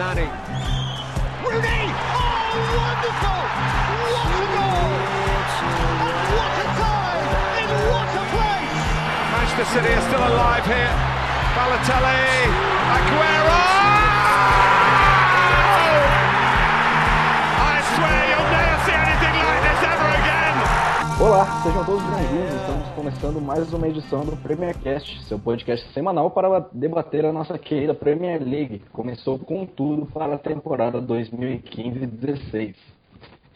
[0.00, 0.24] Nani.
[1.44, 1.84] Rooney!
[1.92, 3.40] Oh, wonderful!
[4.00, 4.96] What a goal!
[6.00, 7.28] And what a time!
[7.60, 8.88] In what a place!
[9.28, 10.94] Manchester City are still alive here.
[11.52, 12.48] Balotelli,
[12.96, 13.79] Aguero!
[21.30, 22.60] Olá, sejam todos bem-vindos.
[22.60, 27.56] Estamos começando mais uma edição do Premier Cast, seu podcast semanal para debater a nossa
[27.56, 32.74] querida Premier League, que começou com tudo para a temporada 2015-16.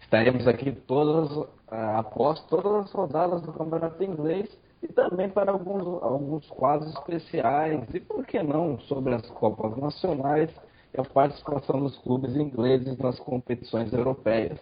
[0.01, 6.01] Estaremos aqui todas ah, após todas as rodadas do Campeonato Inglês e também para alguns,
[6.01, 10.49] alguns quadros especiais e, por que não, sobre as Copas Nacionais
[10.97, 14.61] e a participação dos clubes ingleses nas competições europeias.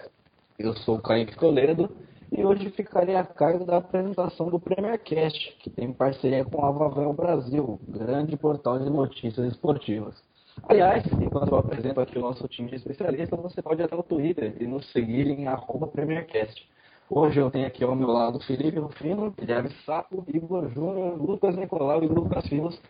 [0.58, 1.91] Eu sou o Kaique Toledo
[2.32, 6.70] e hoje ficarei a cargo da apresentação do Premier Cast, que tem parceria com a
[6.70, 10.14] Vavel Brasil, grande portal de notícias esportivas.
[10.66, 14.03] Aliás, enquanto eu apresento aqui o nosso time de especialistas, você pode ir até o
[14.03, 15.44] Twitter e nos seguir em
[15.92, 16.66] PremierCast.
[17.10, 22.03] Hoje eu tenho aqui ao meu lado Felipe Rufino, Guilherme Sapo, Igor Júnior, Lucas Nicolau
[22.03, 22.80] e Lucas Filos.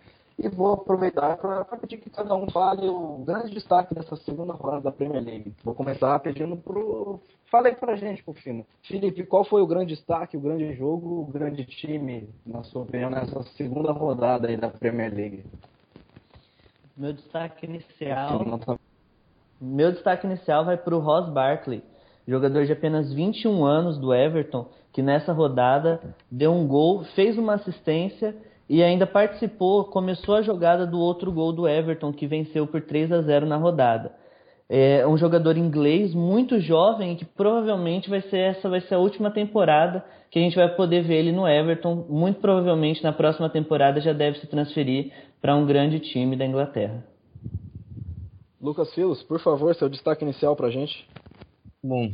[0.43, 4.83] E vou aproveitar para pedir que cada um fale o grande destaque dessa segunda rodada
[4.83, 5.55] da Premier League.
[5.63, 7.21] Vou começar pedindo pro.
[7.49, 8.67] Fala aí pra gente, Rufino.
[8.83, 13.09] Felipe, qual foi o grande destaque, o grande jogo, o grande time, na sua opinião,
[13.09, 15.45] nessa segunda rodada aí da Premier League?
[16.97, 18.45] Meu destaque inicial.
[18.45, 18.79] Nossa-
[19.61, 21.85] Meu destaque inicial vai para o Ross Barkley,
[22.27, 27.55] jogador de apenas 21 anos do Everton, que nessa rodada deu um gol, fez uma
[27.55, 28.35] assistência
[28.69, 33.13] e ainda participou, começou a jogada do outro gol do Everton, que venceu por 3
[33.13, 34.13] a 0 na rodada.
[34.69, 39.31] É um jogador inglês muito jovem que provavelmente vai ser essa vai ser a última
[39.31, 42.07] temporada que a gente vai poder ver ele no Everton.
[42.09, 47.05] Muito provavelmente na próxima temporada já deve se transferir para um grande time da Inglaterra.
[48.59, 51.07] Lucas Filos, por favor, seu destaque inicial pra gente.
[51.85, 52.11] Bom,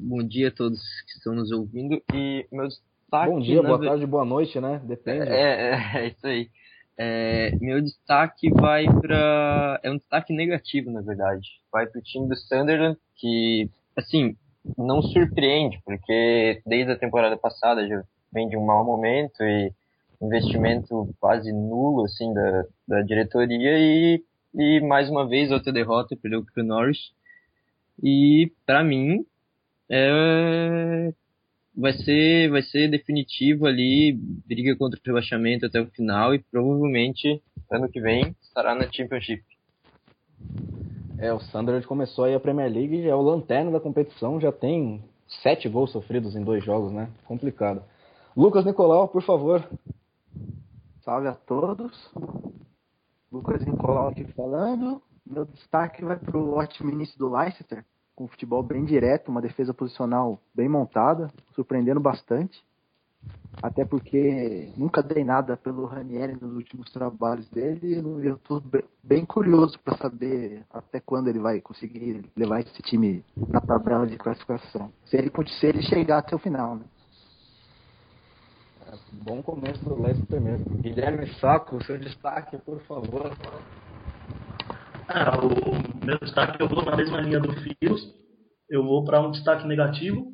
[0.00, 2.00] bom dia a todos que estão nos ouvindo.
[2.14, 2.68] E meu
[3.06, 3.30] destaque.
[3.30, 4.80] Bom dia, na boa ver- tarde, boa noite, né?
[4.84, 5.28] Depende.
[5.28, 6.50] É, é, é isso aí.
[6.98, 9.80] É, meu destaque vai para.
[9.82, 11.48] É um destaque negativo, na verdade.
[11.70, 14.36] Vai para o time do Sunderland, que, assim,
[14.76, 18.02] não surpreende, porque desde a temporada passada já
[18.32, 19.72] vem de um mau momento e
[20.20, 23.78] investimento quase nulo, assim, da, da diretoria.
[23.78, 24.22] E,
[24.54, 27.12] e mais uma vez, outra derrota, perdeu para o Norwich.
[28.02, 29.24] E, para mim,
[29.88, 31.12] é,
[31.76, 37.42] vai ser vai ser definitivo ali, briga contra o rebaixamento até o final e provavelmente
[37.70, 39.44] ano que vem estará na Championship.
[41.18, 45.02] É, o Sunderland começou aí a Premier League, é o lanterna da competição, já tem
[45.42, 47.10] sete gols sofridos em dois jogos, né?
[47.24, 47.82] Complicado.
[48.36, 49.66] Lucas Nicolau, por favor.
[51.02, 52.10] Salve a todos.
[53.32, 55.00] Lucas Nicolau aqui falando.
[55.24, 57.84] Meu destaque vai para o ótimo início do Leicester,
[58.16, 62.64] com um futebol bem direto, uma defesa posicional bem montada, surpreendendo bastante.
[63.62, 68.62] Até porque nunca dei nada pelo Ranieri nos últimos trabalhos dele e eu estou
[69.02, 74.16] bem curioso para saber até quando ele vai conseguir levar esse time na tabela de
[74.16, 74.92] classificação.
[75.06, 76.84] Se ele, se ele chegar até o final, né?
[79.12, 80.76] Bom começo do Leicester mesmo.
[80.76, 83.32] Guilherme Saco, seu destaque, por favor.
[85.08, 88.14] Ah, o meu destaque eu vou na mesma linha do Fios.
[88.68, 90.32] Eu vou para um destaque negativo.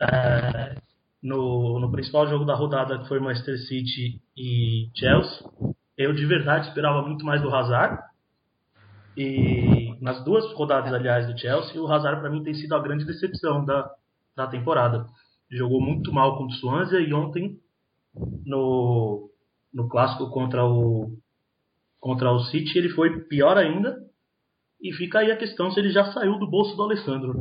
[0.00, 0.76] É,
[1.22, 5.46] no, no principal jogo da rodada, que foi Manchester City e Chelsea,
[5.96, 8.02] eu de verdade esperava muito mais do Hazard.
[9.16, 13.04] E nas duas rodadas, aliás, do Chelsea, o Hazard para mim tem sido a grande
[13.04, 13.90] decepção da,
[14.34, 15.06] da temporada.
[15.50, 17.58] Jogou muito mal contra o Swansea e ontem
[18.44, 19.30] no,
[19.72, 21.18] no clássico contra o
[22.06, 23.96] contra o City, ele foi pior ainda.
[24.80, 27.34] E fica aí a questão se ele já saiu do bolso do Alessandro.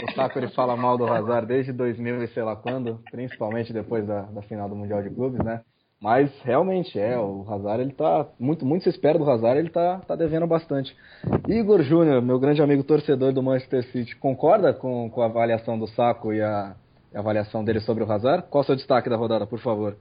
[0.00, 4.06] O Saco ele fala mal do Hazard desde 2000 e sei lá quando, principalmente depois
[4.06, 5.60] da, da final do Mundial de Clubes, né?
[6.00, 10.00] Mas realmente é, o Hazard ele tá muito muito se espera do Hazard, ele tá
[10.00, 10.96] tá devendo bastante.
[11.46, 15.86] Igor Júnior, meu grande amigo torcedor do Manchester City, concorda com, com a avaliação do
[15.88, 16.74] Saco e a,
[17.14, 18.46] a avaliação dele sobre o Hazard?
[18.48, 19.96] Qual o seu destaque da rodada, por favor?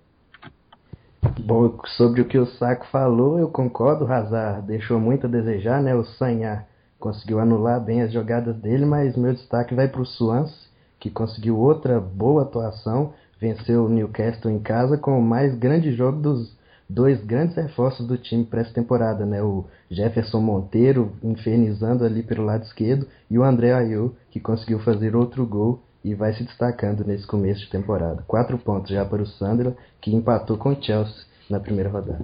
[1.36, 4.06] Bom, sobre o que o Saco falou, eu concordo.
[4.06, 5.96] O Hazard deixou muito a desejar, né?
[5.96, 6.68] O Sanhar
[7.00, 10.52] conseguiu anular bem as jogadas dele, mas meu destaque vai para o Swans,
[11.00, 16.20] que conseguiu outra boa atuação, venceu o Newcastle em casa com o mais grande jogo
[16.20, 16.56] dos
[16.90, 19.42] dois grandes reforços do time para essa temporada, né?
[19.42, 25.16] O Jefferson Monteiro infernizando ali pelo lado esquerdo e o André Ayew, que conseguiu fazer
[25.16, 28.24] outro gol e vai se destacando nesse começo de temporada.
[28.26, 32.24] Quatro pontos já para o Sandra, que empatou com o Chelsea na primeira rodada.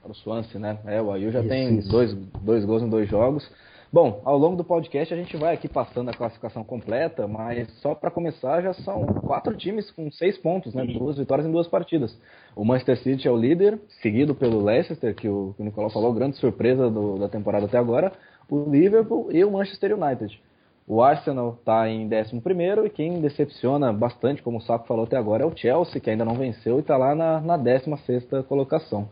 [0.00, 0.78] para o Swansea, né?
[0.86, 1.88] É, o Ayu já isso, tem isso.
[1.88, 3.48] Dois, dois gols em dois jogos.
[3.92, 7.94] Bom, ao longo do podcast a gente vai aqui passando a classificação completa, mas só
[7.94, 10.84] para começar já são quatro times com seis pontos, né?
[10.84, 12.16] Duas vitórias em duas partidas.
[12.54, 16.12] O Manchester City é o líder, seguido pelo Leicester, que o, que o Nicolau falou,
[16.12, 18.12] grande surpresa do, da temporada até agora,
[18.48, 20.40] o Liverpool e o Manchester United.
[20.88, 22.40] O Arsenal está em 11
[22.84, 26.24] e quem decepciona bastante, como o Saco falou até agora, é o Chelsea, que ainda
[26.24, 29.08] não venceu e está lá na, na 16 colocação.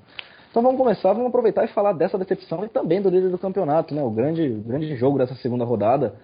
[0.49, 3.93] Então vamos começar, vamos aproveitar e falar dessa decepção e também do líder do campeonato,
[3.93, 4.01] né?
[4.01, 6.15] O grande, grande jogo dessa segunda rodada,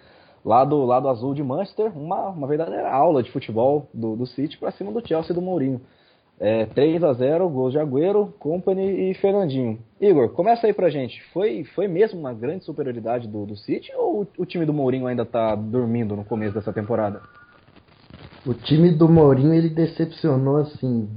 [0.44, 4.56] lá do lado azul de Manchester, uma, uma verdadeira aula de futebol do, do City
[4.56, 5.81] para cima do Chelsea e do Mourinho.
[6.41, 9.79] É, 3 a 0 gols de Agüero, Company e Fernandinho.
[10.01, 11.23] Igor, começa aí pra gente.
[11.35, 15.07] Foi, foi mesmo uma grande superioridade do, do City ou o, o time do Mourinho
[15.07, 17.21] ainda tá dormindo no começo dessa temporada?
[18.47, 21.11] O time do Mourinho ele decepcionou assim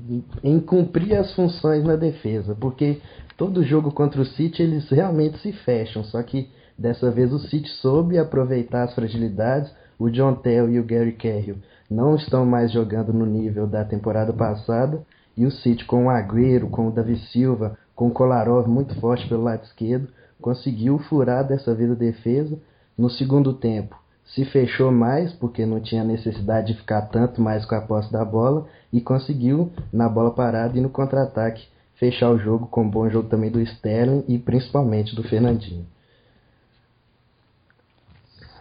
[0.44, 3.00] em cumprir as funções na defesa, porque
[3.38, 7.70] todo jogo contra o City eles realmente se fecham, só que dessa vez o City
[7.82, 9.74] soube aproveitar as fragilidades.
[9.98, 11.58] O John Tell e o Gary Cahill
[11.90, 15.02] não estão mais jogando no nível da temporada passada
[15.36, 19.28] e o City com o Agüero, com o Davi Silva, com o Kolarov muito forte
[19.28, 20.08] pelo lado esquerdo,
[20.42, 22.58] conseguiu furar dessa vez a defesa.
[22.98, 23.96] No segundo tempo,
[24.26, 28.24] se fechou mais, porque não tinha necessidade de ficar tanto mais com a posse da
[28.24, 33.10] bola, e conseguiu, na bola parada e no contra-ataque, fechar o jogo com um bom
[33.10, 35.86] jogo também do Sterling e principalmente do Fernandinho.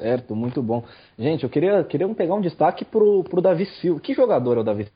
[0.03, 0.83] Certo, muito bom.
[1.19, 4.01] Gente, eu queria, queria pegar um destaque pro, pro Davi Silva.
[4.01, 4.89] Que jogador é o Davi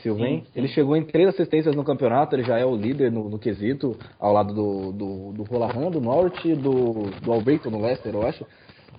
[0.00, 0.38] Silva, hein?
[0.38, 0.58] Sim, sim.
[0.58, 3.96] Ele chegou em três assistências no campeonato, ele já é o líder no, no quesito,
[4.18, 8.26] ao lado do, do, do Rolahan, do Norte e do, do Alberto no Leicester, eu
[8.26, 8.46] acho.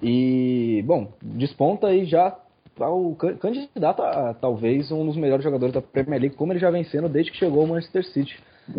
[0.02, 2.38] E, bom, desponta aí já
[2.76, 6.72] tá o candidato a talvez um dos melhores jogadores da Premier League, como ele já
[6.72, 8.38] vem sendo desde que chegou ao Manchester City.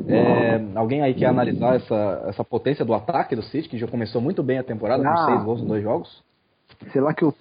[0.08, 4.20] É, alguém aí quer analisar essa, essa potência do ataque do City, que já começou
[4.20, 6.22] muito bem a temporada, ah, com seis gols em dois jogos?
[6.92, 7.34] Será que, o,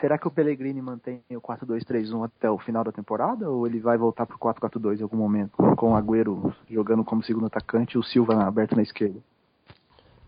[0.00, 3.48] será que o Pellegrini mantém o 4-2-3-1 até o final da temporada?
[3.50, 5.52] Ou ele vai voltar pro 4-4-2 em algum momento?
[5.76, 9.18] Com o Agüero jogando como segundo atacante e o Silva aberto na esquerda?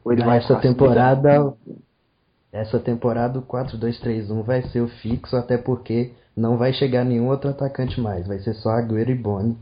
[0.05, 1.55] Ou ele vai essa temporada
[2.53, 7.51] essa temporada o 4-2-3-1 vai ser o fixo, até porque não vai chegar nenhum outro
[7.51, 9.57] atacante mais, vai ser só Agüero e Boni.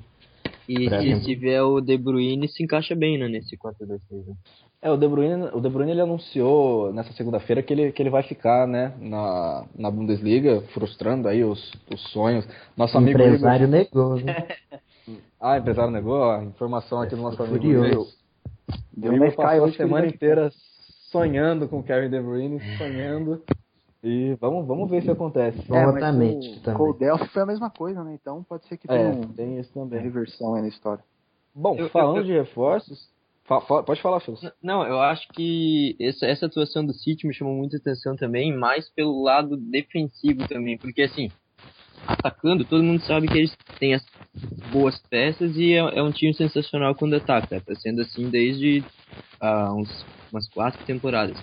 [0.68, 4.36] E se tiver o De Bruyne, se encaixa bem né, nesse 4-2-3-1.
[4.82, 8.10] É, o De Bruyne, o De Bruyne ele anunciou nessa segunda-feira que ele, que ele
[8.10, 12.44] vai ficar né, na, na Bundesliga, frustrando aí os, os sonhos.
[12.76, 13.78] Nosso amigo empresário Igor...
[13.78, 14.48] negou, né?
[15.40, 16.24] ah, empresário negou?
[16.24, 18.06] A informação aqui do nosso amigo Deu,
[18.92, 20.50] Deu uma passou a semana inteira
[21.12, 23.40] sonhando com o Kevin De Bruyne, sonhando.
[24.02, 25.60] E vamos, vamos ver se acontece.
[25.72, 26.60] É, Exatamente.
[26.68, 28.18] É, com o Delphi foi a mesma coisa, né?
[28.20, 30.00] Então pode ser que tenha é, um, tem isso também.
[30.00, 31.04] uma reversão aí na história.
[31.54, 33.08] Bom, eu, falando eu, eu, de reforços.
[33.46, 34.34] Pode falar, Phil.
[34.62, 38.88] Não, eu acho que essa, essa atuação do City me chamou muita atenção também, mais
[38.90, 41.30] pelo lado defensivo também, porque assim,
[42.06, 44.04] atacando, todo mundo sabe que eles têm as
[44.72, 47.60] boas peças e é, é um time sensacional quando ataca.
[47.60, 48.84] Tá sendo assim desde
[49.40, 51.36] uh, uns umas quatro temporadas.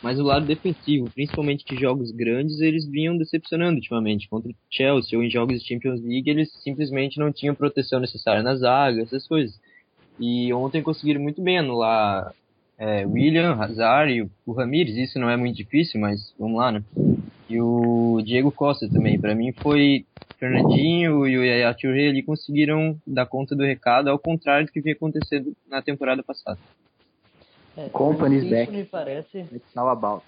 [0.00, 4.28] Mas o lado defensivo, principalmente de jogos grandes, eles vinham decepcionando ultimamente.
[4.28, 8.42] Contra o Chelsea ou em jogos de Champions League, eles simplesmente não tinham proteção necessária
[8.42, 9.58] na zaga, essas coisas.
[10.18, 12.32] E ontem conseguiram muito bem anular
[12.78, 14.96] é, William, Hazard e o Ramires.
[14.96, 16.82] Isso não é muito difícil, mas vamos lá, né?
[17.48, 19.18] E o Diego Costa também.
[19.20, 20.04] Para mim foi
[20.38, 24.80] Fernandinho e o Yaya Touré ali conseguiram dar conta do recado, ao contrário do que
[24.80, 26.58] vinha acontecendo na temporada passada.
[27.76, 28.72] É, Company's back.
[28.72, 29.38] Me parece...
[29.52, 30.24] It's all about.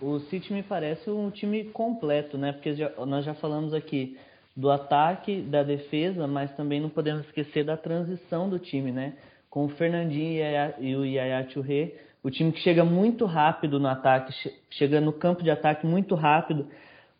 [0.00, 2.52] O City me parece um time completo, né?
[2.52, 4.16] Porque já, nós já falamos aqui
[4.56, 9.14] do ataque, da defesa, mas também não podemos esquecer da transição do time, né?
[9.48, 10.42] Com o Fernandinho
[10.80, 11.92] e o Yaya Touré,
[12.22, 14.32] o time que chega muito rápido no ataque,
[14.70, 16.66] chega no campo de ataque muito rápido.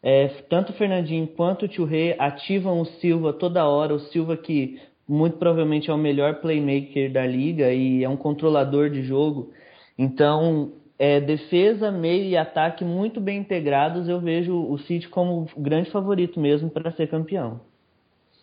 [0.03, 3.95] É, tanto o Fernandinho quanto o Touré ativam o Silva toda hora.
[3.95, 8.91] O Silva que muito provavelmente é o melhor playmaker da liga e é um controlador
[8.91, 9.53] de jogo.
[9.99, 15.61] Então, é, defesa, meio e ataque muito bem integrados, eu vejo o City como o
[15.61, 17.61] grande favorito mesmo para ser campeão.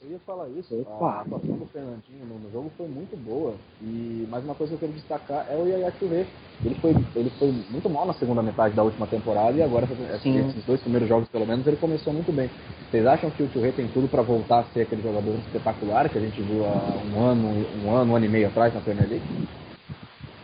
[0.04, 3.54] Eu ia falar isso, a atuação do Fernandinho no, jogo foi muito boa.
[3.82, 6.26] E mais uma coisa que eu quero destacar é o Yaya Touré.
[6.66, 9.88] Ele foi, ele foi muito mal na segunda metade da última temporada e agora,
[10.22, 10.40] Sim.
[10.50, 12.50] esses dois primeiros jogos pelo menos, ele começou muito bem.
[12.92, 16.18] Vocês acham que o Touré tem tudo para voltar a ser aquele jogador espetacular que
[16.18, 17.48] a gente viu há um ano,
[17.86, 19.26] um ano, um ano e meio atrás na Premier League?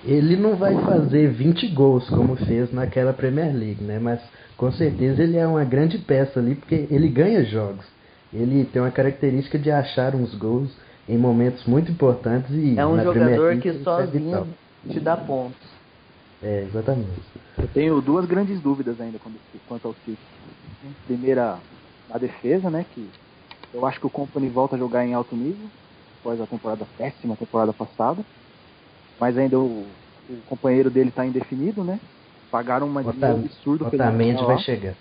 [0.05, 3.97] Ele não vai fazer 20 gols como fez naquela Premier League, né?
[3.97, 4.21] Mas
[4.55, 7.85] com certeza ele é uma grande peça ali porque ele ganha jogos.
[8.31, 10.75] Ele tem uma característica de achar uns gols
[11.07, 14.47] em momentos muito importantes e É um na jogador Premier que League é sozinho vital.
[14.87, 15.67] te dá pontos.
[16.43, 17.21] É, exatamente.
[17.57, 20.19] Eu tenho duas grandes dúvidas ainda quando- quanto ao City.
[21.07, 21.57] Primeira,
[22.11, 22.85] a defesa, né?
[22.93, 23.09] Que
[23.73, 25.67] eu acho que o Company volta a jogar em alto nível,
[26.19, 28.23] após a temporada péssima, temporada passada.
[29.19, 29.87] Mas ainda o,
[30.29, 31.99] o companheiro dele está indefinido, né?
[32.51, 34.95] Pagaram uma dívida absurda pelo Otamendi vai chegar.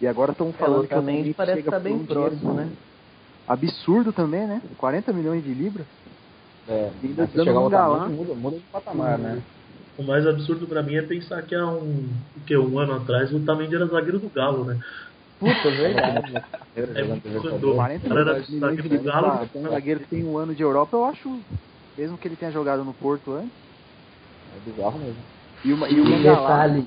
[0.00, 2.72] E agora estão falando que o Otamendi parece chega estar por bem um próximo, né?
[3.46, 4.60] Absurdo também, né?
[4.76, 5.86] 40 milhões de libras.
[6.66, 8.08] É, E ainda dando chegar um o galã.
[8.08, 9.42] Muda, muda de patamar, né?
[9.96, 13.32] O mais absurdo pra mim é pensar que há um, o que, um ano atrás
[13.32, 14.78] o Otamendi era zagueiro do Galo, né?
[15.38, 16.32] Puta, verdade.
[16.94, 17.52] É muito Libertadores.
[17.52, 17.74] random.
[17.74, 19.26] 40 O cara era milhões de zagueiro do libras Galo.
[19.38, 21.40] pra- pra um zagueiro que tem um ano de Europa, eu acho,
[21.98, 23.50] mesmo que ele tenha jogado no Porto antes,
[24.54, 25.16] É bizarro mesmo.
[25.64, 26.86] e, uma, e o Mangalá, detalhe,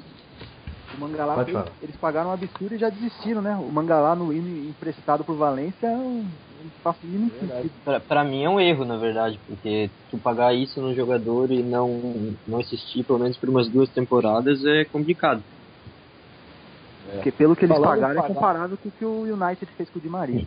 [0.96, 1.51] o Mangalá Pode
[1.82, 3.56] eles, pagaram um absurdo e já desistiram, né?
[3.58, 6.25] O Mangalá no hino emprestado pro Valência é um.
[7.84, 11.62] Pra, pra mim é um erro, na verdade, porque tu pagar isso no jogador e
[11.62, 15.44] não, não assistir pelo menos por umas duas temporadas é complicado.
[17.13, 19.89] Porque pelo que eles Falando pagaram é pagar- comparável com o que o United fez
[19.89, 20.46] com o Di Maria.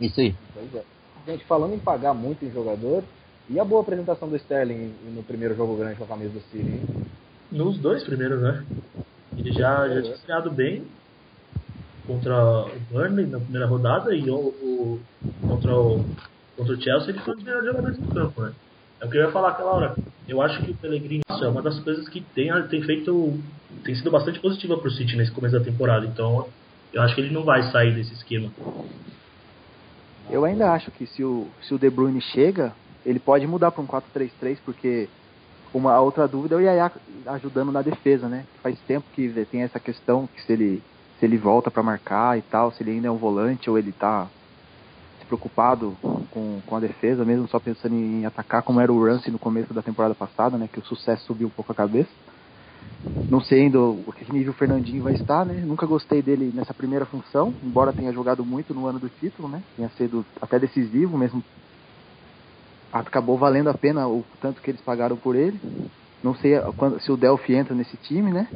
[0.00, 0.34] Isso aí.
[0.52, 0.84] Pois é.
[1.26, 3.04] Gente, falando em pagar muito em jogador,
[3.48, 6.58] e a boa apresentação do Sterling no primeiro jogo grande com a camisa do City?
[6.68, 6.82] hein?
[7.52, 8.64] Nos dois primeiros, né?
[9.38, 10.84] Ele já, já tinha estreado bem
[12.06, 12.34] contra
[12.66, 15.00] o Burnley na primeira rodada e o, o-
[15.48, 16.04] contra, o,
[16.56, 18.52] contra o Chelsea ele foi um dos melhores jogadores do campo, né?
[19.00, 19.96] É o que eu ia falar aquela hora.
[20.26, 23.38] Eu acho que o Pellegrini é uma das coisas que tem, tem feito.
[23.84, 26.06] tem sido bastante positiva pro City nesse começo da temporada.
[26.06, 26.48] Então
[26.92, 28.50] eu acho que ele não vai sair desse esquema.
[30.30, 32.74] Eu ainda acho que se o, se o De Bruyne chega,
[33.06, 35.08] ele pode mudar para um 4-3-3, porque
[35.72, 36.92] uma a outra dúvida é o Yaya
[37.26, 38.44] ajudando na defesa, né?
[38.62, 40.82] Faz tempo que tem essa questão que se ele
[41.18, 43.92] se ele volta para marcar e tal, se ele ainda é um volante ou ele
[43.92, 44.28] tá
[45.26, 45.96] preocupado
[46.30, 49.72] com, com a defesa, mesmo só pensando em atacar, como era o Ramsey no começo
[49.74, 50.68] da temporada passada, né?
[50.72, 52.10] Que o sucesso subiu um pouco a cabeça.
[53.28, 55.54] Não sei ainda o que nível o Fernandinho vai estar, né?
[55.66, 59.62] Nunca gostei dele nessa primeira função, embora tenha jogado muito no ano do título, né?
[59.76, 61.42] Tenha sido até decisivo mesmo.
[63.00, 65.60] Acabou valendo a pena o tanto que eles pagaram por ele.
[66.22, 68.48] Não sei quando- se o Delphi entra nesse time, né?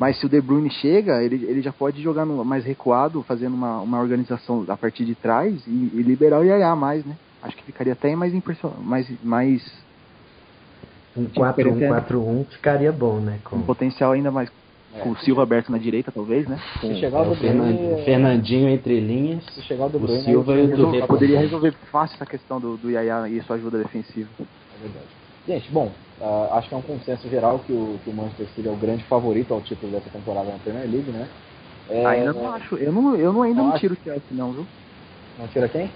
[0.00, 3.54] Mas se o De Bruyne chega, ele, ele já pode jogar no- mais recuado, fazendo
[3.54, 7.16] uma, uma organização a partir de trás e, e liberar o Yaya mais, né?
[7.42, 8.32] Acho que ficaria até mais
[8.84, 9.62] mais, mais
[11.16, 13.40] um Tipo, 4-1-4-1 ficaria bom, né?
[13.44, 14.50] Com um potencial ainda mais
[14.96, 15.00] É.
[15.00, 16.58] com o Silva aberto na direita, talvez, né?
[16.80, 17.38] Com, Se chegar o o Bruyne,
[17.76, 19.44] Fernan- Fernandinho entre linhas.
[19.54, 21.06] se chegar o o Bruyne, Silva e o resolve- Dudu.
[21.06, 24.30] poderia resolver fácil essa questão do, do Yaya e sua ajuda defensiva.
[24.40, 25.06] É verdade.
[25.46, 25.90] Gente, bom,
[26.20, 28.76] ah, acho que é um consenso geral que o, que o Manchester City é o
[28.76, 31.28] grande favorito ao título dessa temporada na Premier League, né?
[31.90, 32.74] É, ainda não acho.
[32.76, 34.66] Eu, não, eu não, ainda não acho- tiro o Chelsea, não, viu?
[35.38, 35.90] Não tira quem?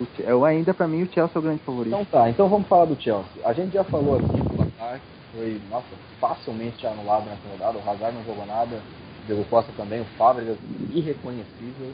[0.00, 1.88] O Eu ainda, pra mim, o Chelsea é o grande favorito.
[1.94, 3.26] Então tá, então vamos falar do Chelsea.
[3.44, 5.86] A gente já falou aqui do placar, que foi, nossa,
[6.20, 7.78] facilmente anulado nessa rodada.
[7.78, 10.56] O Hazard não jogou nada, o Diego Costa também, o Fábricas,
[10.92, 11.92] irreconhecível.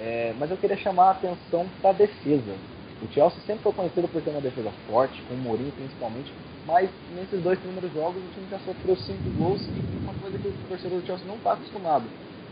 [0.00, 2.54] É, mas eu queria chamar a atenção para a defesa.
[3.02, 6.32] O Chelsea sempre foi conhecido por ter uma defesa forte, com o Mourinho principalmente,
[6.66, 10.48] mas nesses dois primeiros jogos o time já sofreu cinco gols e uma coisa que
[10.48, 12.04] o torcedor do Chelsea não está acostumado.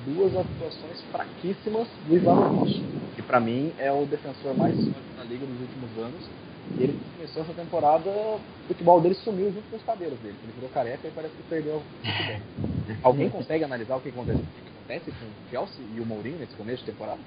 [0.07, 2.85] Duas atuações fraquíssimas do Ivanovic,
[3.17, 6.31] que para mim é o defensor mais sólido da liga nos últimos anos.
[6.79, 10.35] E ele começou essa temporada, o futebol dele sumiu junto com os cabelos dele.
[10.43, 12.41] Ele virou careca e parece que perdeu o futebol.
[13.03, 16.39] Alguém consegue analisar o que acontece, o que acontece com o Chelsea e o Mourinho
[16.39, 17.21] nesse começo de temporada?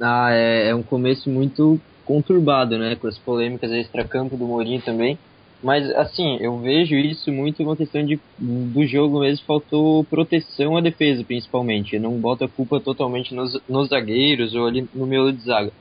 [0.00, 2.96] Ah, é, é um começo muito conturbado, né?
[2.96, 5.18] Com as polêmicas extra-campo do Mourinho também.
[5.62, 9.44] Mas, assim, eu vejo isso muito uma questão de, do jogo mesmo.
[9.44, 11.96] Faltou proteção à defesa, principalmente.
[11.96, 15.72] Eu não boto a culpa totalmente nos, nos zagueiros ou ali no meio de zaga.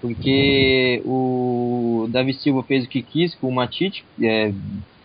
[0.00, 4.52] Porque o Davi Silva fez o que quis com o Matite, é,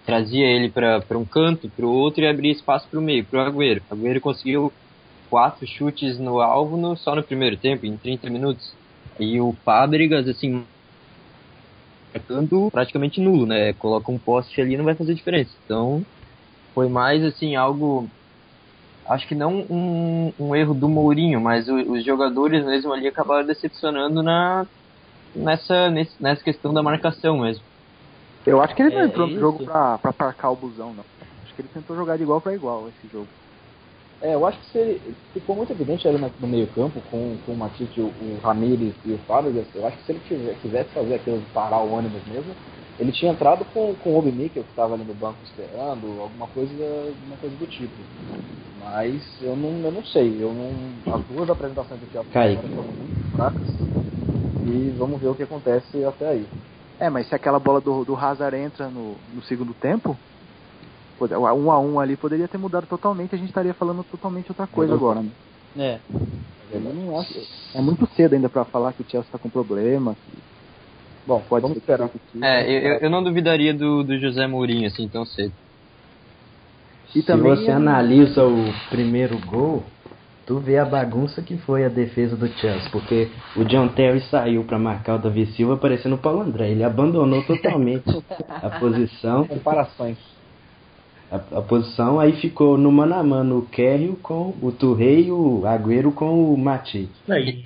[0.06, 3.40] trazia ele para um canto, para o outro e abria espaço para o meio, para
[3.40, 3.82] o Agüero.
[3.90, 4.72] O Agüero conseguiu
[5.30, 8.74] quatro chutes no alvo no, só no primeiro tempo, em 30 minutos.
[9.20, 10.64] E o Fábricas, assim,
[12.14, 13.74] marcando praticamente nulo, né?
[13.74, 15.52] Coloca um poste ali não vai fazer diferença.
[15.66, 16.06] Então,
[16.74, 18.08] foi mais, assim, algo...
[19.08, 23.46] Acho que não um, um erro do Mourinho, mas o, os jogadores mesmo ali acabaram
[23.46, 24.66] decepcionando na,
[25.36, 27.64] nessa, nessa questão da marcação mesmo.
[28.46, 29.40] Eu acho que ele não É, entrou no isso.
[29.40, 31.06] jogo pra, pra parcar o busão, não.
[31.44, 33.28] Acho que ele tentou jogar de igual pra igual esse jogo.
[34.22, 37.38] É, eu acho que se ele, ficou muito evidente ali no, no meio campo com,
[37.46, 39.66] com o Matite, o, o Ramires e o Fábricas.
[39.76, 42.56] Eu acho que se ele tiver, quisesse fazer aquilo de parar o ônibus mesmo,
[42.98, 46.48] ele tinha entrado com, com o Obi Mikkel, que estava ali no banco esperando, alguma
[46.48, 47.94] coisa, alguma coisa do tipo.
[48.80, 53.32] Mas eu não, eu não sei, eu não, as duas apresentações do agora foram muito
[53.36, 53.68] fracas.
[54.62, 56.46] E vamos ver o que acontece até aí.
[57.00, 60.16] É, mas se aquela bola do, do Hazard entra no, no segundo tempo,
[61.20, 64.94] um a um ali poderia ter mudado totalmente, a gente estaria falando totalmente outra coisa
[64.94, 65.32] agora, né?
[65.78, 66.00] É.
[67.20, 70.16] Acho, é muito cedo ainda para falar que o Chelsea está com problema.
[71.26, 72.10] Bom, pode vamos esperar.
[72.42, 75.54] É, eu, eu não duvidaria do, do José Mourinho assim tão cedo.
[77.10, 79.84] E Se também você analisa o primeiro gol,
[80.46, 84.64] tu vê a bagunça que foi a defesa do Chelsea, porque o John Terry saiu
[84.64, 88.10] para marcar o Davi Silva parecendo o Paulo André, ele abandonou totalmente
[88.50, 89.46] a posição.
[89.46, 90.18] Comparações
[91.34, 95.32] a, a, posição, aí ficou no mano a mano o Kerry com o Turrei e
[95.32, 97.10] o Agüero com o Mati.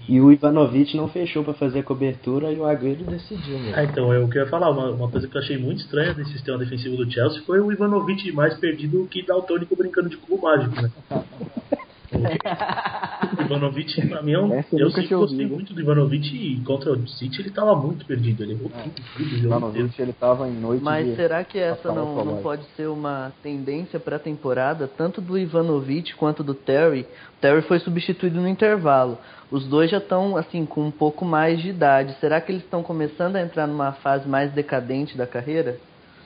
[0.08, 3.58] E o Ivanovic não fechou para fazer a cobertura e o Agüero decidiu.
[3.76, 6.58] Ah, então, eu queria falar, uma, uma coisa que eu achei muito estranha desse sistema
[6.58, 10.90] defensivo do Chelsea foi o Ivanovic mais perdido que Daltônico brincando de cubo mágico, né?
[13.38, 17.08] o Ivanovic, pra mim, é um, eu sempre gostei muito do Ivanovic e contra o
[17.08, 18.44] City ele tava muito perdido.
[18.44, 18.84] Ele errou é.
[18.84, 19.38] tudo, tudo.
[19.38, 21.16] Ivanovic, ele tava em noite Mas de...
[21.16, 26.44] será que essa não, não pode ser uma tendência pra temporada, tanto do Ivanovic quanto
[26.44, 27.02] do Terry?
[27.02, 29.18] O Terry foi substituído no intervalo.
[29.50, 32.16] Os dois já estão, assim, com um pouco mais de idade.
[32.20, 35.78] Será que eles estão começando a entrar numa fase mais decadente da carreira?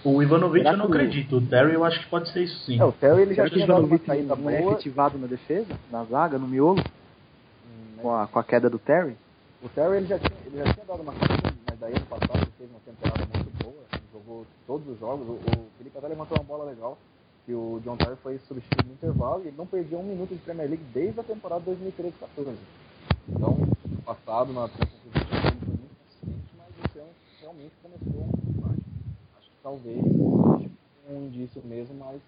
[0.03, 1.37] O Ivanovic eu não acredito.
[1.37, 2.79] O Terry eu acho que pode ser isso sim.
[2.79, 4.51] É, o Terry ele já tinha dado uma saída boa.
[4.51, 9.15] efetivado na defesa, na zaga, no miolo, hum, com, a, com a queda do Terry.
[9.61, 12.37] O Terry ele já tinha, ele já tinha dado uma saída, mas daí ano passado
[12.37, 15.27] ele fez uma temporada muito boa, jogou todos os jogos.
[15.27, 16.97] O, o Felipe até levantou uma bola legal,
[17.45, 20.41] que o John Terry foi substituído no intervalo e ele não perdia um minuto de
[20.41, 22.55] Premier League desde a temporada 2013-14.
[23.29, 23.55] Então,
[23.85, 28.40] no passado, na temporada ele foi muito consistente, mas esse ano realmente começou
[29.63, 29.97] talvez
[31.09, 32.21] um indício mesmo, mas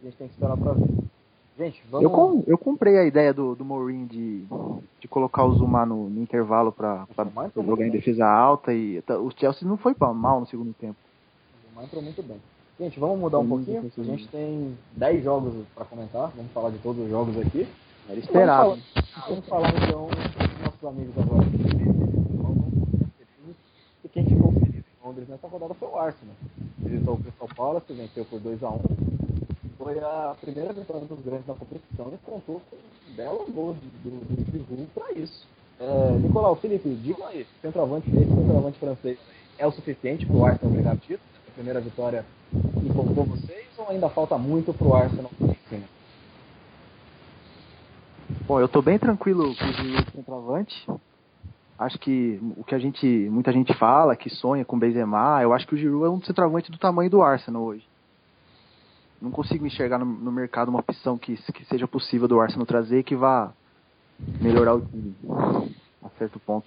[0.00, 0.88] a gente tem que esperar para ver.
[1.58, 2.04] Gente, vamos...
[2.04, 4.44] Eu, com, eu comprei a ideia do, do Mourinho de,
[5.00, 7.06] de colocar o Zuma no, no intervalo para
[7.54, 10.96] jogar em defesa alta e tá, o Chelsea não foi mal no segundo tempo.
[11.64, 12.36] O Zuma entrou muito bem.
[12.78, 13.90] Gente, vamos mudar um pouquinho.
[13.96, 16.30] A gente tem 10 jogos para comentar.
[16.36, 17.66] Vamos falar de todos os jogos aqui.
[18.06, 18.78] Era esperado.
[19.28, 21.46] Vamos falar, vamos falar então dos nossos amigos agora.
[24.04, 26.34] E quem ficou feliz em Londres nessa rodada foi o Arsenal
[26.86, 28.80] visitou o Crystal Palace, venceu por 2 a 1
[29.78, 34.10] Foi a primeira vitória dos grandes na competição e contou com um belo gol do,
[34.10, 35.46] do, do para isso.
[35.78, 39.18] É, Nicolau, Felipe, diga aí, centroavante esse centroavante francês
[39.58, 41.20] é o suficiente para o Arsenal ganhar título?
[41.48, 42.24] A primeira vitória
[42.84, 45.30] empolgou vocês ou ainda falta muito para o Arsenal
[45.68, 45.84] cima?
[48.46, 50.86] Bom, eu estou bem tranquilo com o centroavante
[51.78, 55.66] acho que o que a gente, muita gente fala, que sonha com Benzema, eu acho
[55.66, 57.86] que o Giroud é um centroavante do tamanho do Arsenal hoje.
[59.20, 63.02] Não consigo enxergar no, no mercado uma opção que, que seja possível do Arsenal trazer
[63.02, 63.52] que vá
[64.40, 65.14] melhorar o time
[66.02, 66.66] a certo ponto.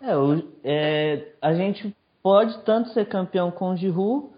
[0.00, 4.28] É, o, é, a gente pode tanto ser campeão com o Giroud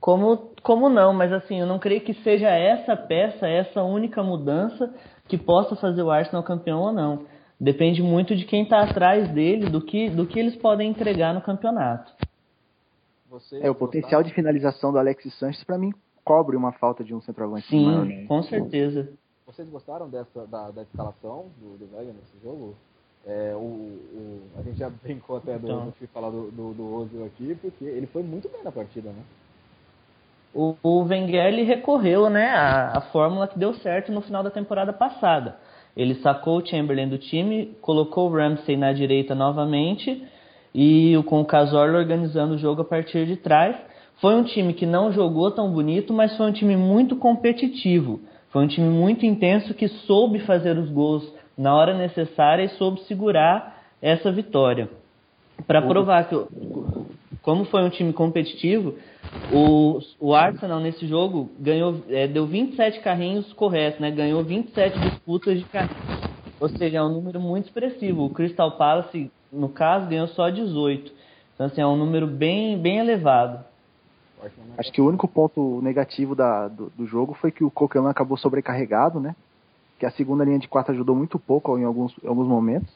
[0.00, 4.92] como, como não, mas assim, eu não creio que seja essa peça, essa única mudança
[5.28, 7.26] que possa fazer o Arsenal campeão ou não.
[7.60, 11.42] Depende muito de quem está atrás dele, do que, do que eles podem entregar no
[11.42, 12.10] campeonato.
[13.28, 15.92] Você é, o potencial de finalização do Alexis Sanches, para mim,
[16.24, 18.24] cobre uma falta de um centroavante Sim, maior, né?
[18.26, 19.12] com certeza.
[19.46, 22.74] Vocês gostaram dessa, da, da escalação do, do nesse jogo?
[23.26, 25.86] É, o, o, a gente já brincou até do, então.
[25.86, 29.22] do falar do, do, do Ozil aqui, porque ele foi muito bem na partida, né?
[30.54, 34.50] O, o Wenger ele recorreu né, à, à fórmula que deu certo no final da
[34.50, 35.56] temporada passada.
[35.96, 40.22] Ele sacou o Chamberlain do time, colocou o Ramsey na direita novamente
[40.74, 43.76] e com o Cazorla organizando o jogo a partir de trás.
[44.20, 48.20] Foi um time que não jogou tão bonito, mas foi um time muito competitivo.
[48.50, 53.00] Foi um time muito intenso que soube fazer os gols na hora necessária e soube
[53.02, 54.88] segurar essa vitória.
[55.66, 56.36] Para provar que,
[57.42, 58.94] como foi um time competitivo,
[59.52, 64.10] o, o Arsenal nesse jogo ganhou, é, deu 27 carrinhos corretos, né?
[64.10, 66.30] Ganhou 27 disputas de carrinhos.
[66.58, 68.24] Ou seja, é um número muito expressivo.
[68.24, 71.12] O Crystal Palace, no caso, ganhou só 18.
[71.54, 73.64] Então, assim, é um número bem, bem elevado.
[74.78, 78.36] Acho que o único ponto negativo da, do, do jogo foi que o Coquelin acabou
[78.36, 79.36] sobrecarregado, né?
[79.98, 82.90] Que a segunda linha de quatro ajudou muito pouco em alguns, em alguns momentos.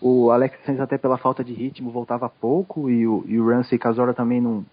[0.00, 2.88] O Alex Sainz, até pela falta de ritmo, voltava pouco.
[2.88, 4.64] E o, e o Ramsey Casora também não,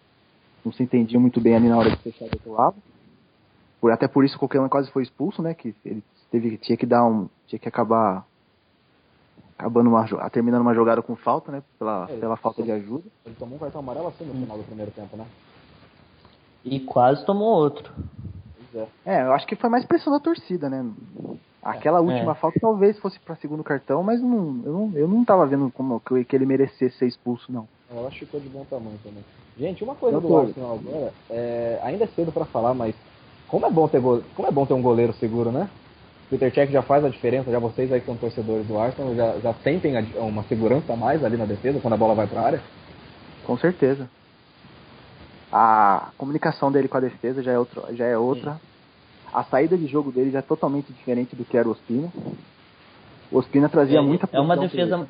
[0.63, 2.76] não se entendiam muito bem ali na hora de fechar do outro lado.
[3.82, 5.54] Por, até por isso o Coquelin quase foi expulso, né?
[5.54, 7.28] Que ele teve, tinha que dar um.
[7.47, 8.26] tinha que acabar
[9.58, 11.63] acabando uma, terminando uma jogada com falta, né?
[11.78, 13.04] Pela, é, pela falta de ajuda.
[13.26, 15.26] Ele tomou um cartão amarelo assim no final do primeiro tempo, né?
[16.63, 17.91] E quase tomou outro.
[18.73, 18.88] É.
[19.06, 20.86] é, eu acho que foi mais pressão da torcida, né?
[21.62, 22.36] Aquela última É.
[22.36, 25.99] falta talvez fosse para segundo cartão, mas não, eu, não, eu não tava vendo como
[25.99, 27.67] que, que ele merecesse ser expulso, não.
[27.99, 29.23] Eu acho que ficou de bom tamanho também.
[29.58, 30.38] Gente, uma coisa do.
[30.38, 32.95] Arsenal agora, é, ainda é cedo pra falar, mas
[33.47, 35.69] como é bom ter go- como é bom ter um goleiro seguro, né?
[36.29, 39.39] Peter Cech já faz a diferença, já vocês aí que são torcedores do Arsenal já,
[39.39, 42.41] já sentem a- uma segurança a mais ali na defesa quando a bola vai pra
[42.41, 42.63] área.
[43.43, 44.10] Com certeza.
[45.51, 48.60] A comunicação dele com a defesa já é, outro, já é outra.
[49.32, 52.12] A saída de jogo dele já é totalmente diferente do que era o Ospina.
[53.29, 55.08] O Ospina trazia É, muita é uma defesa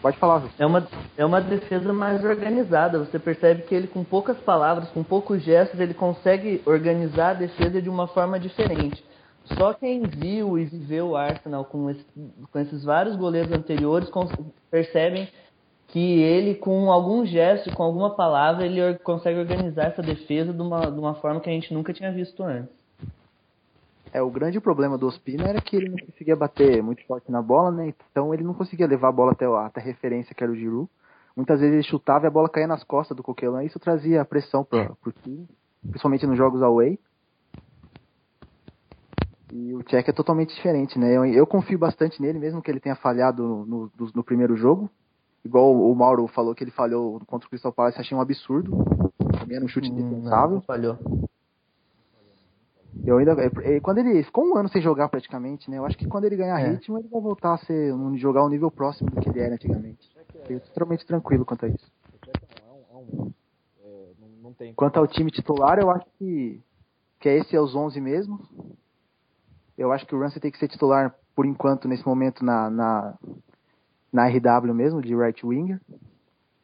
[0.00, 0.42] Pode falar.
[0.58, 2.98] É uma, é uma defesa mais organizada.
[3.00, 7.82] Você percebe que ele, com poucas palavras, com poucos gestos, ele consegue organizar a defesa
[7.82, 9.04] de uma forma diferente.
[9.44, 12.06] Só quem viu e viveu o Arsenal com, esse-
[12.52, 14.08] com esses vários goleiros anteriores
[14.70, 15.28] percebem
[15.88, 20.90] que ele, com algum gesto, com alguma palavra, ele consegue organizar essa defesa de uma,
[20.90, 22.77] de uma forma que a gente nunca tinha visto antes.
[24.12, 27.42] É, o grande problema do Ospina era que ele não conseguia bater muito forte na
[27.42, 27.92] bola, né?
[28.10, 30.56] Então ele não conseguia levar a bola até, a- até a referência que era o
[30.56, 30.88] Giroud.
[31.36, 34.24] Muitas vezes ele chutava e a bola caía nas costas do Coquelin e isso trazia
[34.24, 35.46] pressão para o time,
[35.82, 36.98] principalmente nos jogos away.
[39.52, 41.16] E o Tchek é totalmente diferente, né?
[41.16, 44.90] Eu, eu confio bastante nele, mesmo que ele tenha falhado no, no, no- primeiro jogo.
[45.44, 48.76] Igual o Mauro falou que ele falhou contra o Crystal Palace, achei um absurdo.
[49.38, 50.56] Também era um chute indefensável.
[50.56, 50.98] Não, falhou.
[53.06, 55.78] Eu ainda, é, é, quando ele ficou um ano sem jogar praticamente, né?
[55.78, 56.72] Eu acho que quando ele ganhar É.
[56.72, 59.54] ritmo, ele vai voltar a ser um, jogar um nível próximo do que ele era
[59.54, 60.10] antigamente.
[60.48, 61.90] Eu tô totalmente tranquilo quanto a isso.
[62.22, 63.32] É um,
[63.82, 66.60] é é, não, não tem Quanto ao time titular, eu acho que,
[67.20, 68.40] que é esse é os 11 mesmo.
[69.76, 73.14] Eu acho que o Ramsey tem que ser titular por enquanto nesse momento na na,
[74.12, 75.80] na RW mesmo de right winger,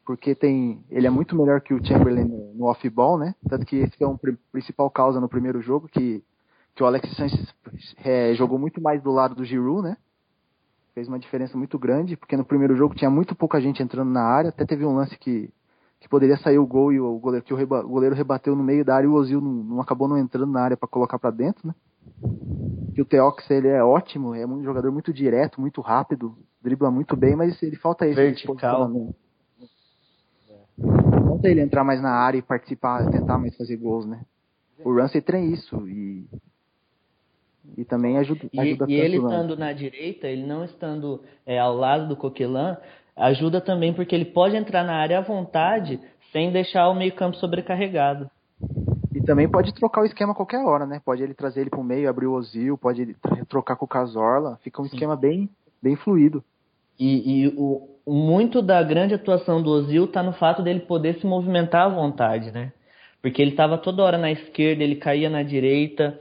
[0.05, 3.33] porque tem ele é muito melhor que o Chamberlain no, off-ball, né?
[3.49, 6.23] Tanto que esse é um pri- principal causa no primeiro jogo que
[6.75, 7.53] que o Alex Sanchez
[8.03, 9.97] é, jogou muito mais do lado do Giroud, né?
[10.93, 14.23] Fez uma diferença muito grande, porque no primeiro jogo tinha muito pouca gente entrando na
[14.23, 15.49] área, até teve um lance que
[15.97, 18.61] que poderia sair o gol e o goleiro que o, reba- o goleiro rebateu no
[18.63, 21.17] meio da área e o Ozil não, não acabou não entrando na área para colocar
[21.17, 21.73] para dentro, né?
[22.93, 27.15] Que o Teox ele é ótimo, é um jogador muito direto, muito rápido, dribla muito
[27.15, 28.89] bem, mas ele falta esse Vertical.
[31.25, 34.21] Falta ele entrar mais na área e participar, tentar mais fazer gols, né?
[34.83, 36.25] O Ramsey tem isso e
[37.77, 39.35] e também ajuda, E, ajuda e ele tanto, né?
[39.35, 42.77] estando na direita, ele não estando é, ao lado do Coquelin,
[43.15, 45.99] ajuda também porque ele pode entrar na área à vontade
[46.31, 48.29] sem deixar o meio-campo sobrecarregado.
[49.13, 51.01] E também pode trocar o esquema a qualquer hora, né?
[51.03, 53.15] Pode ele trazer ele pro meio, abrir o Ozil, pode ele
[53.47, 55.49] trocar com o Casorla, fica um esquema bem,
[55.81, 56.43] bem fluido.
[56.99, 61.25] E, e o, muito da grande atuação do Ozil tá no fato dele poder se
[61.25, 62.71] movimentar à vontade, né?
[63.21, 66.19] Porque ele estava toda hora na esquerda, ele caía na direita.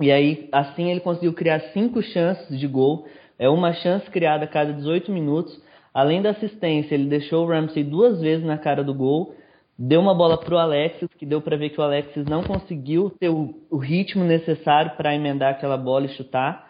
[0.00, 3.06] E aí, assim, ele conseguiu criar cinco chances de gol.
[3.36, 5.60] É uma chance criada a cada 18 minutos.
[5.92, 9.34] Além da assistência, ele deixou o Ramsey duas vezes na cara do gol.
[9.76, 13.28] Deu uma bola pro Alexis, que deu para ver que o Alexis não conseguiu ter
[13.28, 16.67] o, o ritmo necessário para emendar aquela bola e chutar.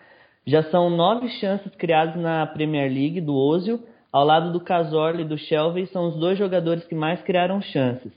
[0.49, 5.25] Já são nove chances criadas na Premier League do Ozil, ao lado do Cazorla e
[5.29, 8.11] do Shelby, são os dois jogadores que mais criaram chances.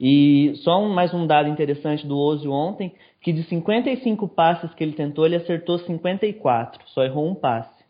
[0.00, 4.82] E só um, mais um dado interessante do Ozil ontem, que de 55 passes que
[4.82, 7.84] ele tentou, ele acertou 54, só errou um passe.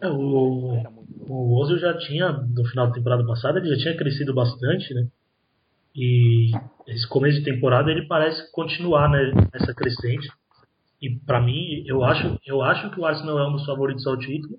[0.00, 0.82] É, o,
[1.28, 5.06] o Ozil já tinha, no final da temporada passada, ele já tinha crescido bastante, né?
[5.94, 6.50] E
[6.86, 10.26] esse começo de temporada ele parece continuar né, nessa crescente.
[11.00, 14.18] E pra mim, eu acho, eu acho que o Arsenal é um dos favoritos ao
[14.18, 14.58] título.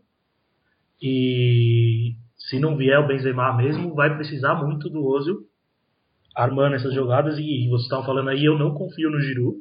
[1.02, 5.48] E se não vier o Benzema mesmo, vai precisar muito do Ozil
[6.36, 7.38] armando essas jogadas.
[7.38, 9.58] E vocês estavam falando aí, eu não confio no Giroud.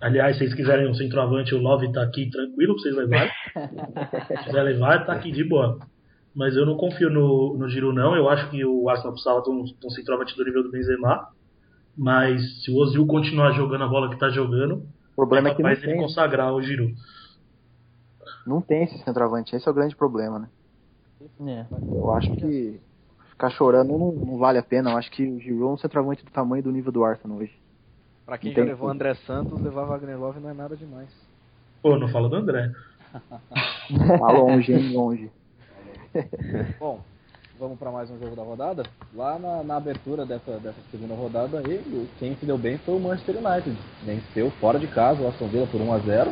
[0.00, 3.30] Aliás, se vocês quiserem um centroavante, o Love tá aqui tranquilo pra vocês levarem.
[4.26, 5.78] Se quiser levar, tá aqui de boa.
[6.34, 8.14] Mas eu não confio no, no Giroud, não.
[8.14, 11.28] Eu acho que o Arsenal precisava de um, de um centroavante do nível do Benzema.
[11.96, 14.86] Mas se o Ozil continuar jogando a bola que tá jogando,
[15.18, 16.94] problema é que não dele tem, consagrar o Giroud.
[18.46, 20.48] não tem esse centroavante, esse é o grande problema, né?
[21.46, 21.66] É.
[21.92, 22.80] Eu acho que
[23.30, 24.90] ficar chorando não, não vale a pena.
[24.92, 27.52] Eu acho que o Giroud é um centroavante do tamanho do nível do Arsenal hoje.
[28.24, 28.88] Pra quem Não já tem levou.
[28.88, 31.08] André Santos, levar Wagner Love não é nada demais.
[31.82, 32.70] Pô, não fala do André.
[33.12, 34.92] Tá longe, hein?
[34.92, 35.30] Longe.
[36.78, 37.00] Bom,
[37.58, 38.82] vamos para mais um jogo da rodada.
[39.14, 43.00] Lá na, na abertura dessa, dessa segunda rodada, o- quem se deu bem foi o
[43.00, 43.76] Manchester United.
[44.02, 46.30] Venceu fora de casa o Aston Villa por 1 a 0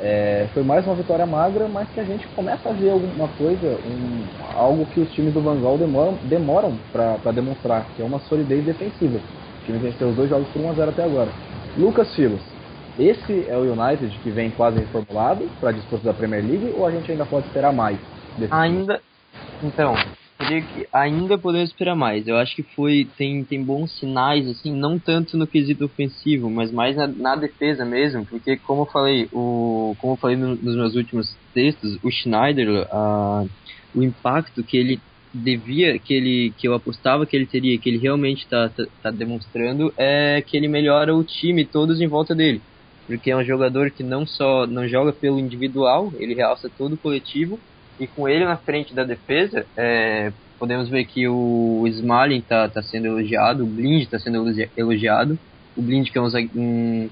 [0.00, 3.66] É, foi mais uma vitória magra, mas que a gente começa a ver alguma coisa,
[3.84, 4.24] um,
[4.56, 8.64] algo que os times do Van Gaal demoram, demoram para demonstrar, que é uma solidez
[8.64, 9.18] defensiva.
[9.18, 11.30] O time venceu os dois jogos por 1 a 0 até agora.
[11.76, 12.40] Lucas Filos,
[12.96, 16.86] esse é o United que vem quase reformulado para a disputa da Premier League ou
[16.86, 17.98] a gente ainda pode esperar mais?
[18.52, 19.00] Ainda.
[19.64, 19.94] Então,
[20.38, 22.28] que ainda podemos esperar mais.
[22.28, 26.70] Eu acho que foi tem, tem bons sinais, assim, não tanto no quesito ofensivo, mas
[26.70, 30.76] mais na, na defesa mesmo, porque como eu falei, o, como eu falei no, nos
[30.76, 32.86] meus últimos textos, o Schneider,
[33.94, 35.00] o impacto que ele
[35.34, 39.10] devia, que ele que eu apostava que ele teria, que ele realmente está tá, tá
[39.10, 42.62] demonstrando, é que ele melhora o time todos em volta dele.
[43.06, 46.98] Porque é um jogador que não só não joga pelo individual, ele realça todo o
[46.98, 47.58] coletivo,
[47.98, 52.82] e com ele na frente da defesa, é, podemos ver que o Smalling está tá
[52.82, 54.44] sendo elogiado, o Blind está sendo
[54.76, 55.38] elogiado.
[55.76, 57.08] O Blind, que é um, um,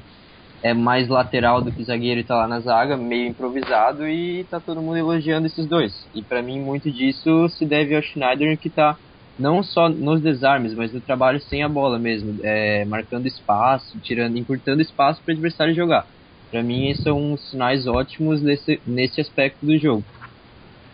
[0.62, 4.82] é mais lateral do que zagueiro, está lá na zaga, meio improvisado, e está todo
[4.82, 6.06] mundo elogiando esses dois.
[6.14, 8.96] E para mim, muito disso se deve ao Schneider, que está
[9.38, 14.36] não só nos desarmes, mas no trabalho sem a bola mesmo, é, marcando espaço, tirando,
[14.36, 16.06] encurtando espaço para o adversário jogar.
[16.50, 20.04] Para mim, esses são sinais ótimos nesse, nesse aspecto do jogo.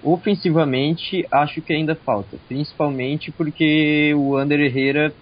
[0.02, 5.12] Ofensivamente, acho que ainda falta, principalmente porque o Ander Herrera,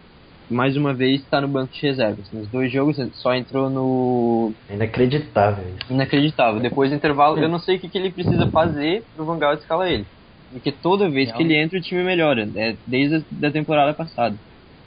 [0.48, 2.30] mais uma vez, está no banco de reservas.
[2.32, 4.52] Nos dois jogos, só entrou no.
[4.70, 5.92] Inacreditável isso.
[5.92, 6.60] Inacreditável.
[6.60, 9.54] Depois do intervalo, eu não sei o que, que ele precisa fazer pro Van Gaal
[9.54, 10.06] escalar ele.
[10.50, 12.76] Porque toda vez que ele entra, o time melhora, né?
[12.86, 14.34] desde a da temporada passada.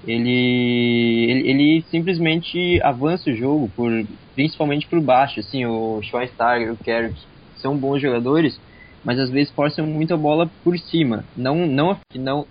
[0.06, 3.90] Ele, ele, ele, simplesmente avança o jogo, por,
[4.36, 5.40] principalmente por baixo.
[5.40, 7.16] Assim, o Schweinsteiger, o Carrick
[7.56, 8.60] são bons jogadores,
[9.04, 11.24] mas às vezes forçam muito a bola por cima.
[11.36, 12.48] Não, não, não,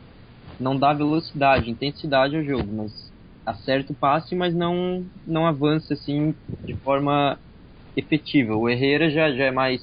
[0.60, 3.12] não dá velocidade, intensidade ao jogo, mas
[3.44, 6.34] acerta o passe, mas não, não avança assim
[6.64, 7.38] de forma
[7.96, 8.54] efetiva.
[8.54, 9.82] O Herrera já, já é mais,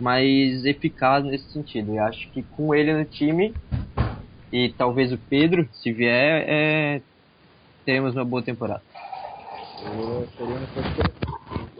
[0.00, 1.92] mais eficaz nesse sentido.
[1.94, 3.52] E acho que com ele no time
[4.52, 7.02] e talvez o Pedro, se vier, é,
[7.84, 8.82] teremos uma boa temporada.
[10.36, 11.29] Seria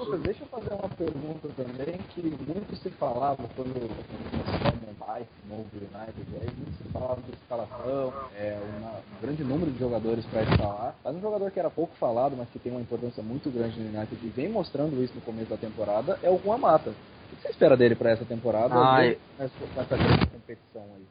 [0.01, 5.67] Lucas, deixa eu fazer uma pergunta também que muito se falava quando o Mumbai, novo
[5.75, 10.43] United, aí muito se falava de escalação, é, uma, um grande número de jogadores para
[10.43, 10.95] escalar.
[11.05, 13.89] Mas um jogador que era pouco falado, mas que tem uma importância muito grande no
[13.95, 16.91] United e vem mostrando isso no começo da temporada, é o Juan Mata.
[16.91, 18.75] O que você espera dele para essa temporada?
[18.75, 19.03] Ah,
[19.39, 21.07] nessa, nessa grande competição aí?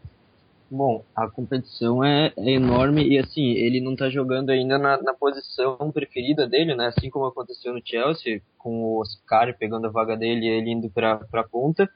[0.71, 5.15] Bom, a competição é, é, enorme e assim, ele não tá jogando ainda na, na,
[5.15, 6.87] posição preferida dele, né?
[6.87, 10.87] Assim como aconteceu no Chelsea, com o Oscar pegando a vaga dele e ele indo
[10.87, 11.89] pra, pra ponta.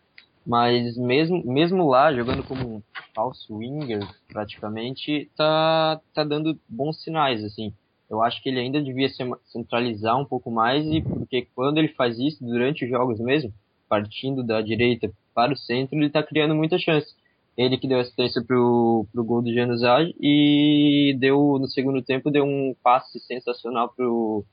[0.45, 2.83] Mas mesmo, mesmo lá, jogando como um
[3.13, 7.71] falso winger, praticamente, tá, tá dando bons sinais, assim.
[8.09, 11.89] Eu acho que ele ainda devia se centralizar um pouco mais, e porque quando ele
[11.89, 13.53] faz isso, durante os jogos mesmo,
[13.87, 17.15] partindo da direita para o centro, ele tá criando muita chance
[17.57, 22.43] ele que deu assistência pro, pro gol do Januzaj e deu, no segundo tempo, deu
[22.43, 24.43] um passe sensacional pro.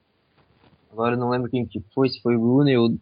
[0.93, 2.95] Agora não lembro quem que foi, se foi Rooney ou.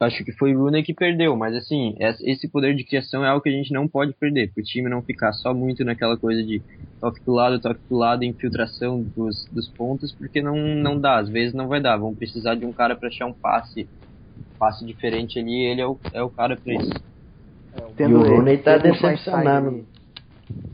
[0.00, 3.48] Acho que foi Rooney que perdeu, mas assim, esse poder de criação é algo que
[3.48, 6.60] a gente não pode perder, para o time não ficar só muito naquela coisa de
[7.00, 11.28] toque pro lado, toque pro lado, infiltração dos, dos pontos, porque não, não dá, às
[11.28, 11.96] vezes não vai dar.
[11.96, 13.88] Vão precisar de um cara para achar um passe,
[14.58, 17.13] passe diferente ali, ele é o, é o cara para isso.
[17.96, 19.86] Tendo, e o Rooney tá decepcionando.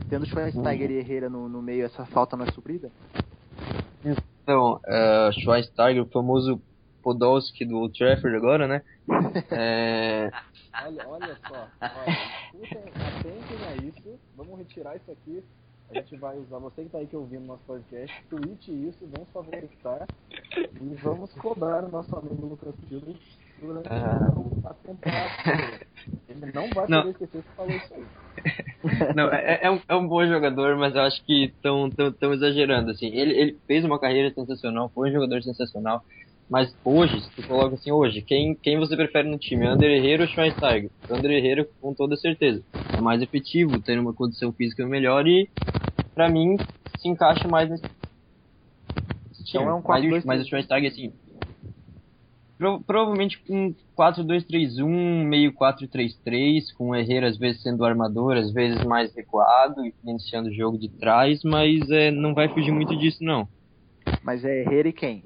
[0.09, 2.91] Tendo Schweinsteiger e Herrera no, no meio, essa falta não é suprida?
[4.03, 6.61] Então, uh, Schweinsteiger, o famoso
[7.01, 8.81] Podolski do Old Trafford agora, né?
[9.51, 10.31] é...
[10.83, 12.17] olha, olha só, olha,
[13.07, 15.43] atentem a isso, vamos retirar isso aqui,
[15.89, 19.29] a gente vai usar, você que tá aí que ouvindo nosso podcast, tweet isso, vamos
[19.33, 20.07] favoritar
[20.55, 23.13] e vamos cobrar o nosso amigo Lucas Silva
[23.61, 24.33] durante ah.
[24.65, 25.79] a temporada.
[26.29, 27.01] Ele não vai não.
[27.01, 28.03] poder esquecer que falou isso aí.
[29.15, 32.33] Não, é, é, um, é um bom jogador, mas eu acho que estão tão, tão
[32.33, 32.89] exagerando.
[32.89, 33.07] Assim.
[33.07, 36.03] Ele, ele fez uma carreira sensacional, foi um jogador sensacional.
[36.49, 39.65] Mas hoje, se tu coloca assim, hoje, quem, quem você prefere no time?
[39.67, 40.89] Ander Herrera ou Schweinsteiger?
[41.09, 42.61] Ander Herrera, com toda certeza.
[42.97, 45.47] É mais efetivo, tem uma condição física melhor e,
[46.13, 46.57] pra mim,
[46.97, 47.95] se encaixa mais nesse time.
[49.47, 51.13] Então é um mas, mas o Schweinsteiger, assim,
[52.61, 54.85] Pro, provavelmente um 4-2-3-1,
[55.25, 60.53] meio 4-3-3, com o Herrera às vezes sendo armador, às vezes mais recuado, iniciando o
[60.53, 63.47] jogo de trás, mas é, não vai fugir muito disso não.
[64.23, 65.23] Mas é Herrera e quem?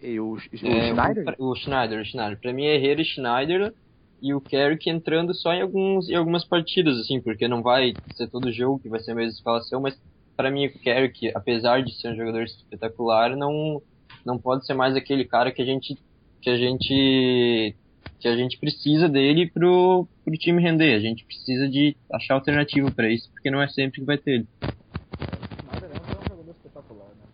[0.00, 1.36] E o, o é, Schneider?
[1.38, 2.40] O, o Schneider, o Schneider.
[2.40, 3.74] Pra mim é Herrera e Schneider
[4.22, 8.28] e o Carrick entrando só em, alguns, em algumas partidas, assim, porque não vai ser
[8.28, 10.00] todo jogo que vai ser a mesma escalação, mas
[10.34, 13.82] para mim o Carrick, apesar de ser um jogador espetacular, não,
[14.24, 15.98] não pode ser mais aquele cara que a gente
[16.40, 17.74] que a gente
[18.18, 20.94] que a gente precisa dele pro, pro time render.
[20.94, 24.32] A gente precisa de achar alternativa para isso, porque não é sempre que vai ter
[24.32, 24.48] ele.
[24.60, 27.24] Nada, é um jogador espetacular, né?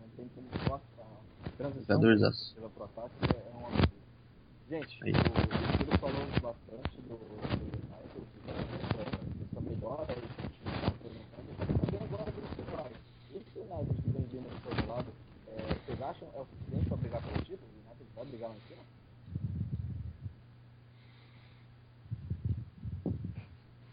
[0.00, 0.48] Não tem como
[1.58, 3.86] Transição pro ataque é um
[4.68, 5.06] Gente, o
[5.78, 7.86] Ciro falou bastante do United,
[9.42, 11.48] essa melhora aí que o time está apresentando.
[11.92, 12.46] E agora do.
[13.34, 15.06] Esse United que vem vindo do outro lado,
[15.48, 17.44] é, vocês acham é o suficiente para brigar pelo
[18.26, 18.82] brigar lá em cima?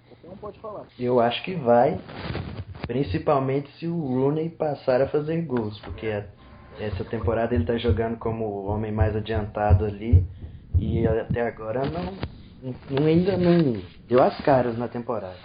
[0.10, 0.86] Você não pode falar.
[1.00, 2.00] Eu acho que vai,
[2.88, 6.28] principalmente se o Rooney passar a fazer gols, porque a-
[6.80, 10.26] essa temporada ele tá jogando como o homem mais adiantado ali
[10.78, 12.04] e até agora não,
[12.89, 15.38] não- ainda não deu as caras na temporada.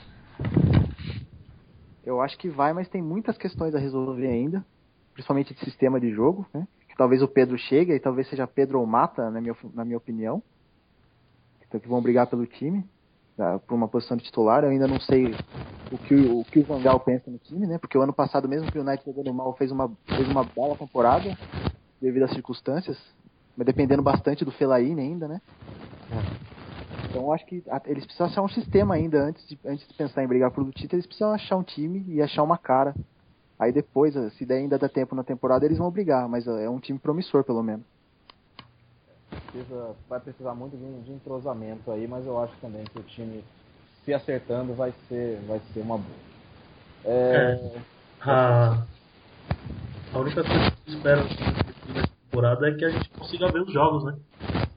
[2.05, 4.65] Eu acho que vai, mas tem muitas questões a resolver ainda,
[5.13, 6.67] principalmente de sistema de jogo, né?
[6.99, 10.43] Talvez o Pedro chegue e talvez seja Pedro ou Mata, na minha, na minha opinião.
[11.65, 12.85] Então, que vão brigar pelo time,
[13.37, 14.65] tá, por uma posição de titular.
[14.65, 15.33] Eu ainda não sei
[15.93, 17.79] o que o, que o Van Gaal pensa no time, né?
[17.79, 20.75] Porque o ano passado, mesmo que o United jogando mal, fez uma, fez uma bela
[20.77, 21.39] temporada,
[22.01, 22.99] devido às circunstâncias,
[23.57, 25.41] mas dependendo bastante do Fellaini ainda, né?
[27.09, 30.25] Então eu acho que eles precisam achar um sistema ainda antes de, antes de pensar
[30.25, 32.93] em brigar pelo título, eles precisam achar um time e achar uma cara.
[33.59, 36.79] Aí depois, se der ainda dá tempo na temporada, eles vão brigar, mas é um
[36.79, 37.85] time promissor pelo menos.
[39.51, 43.43] Precisa, vai precisar muito de, de entrosamento aí, mas eu acho também que o time
[44.05, 46.29] se acertando vai ser, vai ser uma boa.
[47.05, 47.59] É,
[48.21, 48.85] A,
[50.13, 51.23] a única coisa que eu espero
[51.95, 54.19] nessa temporada é que a gente consiga ver os jogos, né?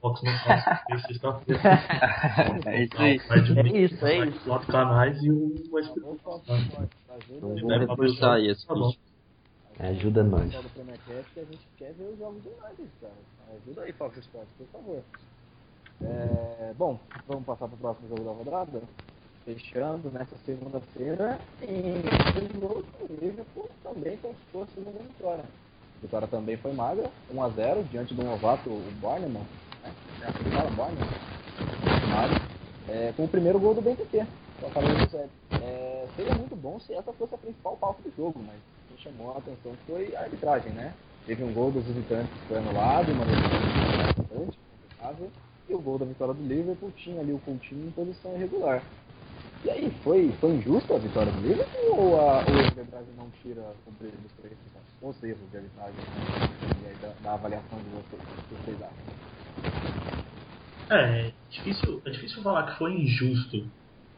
[0.01, 0.63] Fox não faz,
[1.05, 1.61] sexta-feira.
[2.65, 3.19] É isso aí.
[3.19, 4.39] Um É isso, é isso.
[4.45, 6.19] Quatro canais e o Espírito
[7.39, 8.91] vamos o reforçar esse tá bom.
[9.79, 10.49] Ajuda nós.
[10.49, 13.13] que a gente quer ver os jogos do United, cara.
[13.55, 15.03] Ajuda aí, Fox Sports, por favor.
[16.01, 18.81] É, bom, vamos passar para o próximo jogo da rodada.
[19.45, 21.67] Fechando nessa segunda-feira e
[22.37, 25.43] o jogo do Liverpool também conquistou a segunda vitória.
[25.43, 29.45] A vitória também foi magra, 1x0 diante do novato, o Barneman.
[30.21, 30.31] Né?
[32.09, 32.41] Fala,
[32.89, 35.27] é, com o primeiro gol do Zé.
[35.61, 39.03] É, seria muito bom se essa fosse a principal pauta do jogo, mas o que
[39.03, 40.93] chamou a atenção foi a arbitragem, né?
[41.25, 45.31] Teve um gol dos visitantes que foi anulado, uma importante, contestável,
[45.69, 48.83] e o gol da vitória do Liverpool tinha ali o Coutinho em posição irregular.
[49.63, 53.91] E aí, foi, foi injusta a vitória do Liverpool ou a, arbitragem não tira o
[53.91, 54.53] brilho dos três?
[55.01, 55.95] Os erros de arbitragem
[56.83, 59.40] e aí da, da avaliação de vocês, o que vocês acham?
[60.91, 63.57] É, é difícil, é difícil falar que foi injusto,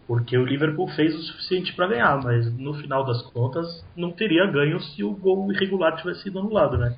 [0.08, 4.47] porque o Liverpool fez o suficiente para ganhar, mas no final das contas não teria
[4.51, 6.97] ganho se o gol irregular tivesse sido anulado, né?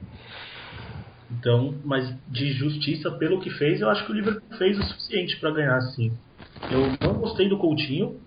[1.30, 5.40] Então, mas de justiça pelo que fez, eu acho que o Liverpool fez o suficiente
[5.40, 6.20] para ganhar, sim.
[6.70, 8.22] Eu não gostei do Coutinho,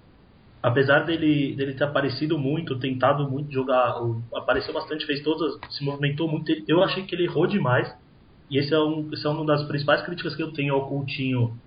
[0.62, 3.94] apesar dele, dele ter aparecido muito, tentado muito jogar,
[4.35, 6.52] apareceu bastante, fez todas, se movimentou muito.
[6.68, 7.88] Eu achei que ele errou demais.
[8.50, 11.58] E esse é, um, esse é uma das principais críticas que eu tenho ao Coutinho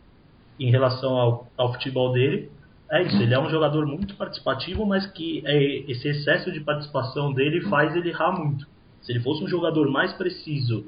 [0.60, 2.50] em relação ao, ao futebol dele.
[2.90, 7.32] É isso, ele é um jogador muito participativo, mas que é, esse excesso de participação
[7.34, 8.68] dele faz ele errar muito.
[9.02, 10.86] Se ele fosse um jogador mais preciso,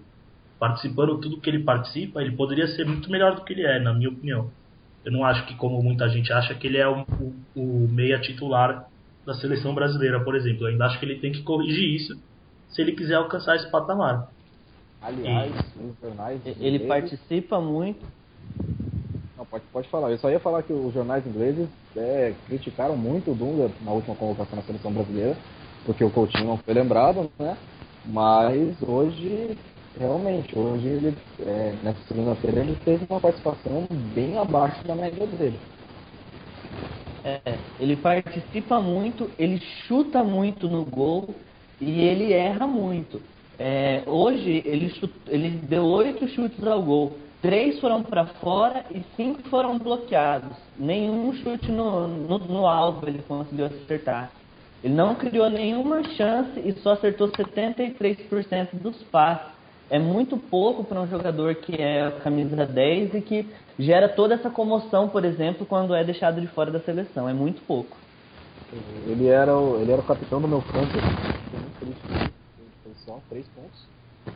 [0.60, 3.94] participando tudo que ele participa, ele poderia ser muito melhor do que ele é, na
[3.94, 4.52] minha opinião.
[5.04, 8.20] Eu não acho que, como muita gente acha, que ele é o, o, o meia
[8.20, 8.88] titular
[9.26, 10.66] da seleção brasileira, por exemplo.
[10.66, 12.18] Eu ainda acho que ele tem que corrigir isso
[12.70, 14.30] se ele quiser alcançar esse patamar.
[15.04, 16.42] Aliás, os jornais.
[16.46, 18.06] Ele ingleses- participa muito.
[19.38, 20.12] Não, pode, pode falar.
[20.12, 24.16] Eu só ia falar que os jornais ingleses é, criticaram muito o Dunga na última
[24.16, 25.36] convocação na seleção brasileira,
[25.86, 27.58] porque o Coutinho não foi lembrado, né?
[28.06, 29.58] Mas hoje,
[29.98, 35.60] realmente, hoje ele, é, nessa segunda-feira, ele teve uma participação bem abaixo da média dele.
[37.26, 41.34] É, ele participa muito, ele chuta muito no gol
[41.80, 43.22] e ele erra muito.
[43.60, 49.02] É, hoje ele, chut- ele deu oito chutes ao gol, três foram para fora e
[49.16, 50.58] cinco foram bloqueados.
[50.78, 54.32] Nenhum chute no, no, no alvo ele conseguiu acertar.
[54.84, 59.54] Ele não criou nenhuma chance e só acertou 73% dos passes.
[59.90, 63.46] É muito pouco para um jogador que é a camisa 10 e que
[63.78, 67.30] gera toda essa comoção, por exemplo, quando é deixado de fora da seleção.
[67.30, 67.96] É muito pouco.
[69.08, 72.34] Ele era o, ele era o capitão do meu fantasy.
[73.06, 73.88] Só três pontos.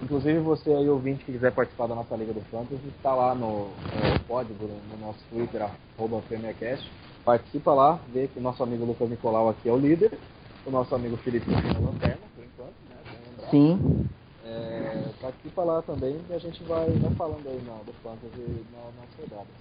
[0.02, 3.68] Inclusive, você aí, ouvinte, que quiser participar da nossa Liga do Fantasy, está lá no,
[3.70, 5.62] no código, no nosso Twitter,
[5.98, 6.90] arroba PremierCast.
[7.24, 10.18] Participa lá, vê que o nosso amigo Lucas Nicolau aqui é o líder.
[10.66, 13.48] O nosso amigo Felipe é lanterna, por enquanto, né?
[13.50, 14.06] Sim.
[14.46, 18.84] É, participa lá também e a gente vai, vai falando aí na, do Fantasy na,
[19.00, 19.54] nas rodadas.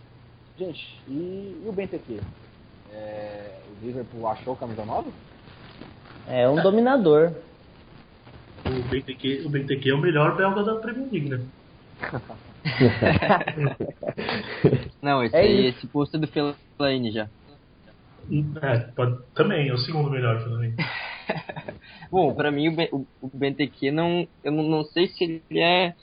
[0.59, 2.21] Gente, e, e o BNTQ?
[2.93, 5.11] É, o Liverpool achou camisa nova?
[6.29, 7.33] É um dominador.
[8.67, 11.41] O BTQ, o BTQ é o melhor belga da Premier League, né?
[15.03, 15.79] Não, esse, É isso.
[15.79, 17.29] esse posto é do Fellaini já.
[18.63, 20.75] É, pode, também, é o segundo melhor mim.
[22.11, 25.95] Bom, pra mim o, o, o Benteke não, eu não, não sei se ele é,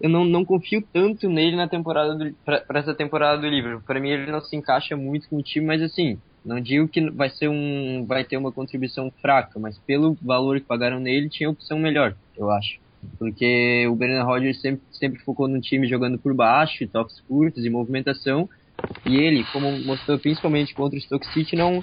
[0.00, 3.82] eu não, não confio tanto nele na temporada do, pra, pra essa temporada do Liverpool.
[3.86, 7.10] Pra mim ele não se encaixa muito com o time, mas assim, não digo que
[7.10, 11.50] vai ser um, vai ter uma contribuição fraca, mas pelo valor que pagaram nele tinha
[11.50, 12.78] opção melhor, eu acho.
[13.18, 17.70] Porque o Brennan Rodgers sempre, sempre focou no time jogando por baixo, toques curtos e
[17.70, 18.48] movimentação.
[19.04, 21.82] E ele, como mostrou principalmente contra o Stoke City, não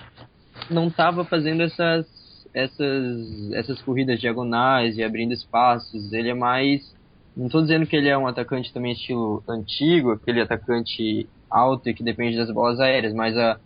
[0.70, 2.07] não estava fazendo essas
[2.53, 6.14] essas essas corridas diagonais e abrindo espaços.
[6.14, 6.82] Ele é mais
[7.36, 11.93] não estou dizendo que ele é um atacante também estilo antigo, aquele atacante alto e
[11.93, 13.59] que depende das bolas aéreas, mas a,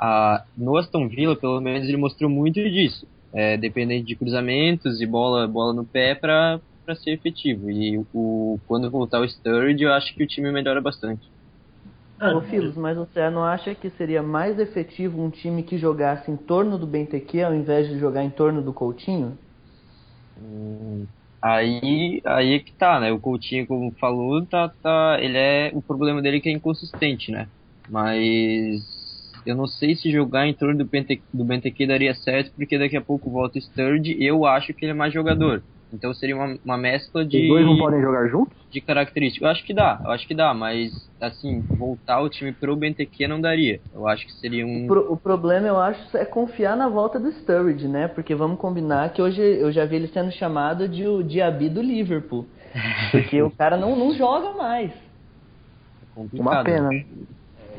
[0.00, 3.06] a no Aston Villa, pelo menos, ele mostrou muito disso.
[3.32, 7.70] É, dependente de cruzamentos e bola bola no pé para para ser efetivo.
[7.70, 11.28] E o quando voltar o Sturridge, eu acho que o time melhora bastante.
[12.20, 16.36] Ô Filos, mas você não acha que seria mais efetivo um time que jogasse em
[16.36, 19.38] torno do Benteke ao invés de jogar em torno do Coutinho?
[20.36, 21.06] Hum,
[21.42, 23.12] Aí, aí é que tá, né?
[23.12, 27.30] O Coutinho, como falou, tá, tá, ele é o problema dele é que é inconsistente,
[27.30, 27.48] né?
[27.88, 28.82] Mas
[29.50, 32.96] eu não sei se jogar em torno do, Bente, do Benteke daria certo, porque daqui
[32.96, 35.62] a pouco volta o Sturge e eu acho que ele é mais jogador.
[35.92, 38.58] Então seria uma, uma mescla de, Os dois não podem jogar juntos?
[38.70, 39.42] de características.
[39.46, 40.90] Eu acho que dá, eu acho que dá, mas
[41.20, 43.80] assim, voltar o time pro Benteke não daria.
[43.92, 44.86] Eu acho que seria um.
[44.86, 48.06] Pro- o problema, eu acho, é confiar na volta do Sturridge, né?
[48.08, 51.80] Porque vamos combinar que hoje eu já vi ele sendo chamado de o Diaby do
[51.80, 52.46] Liverpool.
[53.10, 54.92] Porque o cara não, não joga mais.
[56.14, 56.50] complicado.
[56.50, 56.94] Uma pena.
[56.94, 57.26] É, e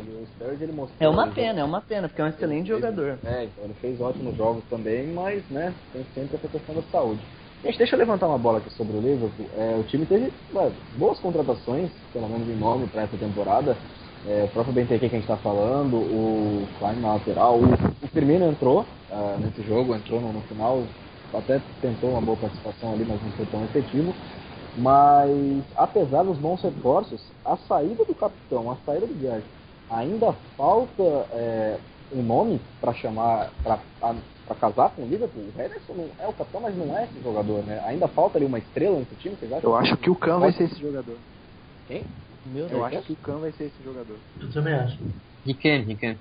[0.10, 0.98] o Sturridge, ele mostrou...
[1.00, 3.18] É uma ele pena, é uma pena, porque é um excelente jogador.
[3.24, 7.22] É, então ele fez ótimos jogos também, mas, né, tem sempre essa questão da saúde.
[7.64, 9.46] Gente, deixa eu levantar uma bola aqui sobre o Liverpool.
[9.58, 13.76] É, o time teve ué, boas contratações, pelo menos em nome, para essa temporada.
[14.28, 17.66] É, o próprio Benteke que a gente está falando, o Klein na lateral, o,
[18.04, 20.84] o Firmino entrou ah, nesse jogo, entrou no, no final,
[21.34, 24.14] até tentou uma boa participação ali, mas não foi tão efetivo.
[24.78, 29.44] Mas, apesar dos bons reforços, a saída do capitão, a saída do Gerd,
[29.90, 31.80] ainda falta é,
[32.14, 35.44] um nome para chamar, para casar com o Liverpool.
[35.56, 37.82] O Henderson não é o capitão, mas não é esse jogador, né?
[37.86, 39.70] Ainda falta ali uma estrela nesse time, vocês acham?
[39.70, 41.18] Eu acho que o Khan vai ser esse jogador.
[41.88, 42.04] Quem?
[42.46, 42.84] Meu Eu Deus.
[42.84, 44.16] acho que o Khan vai ser esse jogador.
[44.40, 44.98] Eu também acho.
[45.46, 46.16] He can, he can.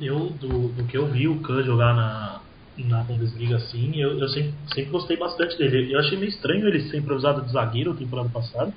[0.00, 2.40] Eu, do, do que eu vi o Khan jogar na,
[2.78, 5.92] na Bundesliga assim, eu, eu sempre, sempre gostei bastante dele.
[5.92, 8.72] Eu achei meio estranho ele ser improvisado de zagueiro na temporada passada.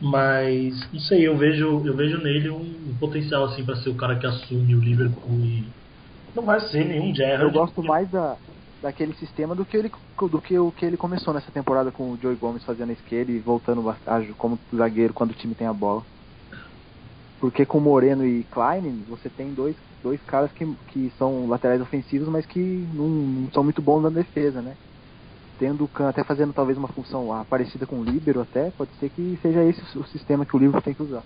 [0.00, 3.96] Mas, não sei, eu vejo, eu vejo nele um, um potencial assim para ser o
[3.96, 5.72] cara que assume o Liverpool e
[6.34, 7.44] não vai ser nenhum Gerrard.
[7.44, 8.38] Eu gosto mais da,
[8.80, 9.90] daquele sistema do que, ele,
[10.30, 13.32] do que o que ele começou nessa temporada com o Joey Gomes fazendo a esquerda
[13.32, 13.82] e voltando
[14.36, 16.06] como zagueiro quando o time tem a bola.
[17.40, 22.28] Porque com Moreno e Klein, você tem dois, dois caras que, que são laterais ofensivos,
[22.28, 22.58] mas que
[22.92, 24.76] não, não são muito bons na defesa, né?
[25.58, 28.90] Tendo o Khan até fazendo talvez uma função ah, parecida com o Líbero até, pode
[29.00, 31.22] ser que seja esse o sistema que o Liverpool tem que usar.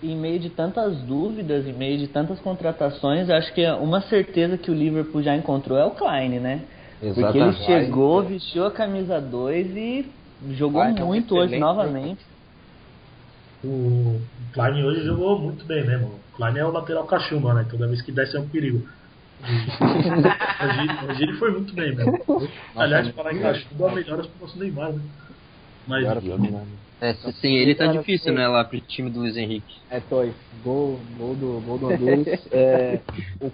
[0.00, 4.70] Em meio de tantas dúvidas, em meio de tantas contratações, acho que uma certeza que
[4.70, 6.62] o Liverpool já encontrou é o Klein, né?
[7.00, 10.06] Porque ele chegou, vestiu a camisa 2 e
[10.50, 12.24] jogou Klein é um muito hoje novamente.
[13.64, 14.20] O
[14.52, 16.06] Klein hoje jogou muito bem mesmo.
[16.06, 17.66] O Klein é o lateral cachumba, né?
[17.68, 18.86] Toda vez que desce é um perigo.
[21.20, 22.18] Ele foi muito bem mesmo.
[22.76, 25.02] Aliás, de falar em cachumba, melhoras pro nosso Neymar, né?
[25.86, 26.04] Mas
[27.00, 29.72] É, se- sem ele tá difícil, né, lá pro time do Luiz Henrique.
[29.88, 30.34] É, Toy.
[30.62, 31.88] Gol, gol do, gol do
[32.52, 33.00] é,
[33.40, 33.50] o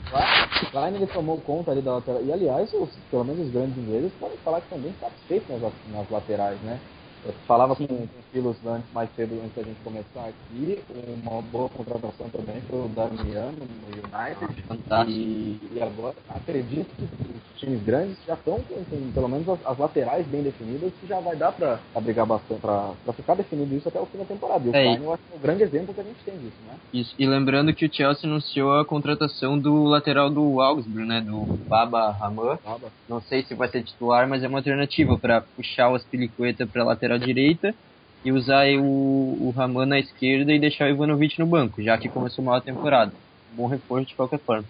[0.70, 2.24] Klein, o ele tomou conta ali da lateral.
[2.24, 6.10] E, aliás, os, pelo menos os grandes ingleses podem falar que também satisfeitos nas, nas
[6.10, 6.80] laterais, né?
[7.24, 10.82] Eu falava com, com o Silas antes, mais cedo, antes da gente começar aqui,
[11.22, 13.64] uma boa contratação também pro Darmian no
[13.94, 14.62] United.
[14.62, 15.10] Fantástico.
[15.18, 19.58] E, e agora, acredito que os times grandes já estão com, com pelo menos as,
[19.66, 23.88] as laterais bem definidas, que já vai dar pra brigar bastante, pra ficar definido isso
[23.88, 24.64] até o fim da temporada.
[24.66, 26.34] E o É, Klein, eu acho que é o grande exemplo que a gente tem
[26.38, 26.74] disso, né?
[26.92, 27.14] Isso.
[27.18, 32.10] E lembrando que o Chelsea anunciou a contratação do lateral do Augsburg, né, do Baba
[32.10, 32.58] Raman.
[32.64, 32.88] Baba.
[33.08, 36.84] Não sei se vai ser titular, mas é uma alternativa para puxar o Aspilicueta para
[36.84, 37.74] lateral direita
[38.24, 42.08] e usar o, o Raman na esquerda e deixar o Ivanovic no banco, já que
[42.08, 43.12] começou mal a temporada.
[43.52, 44.64] Bom reforço de qualquer forma.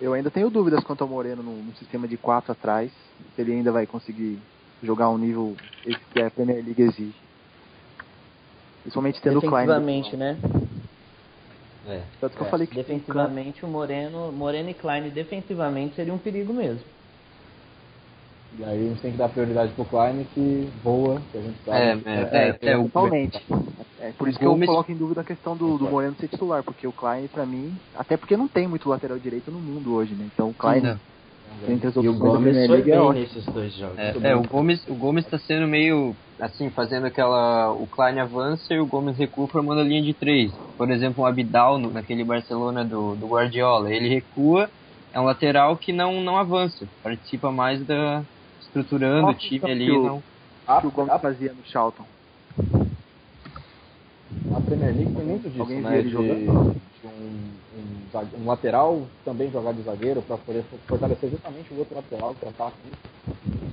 [0.00, 2.90] Eu ainda tenho dúvidas quanto ao Moreno no, no sistema de 4 atrás,
[3.34, 4.38] se ele ainda vai conseguir
[4.82, 7.14] jogar um nível esse que a Premier League exige.
[8.82, 9.66] Principalmente tendo o Klein.
[9.66, 10.36] Defensivamente, né?
[11.86, 12.02] É.
[12.20, 16.52] Tanto que eu falei que Defensivamente, o Moreno, Moreno e Klein defensivamente seria um perigo
[16.52, 16.84] mesmo.
[18.58, 21.58] E aí a gente tem que dar prioridade pro Klein que voa, que a gente
[21.64, 22.02] sabe.
[22.06, 23.40] É, é, é, é, o Totalmente.
[23.98, 26.62] É, por isso que eu coloco em dúvida a questão do, do Moreno ser titular,
[26.62, 30.14] porque o Klein, pra mim, até porque não tem muito lateral direito no mundo hoje,
[30.14, 30.28] né?
[30.32, 30.98] Então o Klein, Não.
[31.68, 33.20] entre as E o Gomes foi é bem ótimo.
[33.20, 33.98] nesses dois jogos.
[33.98, 37.72] É, é, o Gomes, o Gomes tá sendo meio assim, fazendo aquela.
[37.72, 40.52] O Klein avança e o Gomes recua formando a linha de três.
[40.76, 43.92] Por exemplo, o Abidal no- naquele Barcelona do, do Guardiola.
[43.92, 44.68] Ele recua,
[45.12, 48.24] é um lateral que não, não avança, participa mais da.
[48.76, 49.84] Estruturando Qual o time função ali.
[49.84, 50.22] que o- Não,
[50.66, 52.04] A, que o Gomes a, fazia no Charlton.
[54.54, 55.98] a Premier League tem muito disso, Alguém né?
[55.98, 56.72] ele De, jogando?
[57.00, 61.96] de um, um, um lateral também jogar de zagueiro para poder fortalecer justamente o outro
[61.96, 62.76] lateral que ataca.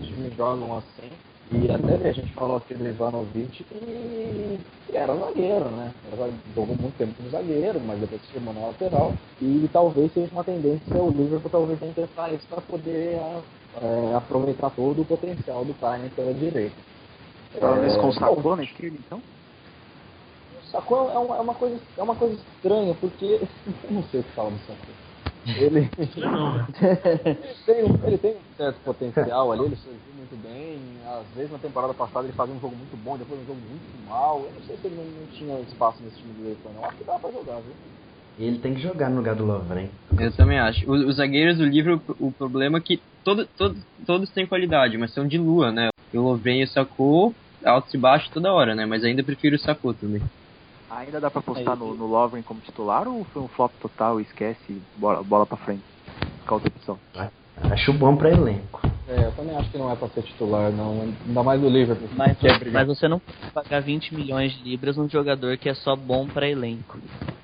[0.02, 1.10] Os times jogam assim.
[1.52, 4.60] E até a gente falou aqui do Ivanovic que,
[4.94, 5.92] era zagueiro, né?
[6.12, 9.14] Era, jogou muito tempo como zagueiro, mas depois se firmou na lateral.
[9.42, 13.20] E talvez seja uma tendência o Liverpool talvez tenha testar isso para poder
[13.76, 16.76] é, aproveitar todo o potencial do Klein pela direita.
[17.60, 19.22] Talvez com o Sacou na esquerda, então?
[20.72, 23.26] Sacou é uma, é uma coisa é uma coisa estranha porque
[23.84, 24.96] eu não sei o que falar do Sacou.
[25.58, 26.58] Ele, Não,
[27.42, 31.00] ele, tem um, ele tem um certo potencial ali, ele surgiu muito bem.
[31.08, 34.06] Às vezes na temporada passada ele fazia um jogo muito bom, depois um jogo muito
[34.06, 34.44] mal.
[34.46, 36.86] Eu não sei se ele não, não tinha espaço nesse time do Liverpool, não.
[36.86, 37.74] Acho que dá pra jogar, viu?
[38.38, 39.90] Ele tem que jogar no lugar do Lovren.
[40.20, 40.90] eu também acho.
[40.90, 45.14] O- Os, zagueiros do livro, o problema é que todo, todo, todos têm qualidade, mas
[45.14, 45.90] são de lua, né?
[46.14, 48.86] Lovren e o Sacou, altos e baixos toda hora, né?
[48.86, 50.22] Mas ainda prefiro o Sacou também.
[50.90, 54.24] Ainda dá pra apostar no, no Lovren como titular ou foi um flop total e
[54.24, 55.84] esquece bola, bola pra frente?
[56.48, 57.00] Qual outra opção?
[57.72, 58.82] Acho bom pra elenco.
[59.08, 61.02] É, eu também acho que não é pra ser titular, não.
[61.28, 62.10] Ainda mais do Liverpool.
[62.16, 65.70] Mas, que é mas você não pode pagar 20 milhões de libras num jogador que
[65.70, 66.98] é só bom pra elenco.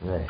[0.08, 0.26] É.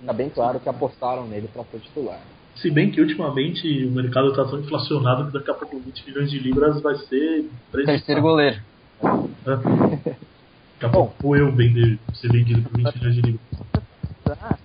[0.00, 2.20] Ainda bem claro que apostaram nele pra ser titular.
[2.56, 6.30] Se bem que ultimamente o mercado tá tão inflacionado que daqui a pouco 20 milhões
[6.30, 8.60] de libras vai ser Terceiro goleiro.
[9.02, 9.60] Né?
[10.74, 13.46] Daqui a pouco eu vender, ser vendido por 20 milhões de libras.
[14.24, 14.58] Tá.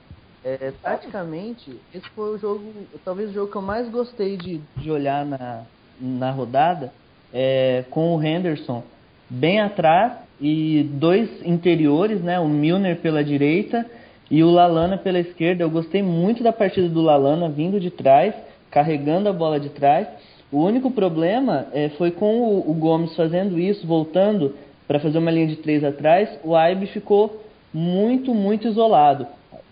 [0.44, 2.72] É, taticamente, esse foi o jogo,
[3.04, 5.64] talvez o jogo que eu mais gostei de, de olhar na,
[6.00, 6.94] na rodada,
[7.34, 8.84] é, com o Henderson
[9.30, 13.86] bem atrás e dois interiores, né, o Milner pela direita
[14.30, 15.64] e o Lalana pela esquerda.
[15.64, 18.34] Eu gostei muito da partida do Lalana vindo de trás,
[18.70, 20.08] carregando a bola de trás.
[20.52, 24.56] O único problema é, foi com o, o Gomes fazendo isso, voltando
[24.88, 29.28] para fazer uma linha de três atrás, o Aibe ficou muito, muito isolado.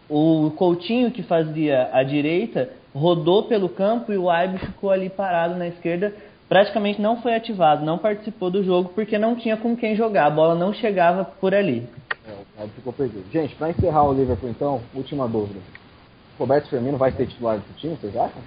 [0.09, 5.55] O Coutinho, que fazia a direita, rodou pelo campo e o Aibe ficou ali parado
[5.55, 6.13] na esquerda.
[6.49, 10.29] Praticamente não foi ativado, não participou do jogo porque não tinha com quem jogar, a
[10.29, 11.87] bola não chegava por ali.
[12.57, 13.29] O Red ficou perdido.
[13.31, 15.59] Gente, pra encerrar o Liverpool então, última dúvida.
[16.37, 18.41] Roberto Firmino vai ser titular do time, vocês acham?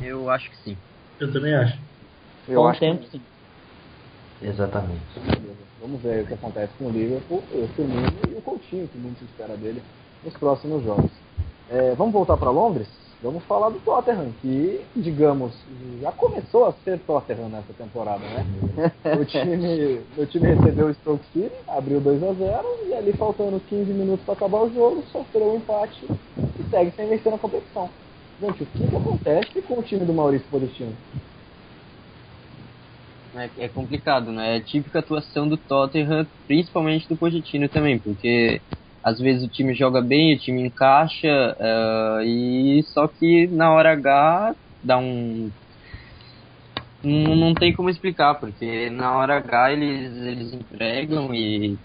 [0.00, 0.76] Eu acho que sim.
[1.18, 1.78] Eu também acho.
[2.48, 3.22] Eu Com acho tempo, que sim.
[4.42, 5.02] Exatamente.
[5.18, 5.66] Beleza.
[5.80, 9.18] Vamos ver o que acontece com o Liverpool, o Firmino e o Coutinho, que muito
[9.18, 9.82] se espera dele
[10.24, 11.10] nos próximos jogos.
[11.70, 12.88] É, vamos voltar para Londres?
[13.22, 15.52] Vamos falar do Tottenham, que, digamos,
[16.02, 18.44] já começou a ser Tottenham nessa temporada, né?
[19.18, 23.58] O time, o time recebeu o Stoke City, abriu 2 a 0 e ali faltando
[23.58, 27.88] 15 minutos para acabar o jogo, sofreu um empate e segue sem vencer na competição.
[28.38, 30.92] Gente, o que, que acontece com o time do Maurício Pochettino?
[33.34, 34.58] É, é complicado, né?
[34.58, 38.60] É típica atuação do Tottenham, principalmente do Pochettino também, porque
[39.06, 43.92] às vezes o time joga bem, o time encaixa, eh, e só que na hora
[43.92, 45.48] H dá um.
[47.04, 51.78] Não, não tem como explicar, porque na hora H eles, eles entregam e.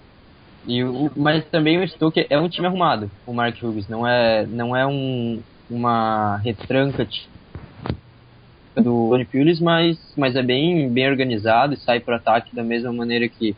[0.65, 4.47] e o, mas também o Stoke é um time arrumado, o Mark Hughes, não é,
[4.47, 7.07] não é um, uma retranca
[8.77, 12.91] do Tony Pulis, mas, mas é bem, bem organizado e sai para ataque da mesma
[12.91, 13.55] maneira que,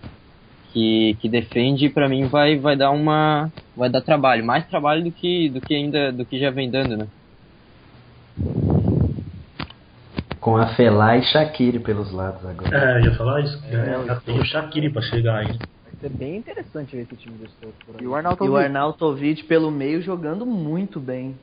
[0.74, 1.90] que, que defende.
[1.90, 5.74] Para mim vai, vai dar uma vai dar trabalho, mais trabalho do que do que
[5.74, 7.08] ainda do que já vem dando, né?
[10.40, 12.98] Com a Felá e Shaqiri pelos lados agora.
[12.98, 13.64] É, ia falar isso.
[13.66, 15.48] É, já, já tem o Shaqiri pra chegar aí.
[15.48, 18.04] Vai ser bem interessante ver esse time do Stoke por aí.
[18.04, 21.38] E o Arnaldo E o Arnautovic pelo meio jogando muito bem.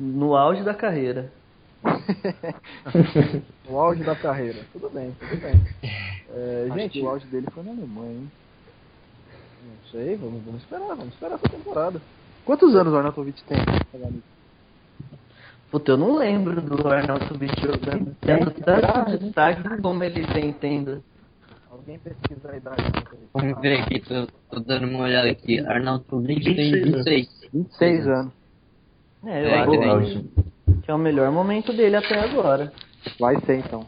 [0.00, 1.30] No auge da carreira.
[3.68, 4.58] O auge da carreira.
[4.72, 5.54] Tudo bem, tudo bem.
[6.34, 8.30] É, Acho gente, que o auge dele foi na Alemanha, hein?
[9.64, 12.00] não sei, vamos, vamos esperar, vamos esperar essa temporada.
[12.44, 13.58] Quantos anos o Arnautovic tem?
[15.70, 18.14] Puta, eu não lembro do Arnautovic jogando.
[18.20, 21.02] Tendo tanto destaque como ele vem tendo.
[21.70, 22.82] Alguém pesquisa a idade.
[23.32, 25.60] Vamos ver aqui, tô, tô dando uma olhada aqui.
[25.60, 27.40] Arnautovic tem 26 26.
[27.52, 28.32] 26 anos.
[29.24, 30.51] É, eu É, acho
[30.82, 32.72] que é o melhor momento dele até agora.
[33.18, 33.82] Vai ser então.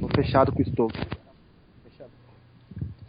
[0.00, 0.98] Tô fechado com o Stoke.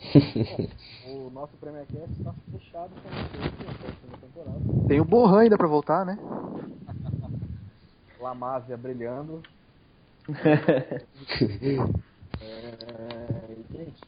[1.07, 4.87] o nosso Premier Cast está fechado com a próxima temporada.
[4.87, 6.17] Tem o Borran ainda pra voltar, né?
[8.19, 9.41] Lamávia brilhando.
[12.39, 14.01] É, gente,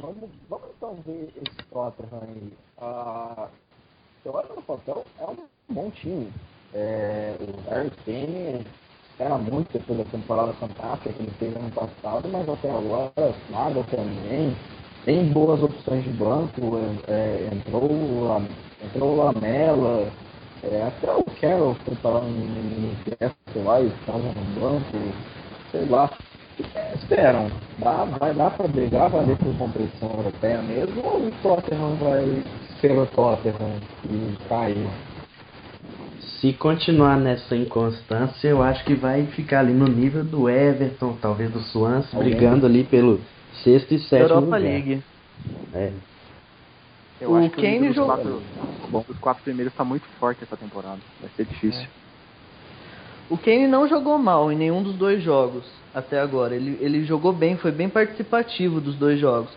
[0.00, 2.52] vamos, vamos então ver esse Tottenham aí.
[2.78, 3.48] Ah,
[4.24, 5.36] eu olho no papel, é um
[5.68, 6.32] bom time.
[6.74, 8.66] É, o Harry Kane
[9.20, 13.12] era muito da temporada fantástica que ele teve ano passado, mas até agora
[13.48, 14.56] nada também.
[15.04, 17.88] Tem boas opções de banco, é, entrou,
[18.82, 20.10] entrou o Lamela,
[20.64, 25.14] é, até o Carroll foi para um Newcastle lá e estava no banco,
[25.70, 26.10] sei lá.
[26.74, 31.32] É, esperam, dá, vai dar para brigar, vai ter por competição europeia mesmo, ou o
[31.42, 32.42] Tottenham vai
[32.80, 35.13] ser o Tottenham e cair?
[36.44, 41.50] Se continuar nessa inconstância, eu acho que vai ficar ali no nível do Everton, talvez
[41.50, 43.18] do Swansea, brigando ali pelo
[43.62, 44.60] sexto e sétimo Europa lugar.
[44.60, 45.02] League.
[45.72, 45.90] É.
[47.18, 48.42] Eu O acho que Kane dos jogou- quatro,
[48.90, 50.98] bom, os quatro primeiros tá muito forte essa temporada.
[51.18, 51.86] Vai ser difícil.
[53.30, 55.64] O Kane não jogou mal em nenhum dos dois jogos
[55.94, 56.54] até agora.
[56.54, 59.50] Ele, ele jogou bem, foi bem participativo dos dois jogos.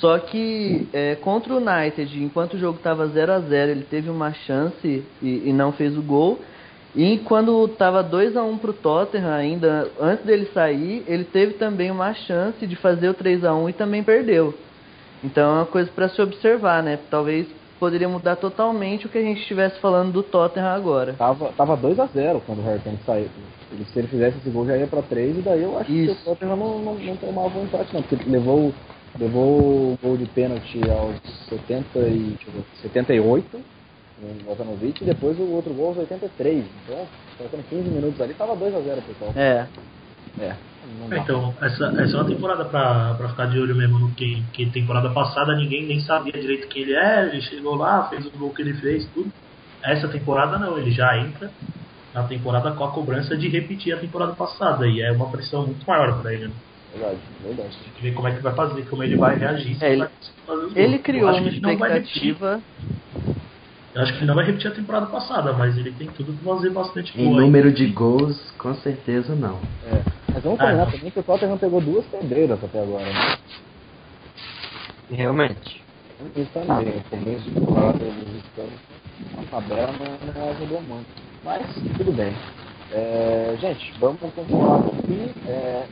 [0.00, 4.10] Só que é, contra o United, enquanto o jogo estava 0 a 0 ele teve
[4.10, 6.38] uma chance e, e não fez o gol.
[6.94, 11.54] E quando estava 2 a 1 para o Tottenham, ainda antes dele sair, ele teve
[11.54, 14.54] também uma chance de fazer o 3 a 1 e também perdeu.
[15.22, 16.98] Então é uma coisa para se observar, né?
[17.10, 17.46] Talvez
[17.78, 21.14] poderia mudar totalmente o que a gente estivesse falando do Tottenham agora.
[21.14, 23.28] Tava, tava 2x0 quando o Harry saiu.
[23.72, 26.14] Ele, se ele fizesse esse gol já ia pra 3 e daí eu acho Isso.
[26.14, 28.72] que o Tottenham não, não, não tomava um empate não, porque ele levou,
[29.18, 31.16] levou o gol de pênalti aos
[31.48, 33.60] 70 e, deixa eu ver, 78
[34.18, 36.64] no Ivanovic e depois o outro gol aos 83.
[36.84, 37.06] Então,
[37.38, 39.32] faltando 15 minutos ali, tava 2x0 pessoal.
[39.36, 39.66] É,
[40.40, 40.54] É.
[41.10, 44.66] Então, essa, essa é uma temporada pra, pra ficar de olho mesmo no que, que
[44.70, 48.50] temporada passada ninguém nem sabia direito quem ele é, ele chegou lá, fez o gol
[48.50, 49.30] que ele fez, tudo.
[49.82, 51.50] Essa temporada não, ele já entra
[52.14, 55.84] na temporada com a cobrança de repetir a temporada passada, e é uma pressão muito
[55.86, 56.54] maior pra ele, né?
[56.92, 57.76] Verdade, verdade.
[57.84, 59.76] Tem que ver como é que vai fazer, como ele vai reagir.
[59.82, 60.08] É, ele-
[60.74, 62.32] ele criou uma que ele não vai repetir.
[62.32, 62.62] expectativa.
[63.94, 66.54] Eu acho que ele não vai repetir a temporada passada, mas ele tem tudo pra
[66.54, 67.32] fazer bastante Em gol.
[67.34, 67.40] hein?
[67.40, 69.58] número de gols, com certeza não.
[69.86, 70.02] É.
[70.34, 70.90] Mas vamos Ah, combinar é.
[70.90, 73.38] também que o Tottenham pegou duas pedreiras até agora, né?
[75.10, 75.84] Realmente.
[76.34, 78.64] Isso também, o começo de temporada eles estão
[79.38, 81.06] a tabela não, não ajudou muito.
[81.44, 81.62] Mas
[81.96, 82.32] tudo bem.
[82.92, 85.30] É, gente, vamos continuar aqui.
[85.46, 85.86] É,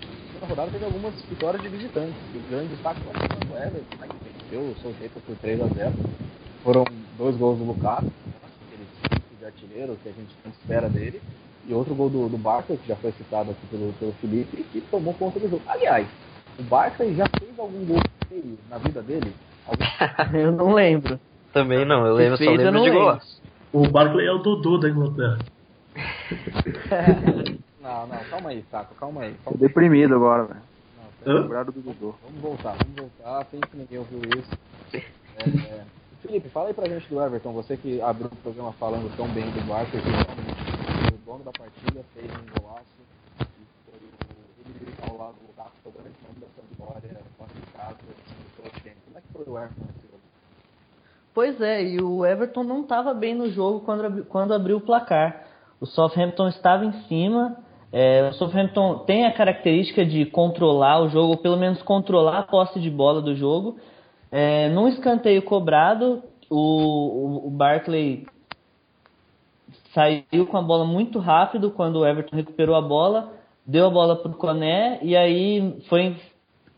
[0.45, 2.15] na rodada teve algumas vitórias de visitantes.
[2.35, 5.93] O grande destaque foi o Everton, né, que venceu o Southampton por 3 a 0
[6.63, 6.85] Foram
[7.17, 8.13] dois gols do Lukaku,
[8.69, 11.21] aquele espírito de artilheiro que a gente tanto espera dele.
[11.67, 14.83] E outro gol do, do Barca, que já foi citado aqui pelo, pelo Felipe, que
[14.83, 15.63] tomou conta do jogo.
[15.67, 16.07] Aliás,
[16.59, 19.33] o Barca já fez algum gol feio na vida dele?
[19.67, 19.83] Algum
[20.37, 21.19] Eu não lembro.
[21.55, 23.41] Também não, eu lembro, só lembro de golaço.
[23.73, 25.39] O Barkley é o Dodô da Inglaterra.
[27.85, 29.35] Não, não, calma aí, Saco, calma aí.
[29.45, 30.63] Calma deprimido agora, velho.
[31.27, 31.33] aí.
[31.35, 32.15] Lembrado do Dudu.
[32.25, 34.51] Vamos voltar, vamos voltar, finge que ninguém ouviu isso.
[34.95, 35.85] É, é.
[36.23, 39.45] Felipe, fala aí pra gente do Everton, você que abriu o programa falando tão bem
[39.51, 42.87] do Barker, que o dono da partida, fez um golaço,
[43.39, 47.61] e foi o ele ao lado do foi o grande nome da Sampdoria, fora de
[47.73, 47.97] casa,
[48.57, 48.97] pelo time.
[49.05, 50.23] Como é que foi o Everton nesse jogo?
[51.35, 55.45] Pois é, e o Everton não estava bem no jogo quando, quando abriu o placar.
[55.79, 57.59] O Southampton estava em cima.
[57.97, 62.43] É, o Southampton tem a característica de controlar o jogo, ou pelo menos controlar a
[62.43, 63.77] posse de bola do jogo.
[64.33, 66.21] É, num escanteio cobrado,
[66.51, 68.27] o, o, Barkley
[69.93, 73.33] saiu com a bola muito rápido quando o Everton recuperou a bola,
[73.65, 76.17] deu a bola para o Coné e aí foi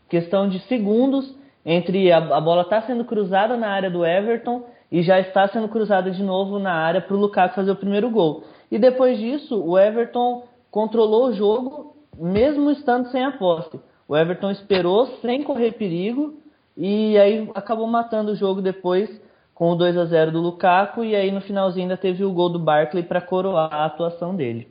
[0.07, 5.01] questão de segundos entre a, a bola está sendo cruzada na área do Everton e
[5.01, 8.43] já está sendo cruzada de novo na área para o Lukaku fazer o primeiro gol.
[8.69, 10.43] E depois disso, o Everton
[10.77, 13.79] controlou o jogo mesmo estando sem a posse.
[14.07, 16.35] O Everton esperou sem correr perigo
[16.77, 19.09] e aí acabou matando o jogo depois
[19.55, 22.49] com o 2 a 0 do Lukaku e aí no finalzinho ainda teve o gol
[22.49, 24.67] do Barkley para coroar a atuação dele.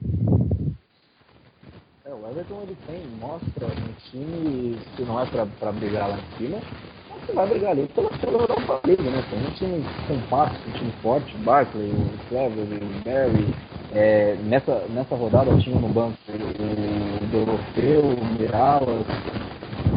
[2.05, 6.39] É, o Everton ele tem, mostra um time que não é pra brigar lá em
[6.39, 6.59] cima,
[7.27, 9.23] que vai brigar ali pela, pela Europa League, né?
[9.31, 13.55] Tem um time compacto, um time forte, o Barkley, o Clever, o Barry.
[13.95, 19.07] É, nessa, nessa rodada tinha no banco o, Dorofeu, o Miralas.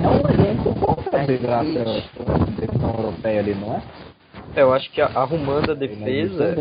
[0.04, 2.02] É um elenco bom pra brigar pela
[2.46, 3.82] competição europeia ali, não é?
[4.56, 6.56] Eu acho que arrumando a Mas defesa,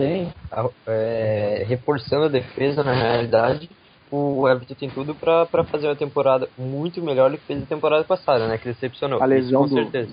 [0.53, 3.69] a- é, reforçando a defesa na realidade,
[4.11, 7.67] o Everton tem tudo pra, pra fazer uma temporada muito melhor do que fez a
[7.67, 8.59] temporada passada, né?
[8.59, 9.23] Que decepcionou.
[9.23, 10.09] A lesão com do-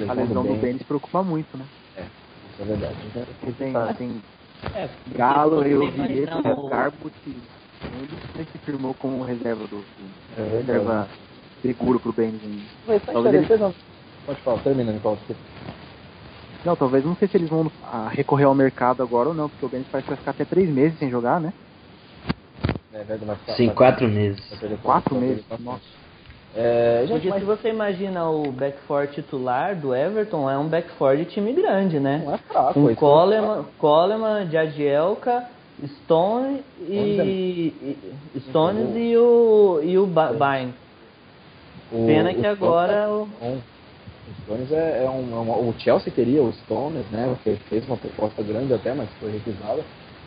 [0.00, 0.12] certeza.
[0.12, 1.66] A lesão do Baines preocupa muito, né?
[2.50, 2.96] Isso é verdade.
[3.40, 3.94] Porque tem, Tá.
[3.94, 4.22] tem
[4.72, 7.42] É, Galo, eu vi imagina esse o- Garbo que
[8.50, 9.84] que firmou como reserva do,
[10.36, 11.10] É reserva
[11.60, 12.66] seguro pro Baines ainda.
[12.86, 13.78] Mas tá Talvez ele- interessante.
[14.26, 15.22] Pode falar, termina, Nicolas.
[16.64, 19.66] Não, talvez não sei se eles vão ah, recorrer ao mercado agora ou não, porque
[19.66, 21.52] o Baines parece que vai ficar até três meses sem jogar, né?
[22.92, 24.48] É verdade, vai ficar- Sim, vai- quatro meses.
[24.48, 26.03] vai Quatro meses, nossa.
[26.56, 31.16] É, gente, Porque mas se você imagina o backfour titular do Everton, é um backfour
[31.16, 32.22] de time grande, né?
[32.24, 32.74] não é fraco.
[32.74, 35.48] Com isso Coleman, Coleman, Jadielka,
[35.84, 37.98] Stone e,
[38.34, 40.74] e- Stones e o e o Ba- Bynes.
[41.90, 43.48] O- Pena que agora o é.
[44.26, 47.36] O Stones é, é um, é um- O Chelsea queria o Stones, né?
[47.42, 49.82] Que fez uma proposta grande até, mas foi recusada.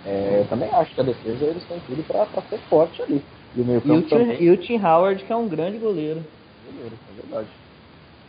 [0.05, 3.23] É, eu também acho que a defesa eles têm tudo pra ser forte ali.
[3.55, 4.43] E o meio e o, Tim, também.
[4.43, 6.23] e o Tim Howard, que é um grande goleiro.
[6.65, 7.49] goleiro, É verdade.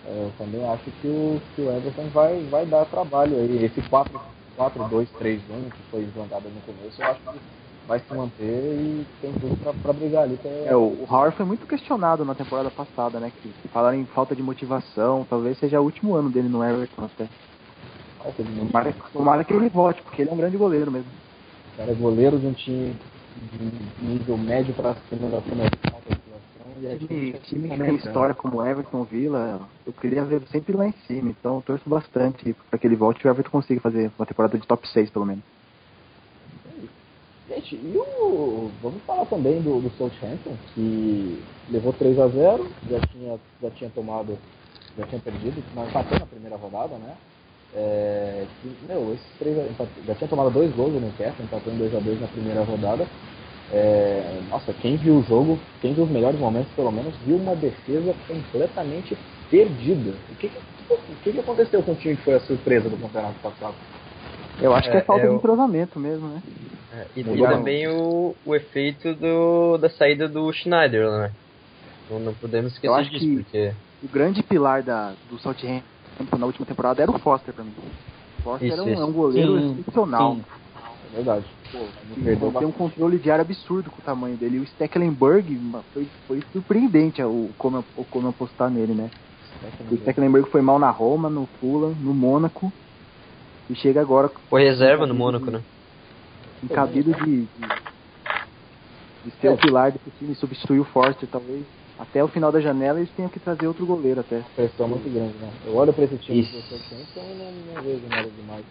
[0.07, 3.64] É, eu também acho que o, que o Everton vai, vai dar trabalho aí.
[3.64, 7.39] Esse 4-2-3-1 que foi implantado no começo, eu acho que
[7.87, 10.37] vai se manter e tem tudo pra, pra brigar ali.
[10.37, 13.33] Pra, É, o, o Howard foi muito questionado na temporada passada, né?
[13.43, 17.29] Que falaram em falta de motivação, talvez seja o último ano dele no Everton até.
[18.37, 21.11] Tomara, tomara que ele volte, porque ele é um grande goleiro mesmo.
[21.73, 22.95] O cara é goleiro de um time
[23.39, 25.78] de nível médio pra cima da motivação.
[26.80, 27.93] E é Time, time que tem cara?
[27.93, 32.55] história como Everton, Villa, eu queria ver sempre lá em cima, então eu torço bastante
[32.70, 35.26] para que ele volte e o Everton consiga fazer uma temporada de top 6 pelo
[35.26, 35.43] menos.
[37.49, 38.70] Gente, e o.
[38.82, 43.91] Vamos falar também do, do Southampton, que levou 3 a 0 já tinha, já tinha
[43.91, 44.39] tomado,
[44.97, 47.16] já tinha perdido, mas empatou na primeira rodada, né?
[47.75, 49.57] É, que, meu, esses três
[50.07, 53.07] já tinha tomado dois gols no Newcastle, empatou em 2 a 2 na primeira rodada.
[53.71, 57.55] É, nossa, quem viu o jogo, quem viu os melhores momentos, pelo menos, viu uma
[57.55, 59.16] defesa completamente
[59.51, 60.12] perdida.
[60.31, 60.59] O que, que,
[61.12, 63.75] o que, que aconteceu com o time que foi a surpresa do campeonato passado?
[64.61, 66.43] Eu acho que é É, falta eu- de entrosamento mesmo, né?
[66.91, 71.31] É, e, e também o, o efeito do, da saída do Schneider, né?
[72.09, 75.85] Não, não podemos Eu esquecer acho disso, que- porque O grande pilar da, do Southampton
[76.39, 77.75] na última temporada era o Foster pra mim.
[78.39, 79.03] O Foster Isso, era um, isso.
[79.03, 80.35] é um goleiro Sim, excepcional.
[80.35, 80.43] sim.
[81.13, 81.47] É verdade.
[81.73, 81.79] Pô,
[82.15, 84.57] Sim, perdeu tem um controle de área absurdo com o tamanho dele.
[84.57, 85.59] E o Stecklenburg
[85.93, 89.11] foi, foi surpreendente o como, o como apostar nele, né?
[89.91, 92.73] O Stecklenburg foi mal na Roma, no Fulham, no Mônaco.
[93.69, 95.63] E chega agora foi reserva no Mônaco, né?
[96.63, 97.47] encabido de, de,
[99.25, 101.65] de ser o pilar desse time, substituir o Forster, talvez.
[101.99, 104.43] Até o final da janela eles tenham que trazer outro goleiro até.
[104.55, 105.51] pressão muito grande, né?
[105.67, 106.53] Eu olho pra esse time Isso.
[106.53, 108.65] do Southampton e não, não vejo nada demais.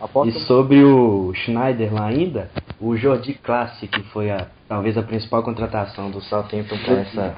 [0.00, 5.02] Aposto E sobre o Schneider lá ainda, o Jordi Classe, que foi a, talvez a
[5.02, 7.36] principal contratação do Southampton para essa,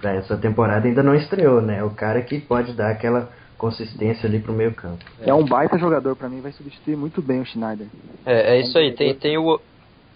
[0.00, 1.82] pra essa temporada, ainda não estreou, né?
[1.82, 5.04] O cara que pode dar aquela consistência ali pro meio campo.
[5.20, 7.88] É, um baita jogador pra mim, vai substituir muito bem o Schneider.
[8.24, 8.92] É, é isso aí.
[8.92, 9.60] Tem, tem o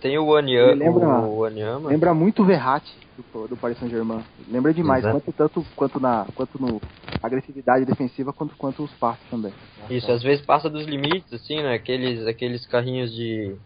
[0.03, 1.89] tem o Wanyama, lembra- o Wanyama.
[1.89, 4.23] Lembra muito o Verratti do, do Paris Saint-Germain.
[4.49, 5.23] Lembra demais, Exato.
[5.23, 6.83] quanto, tanto quanto na quanto no
[7.23, 9.53] agressividade defensiva quanto quanto os passes também.
[9.89, 11.75] Isso, às vezes passa dos limites, assim, né?
[11.75, 13.57] Aqueles, aqueles carrinhos de,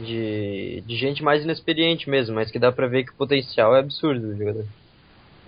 [0.00, 3.80] de, de gente mais inexperiente mesmo, mas que dá pra ver que o potencial é
[3.80, 4.64] absurdo do jogador.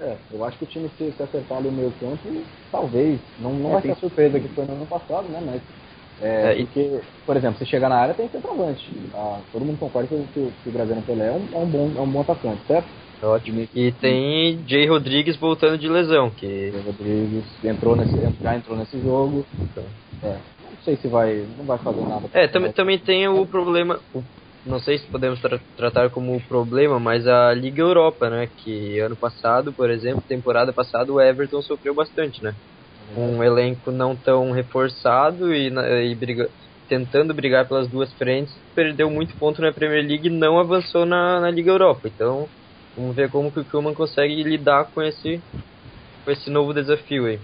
[0.01, 2.19] É, eu acho que o time se, se acertar ali no meio campo,
[2.71, 3.21] talvez.
[3.39, 5.41] Não, não É, vai ser surpresa que foi no ano passado, né?
[5.45, 5.82] Mas.
[6.21, 8.83] É, É, e- porque, por exemplo, você chegar na área tem centroavante.
[9.15, 11.99] Ah, todo mundo concorda que, que, que o Graziano Pelé é um, é um bom,
[11.99, 12.89] é um bom atacante, certo?
[13.23, 13.67] Ótimo.
[13.73, 19.01] E tem Jay Rodrigues voltando de lesão, que O Rodrigues entrou nesse, já entrou nesse
[19.01, 19.47] jogo.
[20.23, 21.47] É, não sei se vai.
[21.57, 22.29] Não vai fazer nada.
[22.33, 24.23] É, também, também tem o problema, o-
[24.65, 28.49] não sei se podemos tra- tratar como problema, mas a Liga Europa, né?
[28.57, 32.53] Que ano passado, por exemplo, temporada passada, o Everton sofreu bastante, né?
[33.17, 36.49] Um elenco não tão reforçado e, e briga-
[36.89, 41.41] tentando brigar pelas duas frentes, perdeu muito ponto na Premier League e não avançou na,
[41.41, 42.09] na Liga Europa.
[42.09, 42.47] Então,
[42.97, 45.41] vamos ver como que o Koeman consegue lidar com esse,
[46.25, 47.41] com esse novo desafio aí.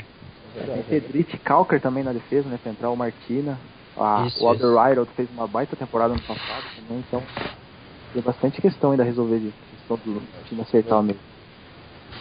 [0.66, 2.58] Tem Pedrite e Calker também na defesa, né?
[2.62, 3.58] Central Martina.
[3.96, 7.22] A, Isso, o Alderweireld fez uma baita temporada no passado também, então
[8.12, 11.20] tem bastante questão ainda a resolver de questão do time acertar mesmo.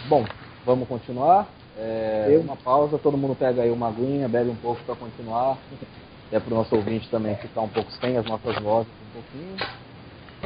[0.10, 0.26] Bom,
[0.64, 1.57] vamos continuar.
[1.78, 5.58] É, Uma pausa, todo mundo pega aí uma aguinha, bebe um pouco para continuar.
[6.32, 9.56] É para o nosso ouvinte também ficar um pouco sem as nossas vozes um pouquinho.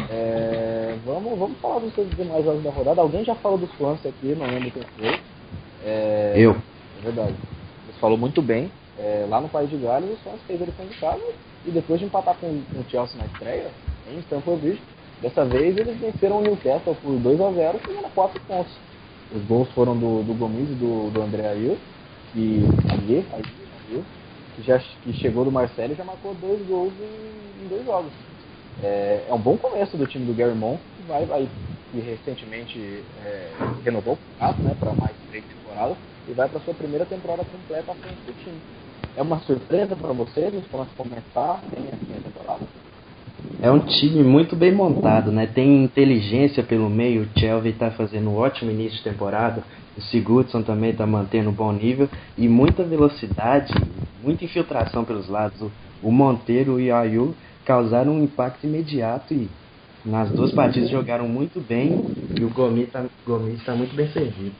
[0.10, 3.02] É, vamos, vamos falar dos demais jogos da rodada.
[3.02, 5.20] Alguém já falou do Swansea aqui, não lembro quem foi.
[5.84, 6.56] É, Eu.
[7.00, 7.34] É verdade.
[7.88, 8.72] Você falou muito bem.
[9.00, 11.24] É, lá no País de Gales, o Swansea fez lição de casa
[11.66, 13.72] e depois de empatar com, com o Chelsea na estreia,
[14.08, 14.82] em Stamford Bridge,
[15.22, 18.74] Dessa vez eles venceram o Newcastle por 2 a 0 e 4 pontos.
[19.34, 21.78] Os gols foram do, do Gomes e do, do André Ayew,
[22.34, 24.04] que, Ayew, Ayew,
[24.56, 28.12] que, já, que chegou do Marcelo e já marcou dois gols em, em dois jogos.
[28.84, 31.50] É, é, um bom começo do time do Gary que vai, vai
[31.92, 33.52] que recentemente é,
[33.84, 37.92] renovou o contrato né, para mais três temporadas e vai para sua primeira temporada completa
[37.92, 38.60] à frente do time.
[39.16, 40.54] É uma surpresa para vocês?
[40.72, 42.66] Vamos começar bem assim a temporada.
[43.62, 45.46] É um time muito bem montado, né?
[45.46, 47.24] Tem inteligência pelo meio.
[47.24, 49.64] O Chelsea está fazendo um ótimo início de temporada.
[49.98, 53.74] O Sigurdsson também está mantendo um bom nível e muita velocidade,
[54.24, 55.62] muita infiltração pelos lados.
[56.02, 59.50] O Monteiro e o Ayu causaram um impacto imediato e
[60.04, 62.04] nas duas partidas jogaram muito bem
[62.36, 63.06] e o Gomes está
[63.66, 64.56] tá muito bem servido.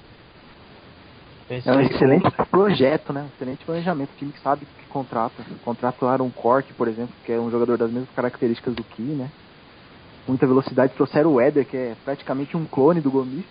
[1.50, 3.24] É um excelente projeto, né?
[3.24, 4.10] Um excelente planejamento.
[4.12, 5.44] O time que sabe que contrata.
[5.64, 9.02] Contrata o Aaron Cork, por exemplo, que é um jogador das mesmas características do Ki,
[9.02, 9.30] né?
[10.28, 10.94] Muita velocidade.
[10.94, 13.46] Trouxeram o Éder, que é praticamente um clone do Gomes.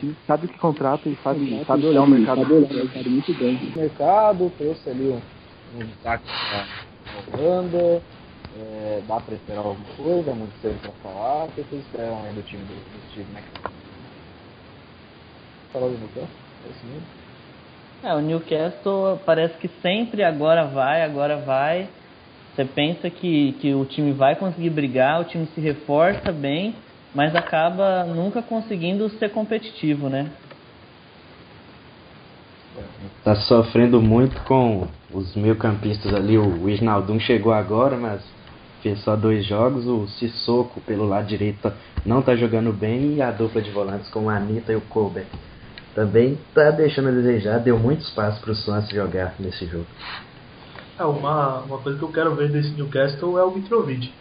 [0.00, 2.40] time sabe o que contrata e sabe, sabe olhar o mercado.
[2.40, 3.56] Sabe olhar o mercado muito bem.
[3.56, 5.20] O mercado trouxe ali um,
[5.78, 8.02] um destaque para Holanda.
[8.56, 10.30] É, dá para esperar alguma coisa?
[10.30, 11.44] É muito cedo para falar.
[11.44, 13.74] O que vocês esperam aí do time do, do Steve McLaren?
[15.74, 16.28] falar do Newcastle?
[16.64, 17.23] É,
[18.04, 21.88] é, o Newcastle parece que sempre agora vai, agora vai.
[22.54, 26.74] Você pensa que, que o time vai conseguir brigar, o time se reforça bem,
[27.14, 30.30] mas acaba nunca conseguindo ser competitivo, né?
[33.24, 36.36] Tá sofrendo muito com os meio campistas ali.
[36.36, 38.20] O Wijnaldum chegou agora, mas
[38.82, 39.86] fez só dois jogos.
[39.86, 41.72] O Sissoko pelo lado direito
[42.04, 45.26] não tá jogando bem e a dupla de volantes com a Anitta e o Colbert
[45.94, 49.86] também está deixando a desejar, deu muito espaço para o Swansea jogar nesse jogo.
[50.98, 54.12] É, uma, uma coisa que eu quero ver desse Newcastle é o Mitrovic,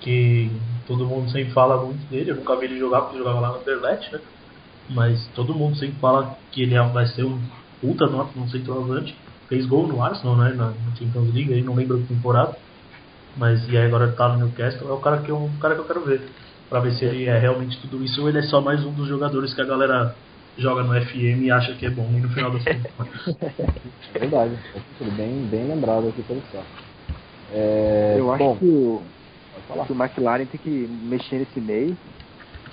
[0.00, 0.50] que
[0.86, 3.60] todo mundo sempre fala muito dele, eu nunca vi ele jogar porque jogava lá no
[3.60, 4.20] Anderlecht, né?
[4.90, 7.40] Mas todo mundo sempre fala que ele é vai ser um
[7.80, 9.16] puta nota no centroavante.
[9.48, 10.54] Fez gol no Arsenal, né?
[10.54, 12.56] Na, Champions League, aí não lembro a temporada.
[13.36, 15.80] Mas e aí agora tá no Newcastle, é o cara que eu, um cara que
[15.80, 16.22] eu quero ver.
[16.68, 19.06] Pra ver se ele é realmente tudo isso ou ele é só mais um dos
[19.06, 20.14] jogadores que a galera
[20.56, 23.36] joga no FM e acha que é bom e no final das contas.
[24.12, 24.58] Verdade,
[25.16, 26.62] bem, bem lembrado aqui pelo Sá.
[27.52, 29.02] É, eu acho bom, que, o,
[29.86, 31.96] que o McLaren tem que mexer nesse meio.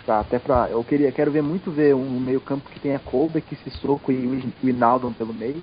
[0.06, 3.56] Tá, até pra, eu queria, quero ver muito ver um meio campo que tenha Colbeck,
[3.58, 4.26] Sissoko e
[4.64, 5.62] o Inaldo pelo meio.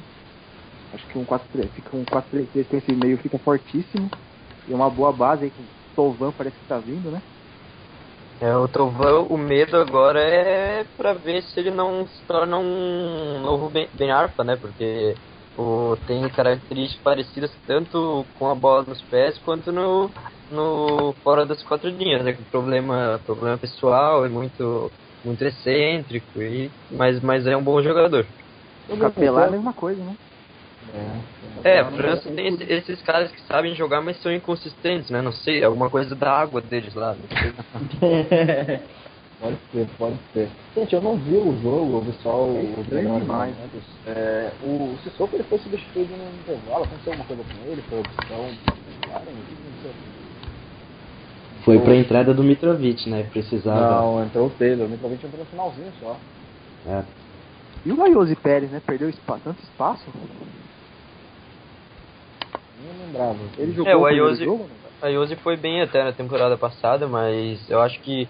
[0.93, 4.11] Acho que um 4-3, fica um 4-3 com esse meio fica fortíssimo.
[4.69, 7.21] E uma boa base aí que o Tovan parece que tá vindo, né?
[8.41, 13.41] É, o Trovão, o medo agora é pra ver se ele não se torna um
[13.41, 14.57] novo Ben, ben Arfa, né?
[14.57, 15.15] Porque
[15.57, 20.11] o, tem características parecidas tanto com a bola nos pés quanto no,
[20.51, 22.37] no fora das quatro linhas, né?
[22.51, 24.91] Problema, problema pessoal, é muito,
[25.25, 28.27] muito excêntrico, e, mas, mas é um bom jogador.
[28.89, 30.15] O Capelar é a mesma coisa, né?
[31.65, 35.21] É, a França tem esses caras que sabem jogar, mas são inconsistentes, né?
[35.21, 37.17] Não sei, alguma coisa da água deles lá.
[39.41, 40.49] pode ser, pode ser.
[40.77, 43.57] Gente, eu não vi o jogo, eu vi só o treino mais.
[43.57, 43.69] Né?
[44.07, 47.83] É, o Sissoko ele foi substituído no intervalo, aconteceu alguma coisa com ele?
[47.89, 48.51] Foi opção?
[51.65, 53.25] Foi pra entrada do Mitrovic, né?
[53.33, 54.03] Precisava.
[54.03, 54.87] Não, entrou o Taylor.
[54.87, 56.17] O Mitrovic entrou no finalzinho só.
[56.87, 57.03] É.
[57.85, 58.81] E o Ayoze Pérez, né?
[58.87, 60.05] Perdeu espaço, tanto espaço
[63.07, 63.39] lembrava.
[63.59, 64.07] Ele jogou é, o
[65.03, 68.29] Ayose, foi bem até na temporada passada, mas eu acho que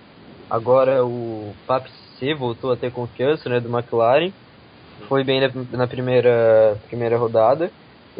[0.51, 4.33] agora o Papi C voltou a ter confiança né, do McLaren.
[5.09, 7.71] Foi bem na, na primeira, primeira rodada.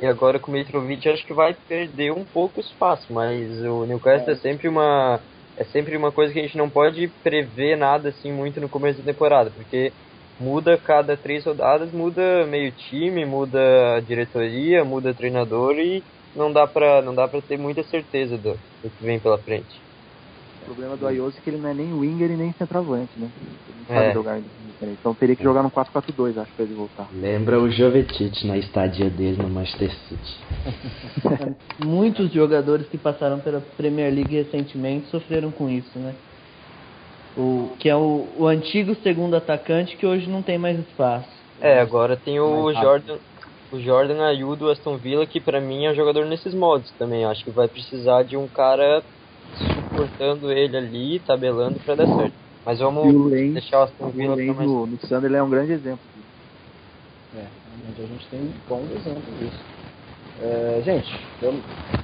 [0.01, 4.31] E agora com o Mitrovic acho que vai perder um pouco espaço, mas o Newcastle
[4.31, 4.33] é.
[4.33, 5.21] é sempre uma
[5.57, 8.99] é sempre uma coisa que a gente não pode prever nada assim muito no começo
[8.99, 9.91] da temporada, porque
[10.39, 16.03] muda cada três rodadas, muda meio time, muda diretoria, muda treinador e
[16.37, 19.81] não dá pra, não dá pra ter muita certeza do, do que vem pela frente.
[20.63, 23.29] O problema do Ayose é que ele não é nem winger e nem centroavante, né?
[23.69, 24.13] Ele não sabe é.
[24.13, 24.41] jogar
[24.83, 27.09] Então teria que jogar no 4-4-2, acho, pra ele voltar.
[27.15, 30.39] Lembra o Jovetic na estadia dele no Manchester City.
[31.85, 36.15] Muitos jogadores que passaram pela Premier League recentemente sofreram com isso, né?
[37.37, 41.29] O, que é o, o antigo segundo atacante que hoje não tem mais espaço.
[41.61, 43.19] É, agora tem o Jordan,
[43.73, 47.25] o Jordan Ayu do Aston Villa, que para mim é um jogador nesses modos também.
[47.25, 49.03] Acho que vai precisar de um cara
[49.57, 52.35] suportando ele ali, tabelando para dar certo.
[52.65, 55.01] Mas vamos o Lane, deixar o Aston Villa o Lane mais...
[55.03, 56.01] Sunderland é um grande exemplo.
[57.37, 57.45] É,
[57.99, 59.65] a gente tem bons exemplos disso.
[60.43, 61.55] É, gente, eu,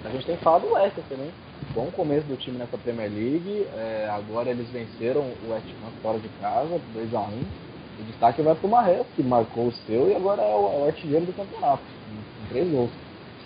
[0.04, 1.30] a gente tem falado do Leicester também.
[1.74, 3.66] Bom começo do time nessa Premier League.
[3.76, 7.44] É, agora eles venceram o West Ham fora de casa, 2x1.
[8.00, 10.84] O destaque vai para o Marres, que marcou o seu e agora é o, é
[10.84, 12.90] o artilheiro do campeonato, com três gols.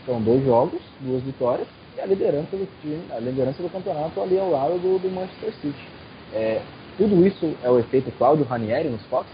[0.04, 1.66] São dois jogos, duas vitórias
[1.96, 5.52] e a liderança do time, a liderança do campeonato ali ao lado do, do Manchester
[5.54, 5.88] City.
[6.32, 6.62] É,
[6.96, 9.26] tudo isso é o efeito Cláudio Ranieri nos Fox?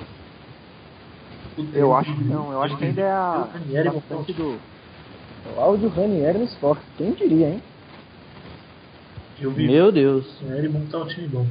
[1.74, 4.58] Eu acho que não, eu acho que ainda é a Ranieri no bastante do.
[5.54, 7.62] Cláudio Ranieri nos Fox, quem diria, hein?
[9.40, 10.40] Eu vi Meu Deus.
[10.40, 11.46] o Ranieri montar um time bom.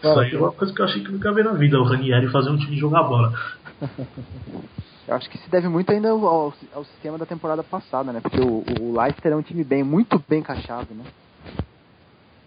[0.00, 2.28] Isso aí é uma coisa que eu achei que nunca vi na vida, o Ranieri
[2.28, 3.32] fazer um time jogar bola.
[5.10, 8.20] Eu acho que se deve muito ainda ao, ao, ao sistema da temporada passada, né?
[8.20, 11.04] Porque o, o Leicester é um time bem, muito bem encaixado, né?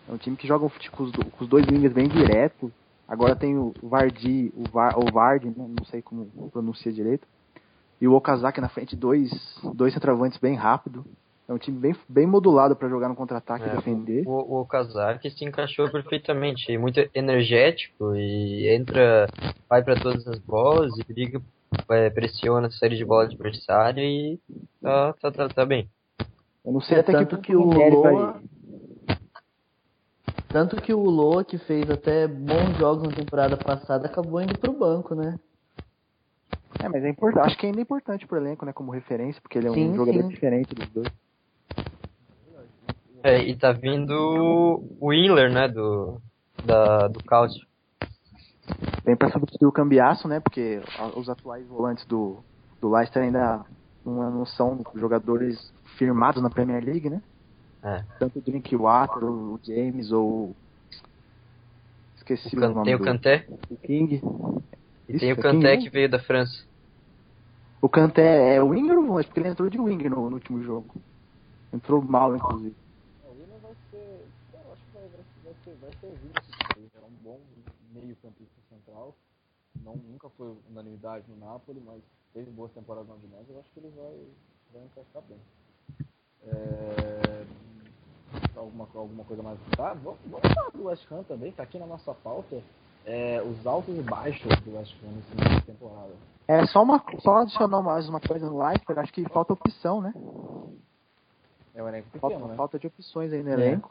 [0.08, 2.72] É um time que joga com os, com os dois wingers bem direto.
[3.06, 5.54] Agora tem o Vardy, o, Var, o Vardy, né?
[5.58, 7.28] não sei como pronuncia direito.
[8.00, 9.30] E o Okazaki na frente, dois,
[9.74, 11.06] dois centroavantes bem rápido.
[11.48, 14.24] É um time bem, bem modulado para jogar no contra-ataque e É, defender.
[14.26, 19.28] O, o Okazaki se encaixou perfeitamente, muito energético e entra,
[19.70, 21.42] vai para todas as bolas e briga,
[21.90, 24.40] é, pressiona a série de bola adversária e
[24.82, 25.90] tá, tá, tá, tá bem.
[26.66, 28.42] Eu não sei É, até que tanto ponto que o Loa-
[30.54, 34.72] Tanto que o Loa, que fez até bons jogos na temporada passada, acabou indo pro
[34.72, 35.38] banco, né?
[36.80, 37.48] É, mas é importante.
[37.48, 38.72] Acho que ainda é importante pro elenco, né?
[38.72, 40.30] Como referência, porque ele é um Sim, jogador sim.
[40.30, 41.23] diferente dos dois.
[43.24, 44.12] É, e tá vindo
[45.00, 46.22] o Wheeler, né, do,
[46.66, 47.66] da, do Cáutio.
[49.06, 50.40] Vem pra substituir o Cambiaço, né?
[50.40, 50.82] Porque
[51.16, 52.38] os atuais volantes do,
[52.82, 53.66] do Leicester ainda
[54.06, 57.22] não, não são jogadores firmados na Premier League, né?
[57.84, 58.04] É.
[58.20, 60.56] Tanto o Drinkwater, o James ou.
[62.18, 64.22] Esqueci O o, Can- nome tem o Kanté o King.
[65.10, 66.64] e Isso, tem o é Kanté King, que veio da França.
[67.82, 69.28] O Kanté é o winger ou volante?
[69.28, 70.96] Porque ele entrou de winger no, no último jogo.
[71.74, 72.74] Entrou mal, inclusive.
[73.26, 74.26] O Willian vai ser.
[74.54, 76.98] Eu acho que vai, vai, vai ser, ser visto.
[76.98, 77.40] É um bom
[77.94, 79.16] meio-campista central.
[79.84, 82.02] Não, nunca foi unanimidade no Napoli, mas
[82.34, 83.50] teve boas temporadas na Udinese.
[83.50, 84.28] Eu acho que ele vai,
[84.72, 85.40] vai encaixar bem.
[86.46, 87.46] É,
[88.56, 89.94] alguma, alguma coisa mais tá?
[89.94, 92.62] Vamos, vamos falar do West Ham também, tá aqui na nossa pauta.
[93.06, 96.14] É, os altos e baixos do West Ham nesse início de temporada.
[96.48, 100.14] É só uma só adicionar mais uma coisa no Leicester, acho que falta opção, né?
[101.74, 102.56] É um elenco Falta, pequeno, né?
[102.56, 103.82] falta de opções aí no É.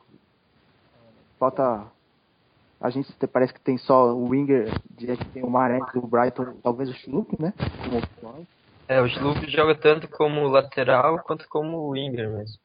[1.43, 1.91] Falta.
[2.81, 6.07] A gente te- parece que tem só o Winger, de que tem o Marek do
[6.07, 7.53] Brighton, talvez o Schlupp, né?
[8.21, 8.47] Como.
[8.87, 12.59] É, o Schlupp joga tanto como lateral quanto como winger mesmo.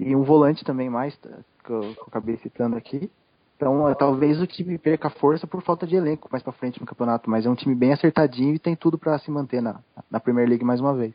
[0.00, 3.08] E um volante também mais, tá, que eu, que eu acabei citando aqui.
[3.54, 6.86] Então, é, talvez o time perca força por falta de elenco mais pra frente no
[6.86, 9.78] campeonato, mas é um time bem acertadinho e tem tudo pra se manter na,
[10.10, 11.14] na Premier League mais uma vez.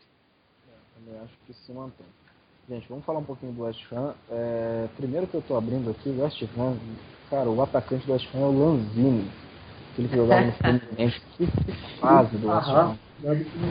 [0.95, 2.07] Também acho que se mantém.
[2.69, 4.13] Gente, vamos falar um pouquinho do West Ham.
[4.29, 6.75] É, primeiro que eu tô abrindo aqui, o West Ham,
[7.29, 9.29] cara, o atacante do West Ham é o Lanzini.
[9.91, 11.21] Aquele que jogava no Fluminense.
[11.37, 11.47] Que
[11.99, 12.97] fase do West Ham.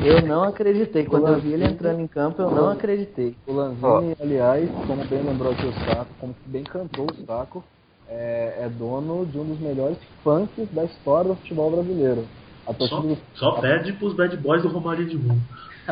[0.05, 1.05] Eu não acreditei.
[1.05, 3.34] Quando eu vi ele entrando em campo, eu não acreditei.
[3.47, 7.64] O Lanzini, aliás, como bem lembrou aqui o Saco, como bem cantou o Saco,
[8.09, 12.26] é, é dono de um dos melhores funks da história do futebol brasileiro.
[12.66, 15.41] A Só, do só perde pros bad boys do Romário de Mundo.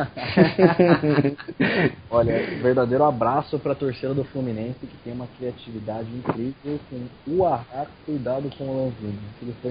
[2.09, 7.45] Olha, verdadeiro abraço para a torcida do Fluminense que tem uma criatividade incrível com o
[7.45, 9.19] Arra, cuidado com o Lanzini.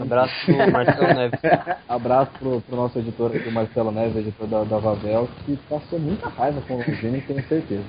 [0.01, 1.41] Abraço pro Marcelo Neves.
[1.89, 5.99] Abraço pro, pro nosso editor aqui, o Marcelo Neves, editor da, da Vavel, que passou
[5.99, 7.85] muita raiva com o Lanzini, tenho certeza.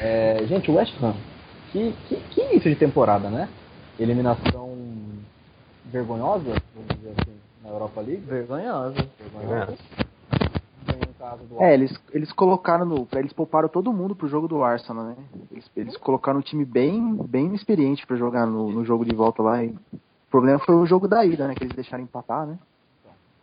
[0.00, 1.14] É, gente, o West Ham,
[1.72, 3.48] que, que, que início de temporada, né?
[3.98, 4.76] Eliminação
[5.86, 8.22] vergonhosa, vamos dizer assim, na Europa League.
[8.26, 9.08] Vergonhosa.
[9.18, 9.66] Vergonhosa.
[9.66, 10.07] Ganhou
[11.18, 13.08] em casa do É, eles, eles colocaram no.
[13.12, 15.16] Eles pouparam todo mundo pro jogo do Arsenal, né?
[15.50, 19.42] Eles, eles colocaram um time bem, bem experiente pra jogar no, no jogo de volta
[19.42, 19.62] lá.
[19.64, 21.54] E o problema foi o jogo da ida, né?
[21.54, 22.58] Que eles deixaram empatar, né?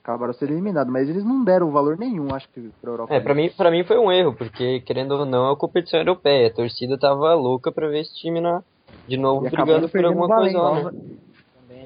[0.01, 3.11] Acabaram sendo eliminados, mas eles não deram valor nenhum, acho que, pra Europa.
[3.11, 5.99] É, pra mim, pra mim foi um erro, porque querendo ou não, é uma competição
[5.99, 6.47] europeia.
[6.47, 8.61] A torcida tava louca pra ver esse time na,
[9.07, 10.99] de novo E brigando por alguma coisa valendo, lá, né?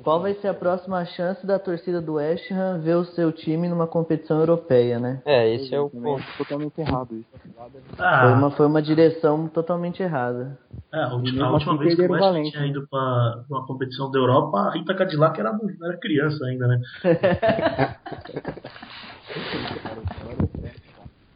[0.10, 3.70] Qual vai ser a próxima chance da torcida do West Ham ver o seu time
[3.70, 5.22] numa competição europeia, né?
[5.24, 6.26] É, esse é o Também ponto.
[6.36, 7.30] totalmente errado isso.
[7.53, 10.57] Foi Ah, uma, foi uma direção totalmente errada.
[10.91, 14.10] é, a última, a última vez que o West Valência, tinha ido pra uma competição
[14.10, 16.82] da Europa, a Rita Cadillac era, era criança ainda, né?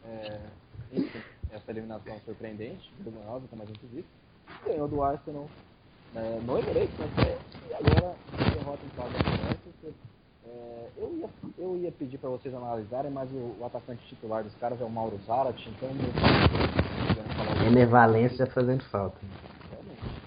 [0.04, 0.40] É,
[0.92, 1.22] enfim,
[1.52, 4.08] essa eliminação surpreendente, vergonhosa, como a gente disse.
[4.66, 5.48] Ganhou do Arsenal
[6.16, 7.38] é, no Emirates, né?
[7.68, 9.92] E agora, derrota em casa do Manchester.
[10.46, 14.54] É, eu, ia, eu ia pedir para vocês analisarem, mas o, o, atacante titular dos
[14.56, 19.16] caras é o Mauro Zarat, então meu Ener Valência fazendo falta.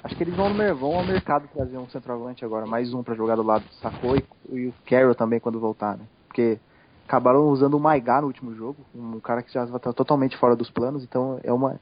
[0.04, 3.16] Acho que eles vão, no, vão ao mercado trazer um centroavante agora, mais um para
[3.16, 6.06] jogar do lado do Sacou e, e, o Carroll também quando voltar, né?
[6.28, 6.60] Porque
[7.06, 10.70] acabaram usando o Maigá no último jogo, um cara que já está totalmente fora dos
[10.70, 11.80] planos, então é uma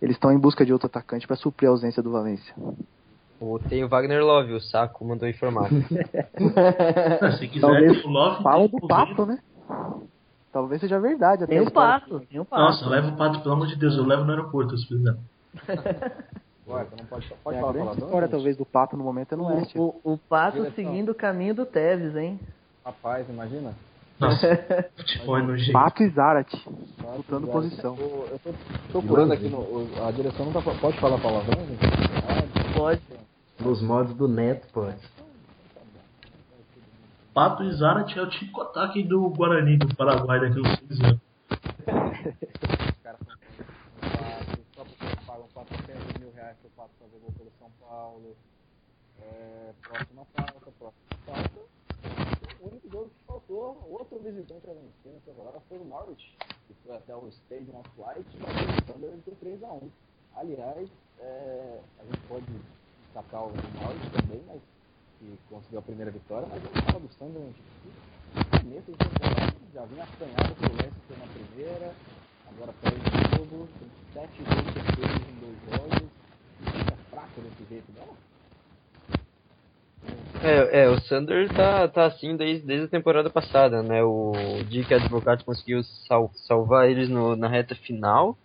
[0.00, 2.54] eles estão em busca de outro atacante para suprir a ausência do Valência.
[3.40, 5.68] Ou tem o Wagner Love, o Saco mandou informar.
[7.38, 8.42] Se quiser, Talvez o Love.
[8.42, 9.38] Falam do pato, né?
[10.52, 11.44] Talvez seja verdade.
[11.44, 12.62] Até tem o pato, tem o pato.
[12.62, 15.16] Nossa, leva o pato, pelo amor de Deus, eu levo no aeroporto se precisar.
[16.68, 19.36] Ué, não pode, pode é falar a grande história, talvez, do pato no momento é
[19.36, 19.78] no oeste.
[19.78, 20.74] O, o, o pato Direção.
[20.74, 22.40] seguindo o caminho do Teves, hein?
[22.84, 23.74] Rapaz, imagina.
[24.18, 24.64] Nossa,
[24.96, 25.36] futebol.
[25.72, 26.50] Pato e Zarat,
[27.16, 27.96] lutando posição.
[27.98, 28.52] Eu tô,
[29.02, 31.58] procurando aqui, no, a direção não tá, pode falar palavrão?
[32.74, 33.00] Pode.
[33.60, 35.00] Nos modos do Neto, pode.
[37.32, 41.20] Pato e Zarat é o típico ataque do Guarani do Paraguai daqui uns 15 anos.
[42.86, 43.20] Os caras
[44.74, 48.36] só porque pagam 400 mil reais pro Pato fazer gol pelo São Paulo.
[49.20, 50.92] É, próxima pauta, próxima
[51.26, 51.60] pauta.
[52.60, 56.36] O único jogo que faltou, outro visitante a foi o Norwich,
[56.66, 59.90] que foi até o Stadium of Light, mas o Thunder por 3x1.
[60.36, 60.88] Aliás,
[61.18, 62.46] é, a gente pode
[63.20, 63.52] o
[64.18, 64.60] também, mas
[65.18, 67.54] que conseguiu a primeira vitória, mas ele estava do Sunderland
[69.76, 71.94] já vinha apanhado pelo Leicester na primeira,
[72.46, 72.98] agora perde
[73.78, 76.10] tem sete gols em dois jogos,
[76.58, 78.16] fica fraco desse jeito, não?
[80.42, 84.02] É, é, o Sander tá, tá assim desde, desde a temporada passada, né?
[84.02, 84.32] O
[84.68, 88.38] Dick Advogado conseguiu sal, salvar eles no, na reta final,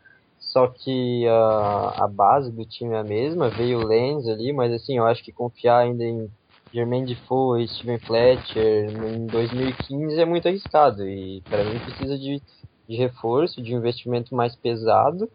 [0.52, 4.74] só que a, a base do time é a mesma, veio o Lenz ali, mas
[4.74, 6.30] assim, eu acho que confiar ainda em
[6.74, 12.41] Jermaine Defoe e Steven Fletcher em 2015 é muito arriscado e para mim precisa de,
[12.88, 15.30] de reforço, de investimento mais pesado,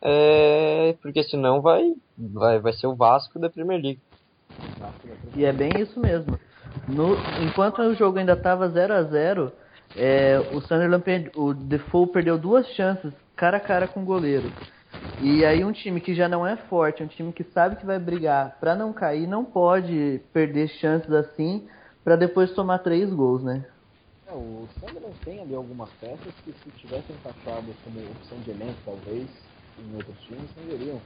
[0.00, 4.00] é, porque senão vai, vai, vai ser o Vasco da Premier League.
[5.36, 6.38] E é bem isso mesmo.
[6.88, 9.52] No, enquanto o jogo ainda estava 0 a 0
[9.96, 14.52] é, o Sunderland, o Defoe perdeu duas chances cara a cara com o goleiro.
[15.20, 17.98] E aí um time que já não é forte, um time que sabe que vai
[17.98, 21.68] brigar para não cair, não pode perder chances assim
[22.02, 23.64] para depois tomar três gols, né?
[24.26, 28.78] É, o Sunderland tem ali algumas peças que se tivessem encaixado como opção de elenco,
[28.84, 29.28] talvez,
[29.78, 31.00] em outros times, não iriam.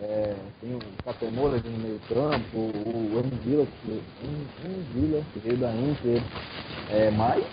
[0.00, 4.02] É, tem o Catemora ali no meio campo, o Envila, que,
[4.64, 6.22] Envila, que veio da Inter,
[6.90, 7.44] é, mas,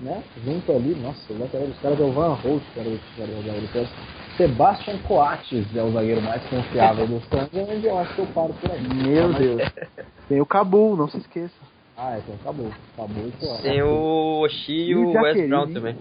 [0.00, 3.42] né, junto ali, nossa, o lateral dos caras é o Van Holt, que era o
[3.42, 3.88] zagueiro
[4.36, 8.70] Sebastian Coates é o zagueiro mais confiável do Sunderland, eu acho que eu paro por
[8.70, 8.82] aí.
[8.82, 9.62] Meu mas, Deus.
[10.28, 11.54] Tem o Cabul, não se esqueça.
[11.96, 12.70] Ah, é, tem o Cabul.
[12.96, 13.62] Cabul e Coates.
[13.62, 15.96] Tem o Oxi e o West Brown também.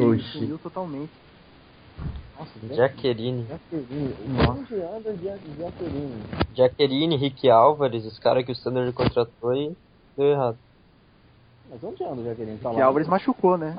[0.00, 0.32] Oxi.
[0.32, 1.12] Sumiu totalmente.
[2.36, 3.46] Nossa, Jaqueline.
[3.46, 4.14] Jaqueline.
[4.48, 6.22] Onde anda Jaqueline?
[6.54, 9.76] Jaqueline, Rick Álvares, os caras que o Standard contratou e
[10.16, 10.58] deu errado.
[11.70, 12.58] Mas onde anda o Jaqueline?
[12.58, 13.76] Tá Rick Álvares machucou, né?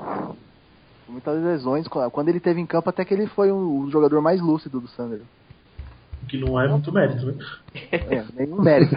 [1.06, 1.86] Muitas lesões.
[1.86, 5.28] Quando ele teve em campo, até que ele foi o jogador mais lúcido do Sunderland.
[6.28, 7.34] Que não é muito mérito, né?
[7.90, 8.94] É, nenhum mérito.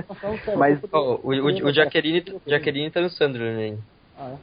[0.56, 3.78] Mas oh, o, o, o Jaqueline, Jaqueline tá no Sunderland ainda.
[4.18, 4.36] Ah, é?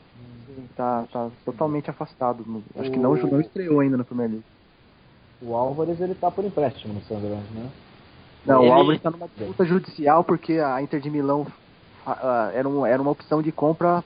[0.75, 2.45] Tá, tá totalmente afastado.
[2.77, 4.45] Acho que não, não estreou ainda na Premier League.
[5.41, 7.69] O Álvares ele tá por empréstimo no Sunderland, né?
[8.45, 11.47] Não, Ele- o Álvares está numa disputa judicial porque a Inter de Milão
[12.53, 14.03] era, um, era uma opção de compra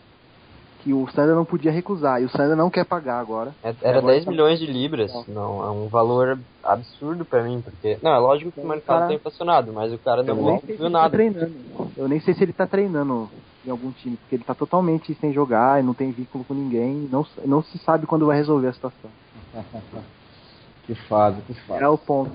[0.84, 2.22] que o Sander não podia recusar.
[2.22, 3.54] E o Sander não quer pagar agora.
[3.64, 5.12] É- Era Agora 10 tá- milhões de libras.
[5.28, 7.98] Não, é um valor absurdo pra mim, porque.
[8.02, 10.78] Não, é lógico que o mercado cara- tá inflacionado, mas o cara Eu não viu
[10.78, 11.10] tá nada.
[11.10, 11.54] treinando.
[11.98, 13.30] Eu nem sei se ele tá treinando
[13.66, 17.08] em algum time, porque ele tá totalmente sem jogar, e não tem vínculo com ninguém,
[17.12, 19.10] não, não se sabe quando vai resolver a situação.
[20.88, 21.84] que fase, que fase.
[21.84, 22.32] É o ponto.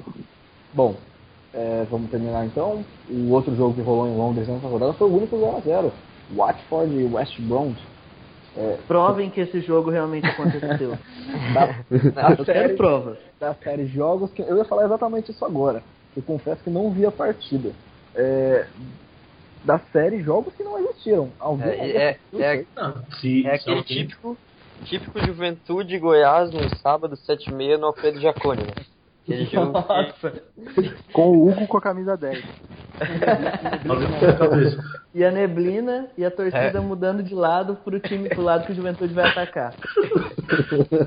[0.72, 0.94] Bom,
[1.54, 2.84] é, vamos terminar então.
[3.08, 5.90] O outro jogo que rolou em Londres nessa rodada foi o único 0x0.
[6.34, 7.74] Watford e West Brom.
[8.56, 10.96] É, Provem que esse jogo realmente aconteceu.
[11.54, 13.18] da, da Eu quero série, provas.
[13.38, 15.82] da série jogos que eu ia falar exatamente isso agora.
[16.16, 17.72] Eu confesso que não vi a partida.
[18.14, 18.66] É,
[19.64, 21.30] da série jogos que não existiram.
[21.38, 22.64] Alguém É, é, é,
[23.44, 24.36] é aquele típico,
[24.84, 28.93] típico Juventude Goiás no sábado, 7h30 no Alfredo Jacone, né?
[29.24, 30.42] Aquele jogo que Nossa.
[31.12, 32.44] Com o Hugo com a camisa 10.
[35.14, 36.80] e a neblina e a torcida é.
[36.80, 39.72] mudando de lado pro time pro lado que o Juventude vai atacar.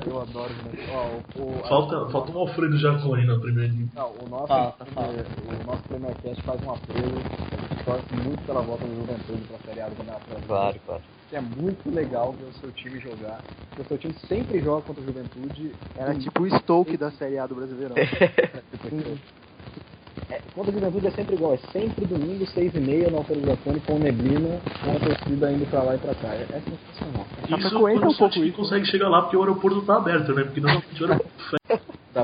[0.07, 0.51] Eu adoro
[1.37, 3.89] oh, o, falta, falta um Alfredo Jaconi na primeira linha.
[3.93, 5.11] Não, o nosso, falta, falta.
[5.11, 9.41] o nosso Premier Cast faz um apelo, a gente torce muito pela volta do Juventude
[9.41, 11.03] pra Série A do Campeonato Claro, claro.
[11.33, 13.41] É muito legal ver o seu time jogar.
[13.69, 15.73] Porque o seu time sempre joga contra o Juventude.
[15.97, 17.95] Era tipo o Stoke da Série A do Brasileirão.
[20.29, 23.79] É, contra o Juventude é sempre igual, é sempre domingo, seis e meia na autorização
[23.85, 26.33] com neblina, com a torcida indo pra lá e pra cá.
[26.33, 27.25] É, é sensacional.
[27.57, 30.33] Isso quando é um o seu time consegue chegar lá porque o aeroporto tá aberto,
[30.33, 30.43] né?
[30.43, 31.37] Porque normalmente o aeroporto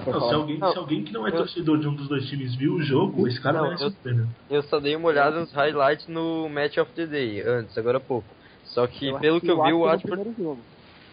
[0.01, 2.55] não, se, alguém, se alguém que não é eu, torcedor de um dos dois times
[2.55, 4.27] viu o jogo, esse cara não, merece eu, pena.
[4.49, 8.01] Eu só dei uma olhada nos highlights no Match of the Day, antes, agora há
[8.01, 8.27] pouco.
[8.65, 10.35] Só que, eu pelo que, que eu vi, o Watford,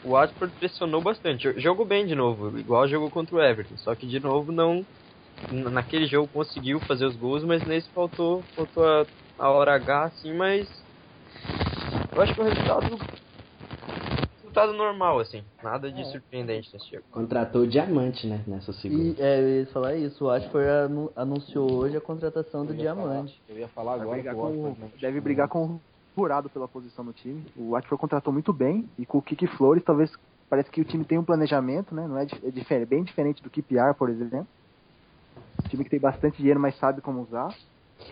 [0.03, 1.53] o Watford pressionou bastante.
[1.61, 3.77] Jogou bem de novo, igual jogou contra o Everton.
[3.77, 4.85] Só que, de novo, não
[5.71, 9.07] naquele jogo conseguiu fazer os gols, mas nesse faltou, faltou a,
[9.39, 10.69] a hora H, assim, mas
[12.15, 12.99] eu acho que o resultado
[14.51, 16.05] resultado normal, assim, nada de é.
[16.05, 17.05] surpreendente nesse jogo.
[17.11, 19.21] Contratou o Diamante, né, nessa segunda.
[19.21, 23.41] E, é, eu ia falar isso, o Ashford anunciou hoje a contratação do Diamante.
[23.47, 25.79] Falar, eu ia falar agora brigar com, deve brigar com
[26.15, 27.45] furado pela posição no time.
[27.57, 30.11] O Watford contratou muito bem e com o Kiki Flores talvez
[30.49, 32.07] parece que o time tem um planejamento, né?
[32.09, 34.49] Não é, é diferente, bem diferente do KPR, por exemplo
[35.71, 37.49] time que tem bastante dinheiro, mas sabe como usar.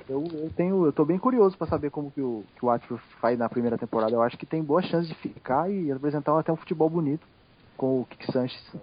[0.09, 3.03] Eu, eu tenho, eu tô bem curioso para saber como que o, que o Watford
[3.21, 4.15] faz na primeira temporada.
[4.15, 7.27] Eu acho que tem boa chance de ficar e apresentar até um futebol bonito
[7.77, 8.77] com o Kik Sanches.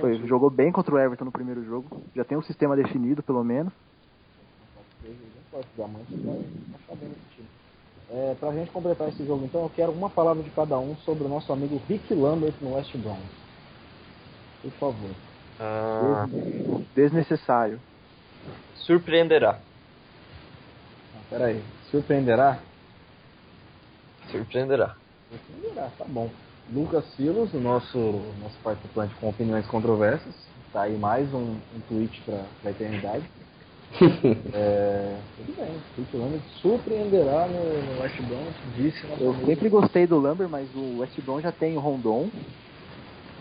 [0.00, 2.02] Foi, jogou bem contra o Everton no primeiro jogo.
[2.14, 3.72] Já tem um sistema definido, pelo menos.
[8.08, 11.24] É, pra gente completar esse jogo, então, eu quero uma palavra de cada um sobre
[11.24, 13.18] o nosso amigo Rick Lambert no West Brom.
[14.62, 15.25] Por favor.
[15.60, 16.26] Ah.
[16.94, 17.80] Desnecessário.
[18.76, 19.58] Surpreenderá.
[21.14, 22.58] Ah, peraí, surpreenderá?
[24.30, 24.96] Surpreenderá.
[25.30, 26.30] Surpreenderá, tá bom.
[26.72, 27.98] Lucas Silos, o nosso,
[28.40, 30.34] nosso participante com opiniões controversas.
[30.72, 33.24] Tá aí mais um, um tweet pra, pra eternidade.
[34.52, 35.80] é, tudo bem,
[36.12, 38.46] o Lambert surpreenderá no, no West Brom,
[38.76, 42.28] disse Eu sempre gostei do Lambert, mas o West Brom já tem o Rondon,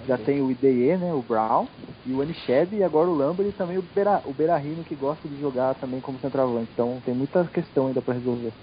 [0.07, 1.67] já tem o IDE, né, o Brown,
[2.05, 3.83] e o Anicheb, e agora o Lambert e também o,
[4.25, 6.69] o Berahino, que gosta de jogar também como centroavante.
[6.73, 8.53] Então tem muita questão ainda para resolver.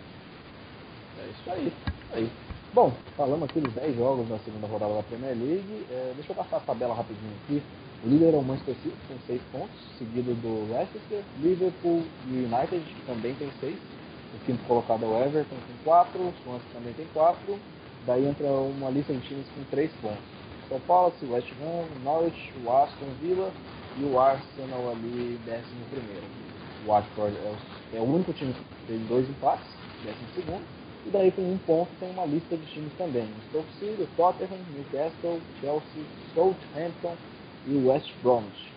[1.18, 1.72] É isso aí,
[2.12, 2.30] aí.
[2.72, 5.86] Bom, falamos aqui dos 10 jogos na segunda rodada da Premier League.
[5.90, 7.62] É, deixa eu passar a tabela rapidinho aqui.
[8.04, 12.80] O líder é o Manchester City, com 6 pontos, seguido do Leicester, Liverpool e United,
[12.80, 13.74] que também tem 6.
[13.74, 17.58] O quinto colocado é o Everton, com 4, o Swansea também tem 4.
[18.06, 20.41] Daí entra uma lista de times com 3 pontos.
[20.72, 23.50] São Paulo, West Ham, Norwich, o Aston Villa
[23.98, 26.24] e o Arsenal ali décimo primeiro.
[26.82, 29.66] O Watford é o, é o único time que tem dois empates,
[30.02, 30.62] décimo segundo.
[31.04, 33.28] E daí com um ponto tem uma lista de times também.
[33.50, 36.04] Stoke City, Tottenham, Newcastle, Chelsea,
[36.34, 37.16] Southampton
[37.66, 38.72] e West Bromwich.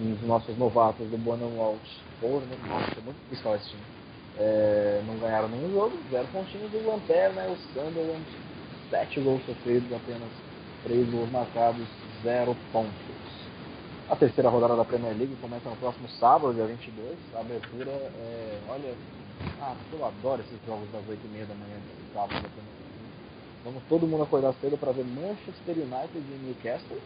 [0.00, 1.80] Um dos nossos novatos do Bournemouth.
[2.20, 3.82] Bournemouth, é muito difícil esse time.
[4.38, 6.72] É, não ganharam nenhum jogo, zero pontinhos.
[6.72, 8.24] E o Lanterna é o Sunderland,
[8.90, 10.30] sete gols sofridos apenas
[10.84, 11.86] 3 gols marcados,
[12.22, 12.92] 0 pontos.
[14.10, 17.16] A terceira rodada da Premier League começa no próximo sábado, dia 22.
[17.34, 18.58] A abertura é.
[18.68, 18.94] Olha.
[19.60, 22.92] Ah, eu adoro esses jogos das 8h30 da manhã, de sábado da Premier League.
[23.64, 26.98] Vamos todo mundo acordar cedo para ver Manchester United e Newcastle.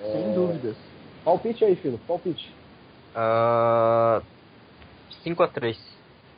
[0.00, 0.34] Sem é...
[0.34, 0.76] dúvidas.
[1.24, 2.52] Palpite aí, filho, palpite.
[3.14, 4.22] Uh,
[5.24, 5.76] 5x3.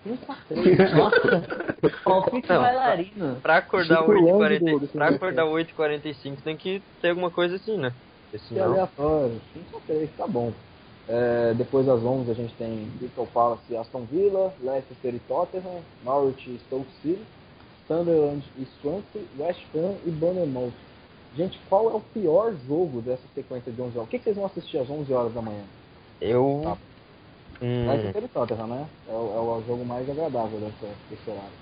[0.07, 2.01] 5x3, nossa.
[2.05, 3.37] Palpite bailarino.
[3.43, 7.93] Pra acordar 8h45, pra acordar 8h45 tem que ter alguma coisa assim, né?
[8.49, 8.49] Senão...
[8.49, 9.41] Que aleatório.
[9.89, 10.53] 5x3, tá bom.
[11.09, 15.81] É, depois das 11 a gente tem Crystal Palace e Aston Villa, Leicester e Tottenham,
[16.05, 17.25] Norwich e Stoke City,
[17.89, 20.73] Sunderland e Swansea, West Ham e Bournemouth.
[21.37, 24.09] Gente, qual é o pior jogo dessa sequência de 11 horas?
[24.09, 25.63] O que, que vocês vão assistir às 11 horas da manhã?
[26.21, 26.61] Eu...
[26.63, 26.77] Tá.
[27.62, 27.87] Hum.
[27.89, 28.89] Leicester e Tottenham, né?
[29.07, 31.53] É o, é o jogo mais agradável dessa, desse horário.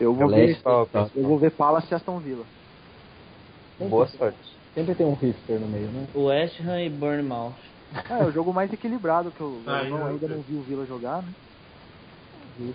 [0.00, 0.62] Eu vou, ver,
[1.14, 2.46] eu vou ver Palace e Aston Villa.
[3.76, 4.60] Sempre, Boa sorte.
[4.74, 6.06] Sempre tem um hipster no meio, né?
[6.14, 7.56] West Ham e Bournemouth.
[8.08, 10.62] É, é o jogo mais equilibrado que eu, ah, eu não, ainda não vi o
[10.62, 11.32] Villa jogar, né?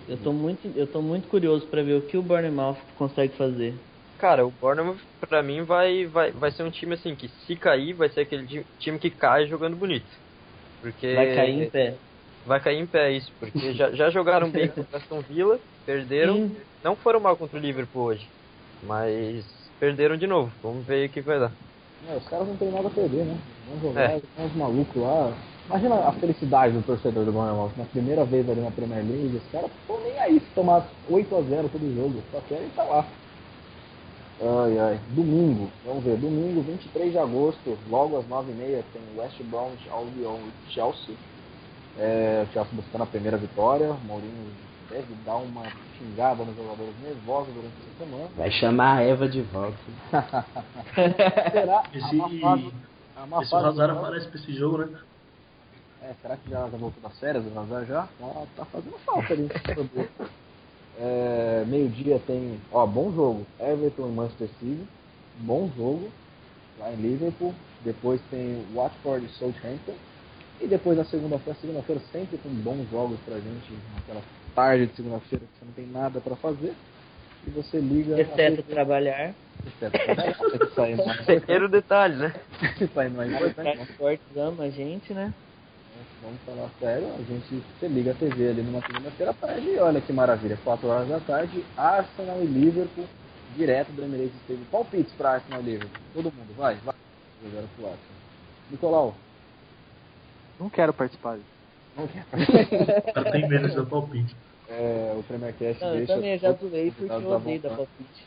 [0.08, 3.80] Eu tô muito, eu tô muito curioso para ver o que o Bournemouth consegue fazer.
[4.18, 7.94] Cara, o Bournemouth pra mim vai, vai, vai ser um time assim que se cair
[7.94, 10.10] vai ser aquele time que cai jogando bonito.
[10.92, 11.94] Porque vai cair em pé.
[12.46, 16.56] Vai cair em pé isso, porque já, já jogaram bem contra Aston Villa, perderam, Sim.
[16.84, 18.28] não foram mal contra o Liverpool hoje,
[18.84, 19.44] mas
[19.80, 20.52] perderam de novo.
[20.62, 21.50] Vamos ver o que vai dar.
[22.08, 23.36] É, os caras não tem nada a perder, né?
[23.66, 24.20] Vamos jogar, é.
[24.38, 25.36] uns malucos lá,
[25.66, 29.36] Imagina a felicidade do torcedor do Bournemouth na primeira vez ali na Premier League.
[29.36, 32.22] Os caras estão nem aí se tomar 8x0 todo jogo.
[32.30, 33.04] Só querem estar lá.
[34.40, 35.00] Ai, ai.
[35.10, 36.16] Domingo, vamos ver.
[36.18, 41.14] Domingo, 23 de agosto, logo às 9h30, tem West Bromwich Albion e Chelsea.
[41.98, 43.90] É, o Chelsea buscando a primeira vitória.
[43.92, 44.52] O Mourinho
[44.90, 45.62] deve dar uma
[45.96, 48.28] xingada nos jogadores nervosos durante essa semana.
[48.36, 49.78] Vai chamar a Eva de volta.
[51.50, 51.82] Será?
[51.94, 54.98] Esse, A a esse Hazard aparece pra esse jogo, né?
[56.02, 58.02] É, será que já, voltou das férias, o Hazard já?
[58.20, 59.48] Tá, tá fazendo falta ali.
[60.98, 63.46] é, Meio-dia tem, ó, bom jogo.
[63.60, 64.86] Everton e Manchester City.
[65.38, 66.08] Bom jogo.
[66.78, 67.54] Lá em Liverpool.
[67.84, 69.94] Depois tem Watford e Southampton.
[70.60, 73.72] E depois na segunda-feira, segunda-feira sempre com bons jogos pra gente.
[73.94, 74.22] Naquela
[74.54, 76.72] tarde de segunda-feira que você não tem nada pra fazer.
[77.46, 78.20] E você liga.
[78.20, 79.34] Exceto trabalhar.
[79.66, 80.36] exceto trabalhar,
[81.26, 82.34] Pequeno detalhe, né?
[82.92, 85.32] sair mais importante, Os fortes ama a gente, né?
[86.22, 89.78] Vamos falar sério, a gente você liga a TV ali numa segunda-feira à tarde e
[89.78, 93.06] olha que maravilha, 4 horas da tarde, Arsenal e Liverpool,
[93.56, 94.64] direto do Emirates Stadium.
[94.70, 96.00] Palpites para Arsenal e Liverpool.
[96.14, 96.94] Todo mundo, vai, vai.
[97.42, 98.16] Jogaram pro Arsenal.
[98.70, 99.14] Nicolau,
[100.58, 101.38] Não quero participar.
[101.96, 102.24] não quer.
[103.08, 104.36] O cara tem medo de dar palpite.
[104.68, 108.26] É, o Premier Cast Não, eu deixa, também já os porque eu odeio da palpite.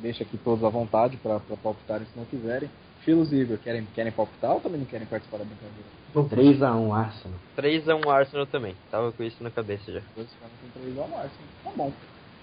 [0.00, 2.70] Deixa aqui todos à vontade para palpitarem se não quiserem.
[3.04, 5.99] Filos e Igor, querem, querem palpitar ou também não querem participar da brincadeira?
[6.14, 7.38] 3x1 Arsenal.
[7.56, 8.74] 3x1 Arsenal também.
[8.90, 10.00] Tava com isso na cabeça já.
[10.14, 11.44] Dois caras com três ao máximo.
[11.64, 11.92] Tá bom.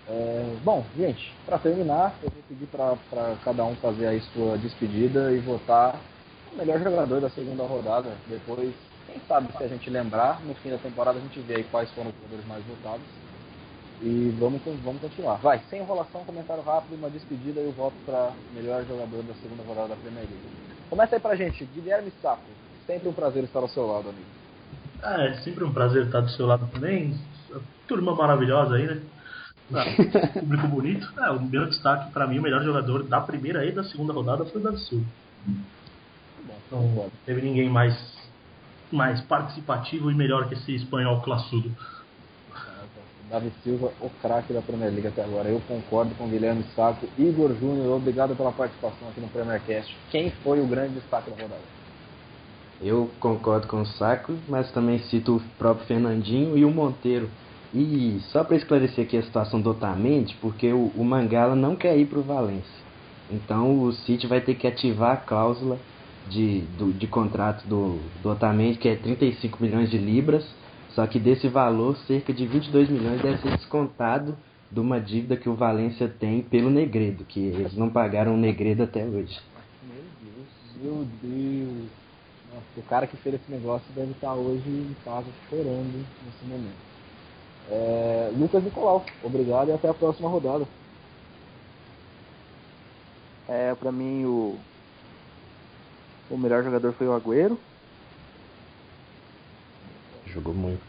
[0.10, 5.34] É, bom, gente, para terminar, eu vou pedir para cada um fazer aí sua despedida
[5.34, 6.00] e votar
[6.54, 8.10] o melhor jogador da segunda rodada.
[8.28, 8.74] Depois,
[9.06, 11.92] quem sabe se a gente lembrar, no fim da temporada a gente vê aí quais
[11.92, 13.06] foram os jogadores mais votados.
[14.02, 15.38] E vamos, vamos continuar.
[15.38, 19.64] Vai, sem enrolação, comentário rápido, uma despedida e o voto para melhor jogador da segunda
[19.64, 20.58] rodada da Premier League.
[20.90, 22.44] Começa aí pra gente, Guilherme Saco.
[22.88, 24.26] Sempre um prazer estar ao seu lado, amigo.
[25.04, 27.14] Ah, é sempre um prazer estar do seu lado também.
[27.86, 29.02] Turma maravilhosa aí, né?
[29.74, 29.84] Ah,
[30.40, 31.08] público bonito.
[31.20, 34.46] É, o meu destaque pra mim, o melhor jogador da primeira e da segunda rodada
[34.46, 35.06] foi o Davi Silva.
[36.72, 37.94] Bom, Não teve ninguém mais,
[38.90, 41.70] mais participativo e melhor que esse espanhol classudo.
[43.30, 45.50] Davi Silva, o craque da Premier League até agora.
[45.50, 47.06] Eu concordo com o Guilherme Saco.
[47.18, 49.94] Igor Júnior, obrigado pela participação aqui no Premier Cast.
[50.10, 51.77] Quem foi o grande destaque da rodada?
[52.82, 57.30] Eu concordo com o Saco, mas também cito o próprio Fernandinho e o Monteiro.
[57.74, 61.98] E só para esclarecer aqui a situação do Otamendi, porque o, o Mangala não quer
[61.98, 62.88] ir para o Valência.
[63.30, 65.78] Então o City vai ter que ativar a cláusula
[66.30, 70.48] de, do, de contrato do, do Otamendi, que é 35 milhões de libras.
[70.90, 74.38] Só que desse valor, cerca de 22 milhões deve ser descontado
[74.72, 78.84] de uma dívida que o Valência tem pelo Negredo, que eles não pagaram o Negredo
[78.84, 79.40] até hoje.
[79.84, 82.07] Meu Deus, meu Deus.
[82.76, 86.88] O cara que fez esse negócio deve estar hoje em casa chorando nesse momento.
[87.70, 90.66] É, Lucas Nicolau, obrigado e até a próxima rodada.
[93.48, 94.58] É, pra mim o
[96.30, 97.58] o melhor jogador foi o Agüero.
[100.26, 100.82] Jogou muito.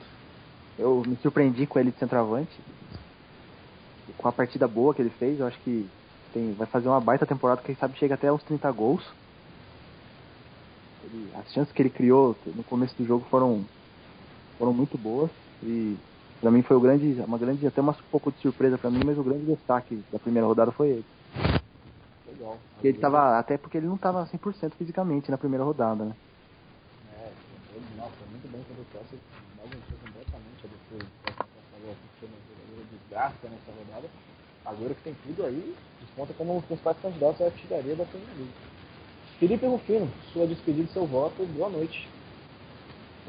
[0.78, 2.50] Eu me surpreendi com ele de centroavante.
[4.16, 5.88] Com a partida boa que ele fez, eu acho que
[6.32, 9.04] tem, vai fazer uma baita temporada, quem sabe chega até aos 30 gols.
[11.08, 13.64] Ele- as chances que ele criou no começo do jogo foram,
[14.58, 15.30] foram muito boas.
[15.62, 15.96] E
[16.40, 19.18] pra mim foi o grande, uma grande, até um pouco de surpresa pra mim, mas
[19.18, 21.04] o grande destaque da primeira rodada foi ele.
[22.26, 22.58] Legal.
[22.82, 26.14] Ele tava, até porque ele não tava 100% fisicamente na primeira rodada, né?
[27.10, 27.32] É,
[27.74, 29.18] ele, nossa, muito bem quando o Chelsea
[29.56, 31.10] bagunçou completamente a defesa.
[31.72, 34.08] Falou que uma desgasta nessa rodada.
[34.64, 38.36] Agora que tem tudo aí, desponta como um dos principais candidatos à artilharia da Premier
[38.36, 38.52] League.
[39.38, 42.08] Felipe Rufino, sua despedida e seu voto, boa noite.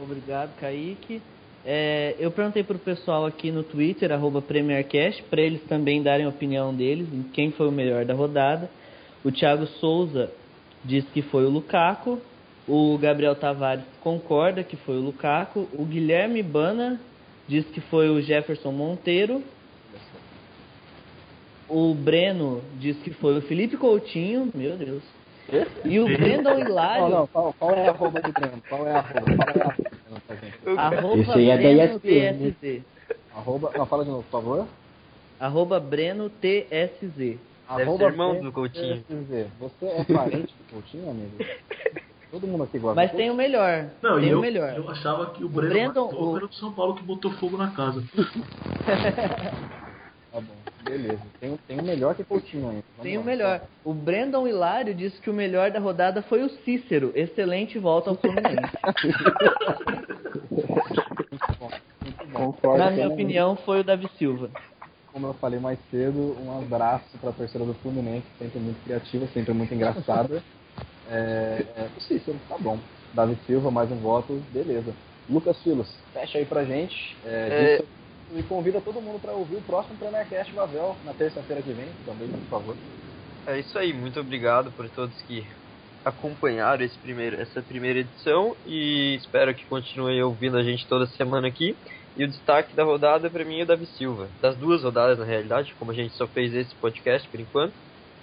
[0.02, 1.22] Obrigado, Kaique.
[1.64, 6.30] É, eu perguntei pro pessoal aqui no Twitter, arroba PremierCast, para eles também darem a
[6.30, 8.70] opinião deles em quem foi o melhor da rodada.
[9.24, 10.32] O Thiago Souza
[10.84, 12.20] diz que foi o Lukaku.
[12.68, 15.68] O Gabriel Tavares concorda que foi o Lukaku.
[15.74, 17.00] O Guilherme Bana
[17.48, 19.44] diz que foi o Jefferson Monteiro.
[21.68, 24.50] O Breno diz que foi o Felipe Coutinho.
[24.56, 25.19] Meu Deus.
[25.86, 27.04] E o Brandon Hilário.
[27.04, 28.64] Não, não, qual, qual é a arroba do Breno?
[28.70, 29.22] Qual é a arroba?
[29.36, 30.82] Qual é a arroba?
[30.82, 32.52] Arroba Esse aí é da ESPN.
[32.54, 32.82] TSZ.
[33.36, 34.68] Arroba, não, fala de novo, por favor.
[35.40, 37.38] Arroba Breno TSZ.
[37.68, 39.02] Arroba irmão Breno do Coutinho.
[39.04, 39.48] TSZ.
[39.60, 41.38] Você é parente do Coutinho, amigo?
[42.32, 42.96] Todo mundo aqui gosta.
[42.96, 43.86] Mas tem o melhor.
[44.04, 44.74] Não, tem eu, o melhor.
[44.78, 47.58] eu achava que o Breno Brandon, matou o- era do São Paulo que botou fogo
[47.58, 48.04] na casa.
[50.32, 50.69] Tá bom.
[50.84, 51.22] Beleza.
[51.40, 52.84] Tem, tem o melhor que Coutinho ainda.
[52.98, 53.26] Vamos Tem o lá.
[53.26, 53.62] melhor.
[53.84, 57.12] O Brandon Hilário disse que o melhor da rodada foi o Cícero.
[57.16, 58.72] Excelente volta ao Fluminense.
[62.34, 62.84] Concordo.
[62.84, 64.50] Na minha opinião, foi o Davi Silva.
[65.12, 69.28] Como eu falei mais cedo, um abraço para a torcida do Fluminense, sempre muito criativa,
[69.34, 70.42] sempre muito engraçada.
[71.10, 72.78] É, é, o Cícero, tá bom.
[73.14, 74.94] Davi Silva, mais um voto, beleza.
[75.28, 77.18] Lucas Filos, fecha aí pra gente.
[77.26, 77.78] É, É.
[77.78, 77.88] diz-
[78.36, 82.28] E convida todo mundo para ouvir o próximo Premiercast Vavel na terça-feira que vem, também,
[82.28, 82.76] por favor.
[83.48, 85.46] É isso aí, muito obrigado por todos que
[86.06, 91.48] acompanharam esse primeiro, essa primeira edição e espero que continuem ouvindo a gente toda semana
[91.48, 91.76] aqui.
[92.16, 94.28] E o destaque da rodada para mim é o Davi Silva.
[94.42, 97.74] Das duas rodadas, na realidade, como a gente só fez esse podcast por enquanto,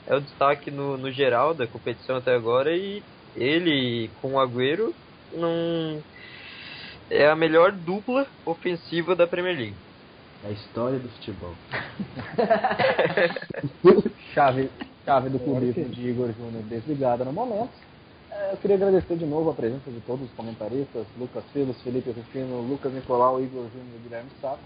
[0.07, 3.03] é o destaque no, no geral da competição até agora e
[3.35, 4.95] ele com o Agüero
[5.33, 6.03] não
[7.11, 9.86] é a melhor dupla ofensiva da Premier League.
[10.47, 11.55] A história do futebol.
[14.32, 14.70] Chave,
[15.05, 17.73] chave do clubismo de Igor Júnior desligada no momento.
[18.31, 22.12] É, eu queria agradecer de novo a presença de todos os comentaristas, Lucas Filos, Felipe
[22.12, 24.60] Rufino, Lucas Nicolau, Igor Júnior e Guilherme Sato.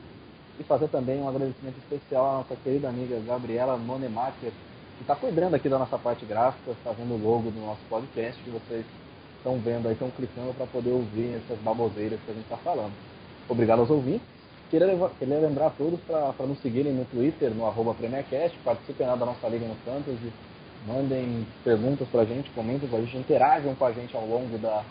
[0.58, 4.52] E fazer também um agradecimento especial à nossa querida amiga Gabriela Monemacher,
[4.98, 8.50] que está cuidando aqui da nossa parte gráfica, fazendo o logo do nosso podcast, que
[8.50, 8.84] vocês
[9.38, 12.92] estão vendo aí, estão clicando para poder ouvir essas baboseiras que a gente está falando.
[13.48, 14.39] Obrigado aos ouvintes.
[14.70, 17.92] Queria, leva- queria lembrar a todos para nos seguirem no Twitter, no arroba
[18.64, 20.32] participem lá da nossa Liga no Fantasy,
[20.86, 24.84] mandem perguntas pra gente, comentem com a gente, interajam com a gente ao longo da,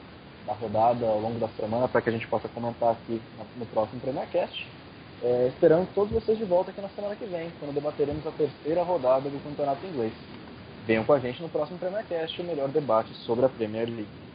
[0.45, 3.21] da rodada, ao longo da semana, para que a gente possa comentar aqui
[3.55, 4.67] no, próximo PremierCast.
[5.23, 8.83] É, esperamos todos vocês de volta aqui na semana que vem, quando debateremos a terceira
[8.83, 10.11] rodada do Campeonato Inglês.
[10.85, 14.28] Venham com a gente no próximo PremierCast, o melhor debate sobre a Premier League.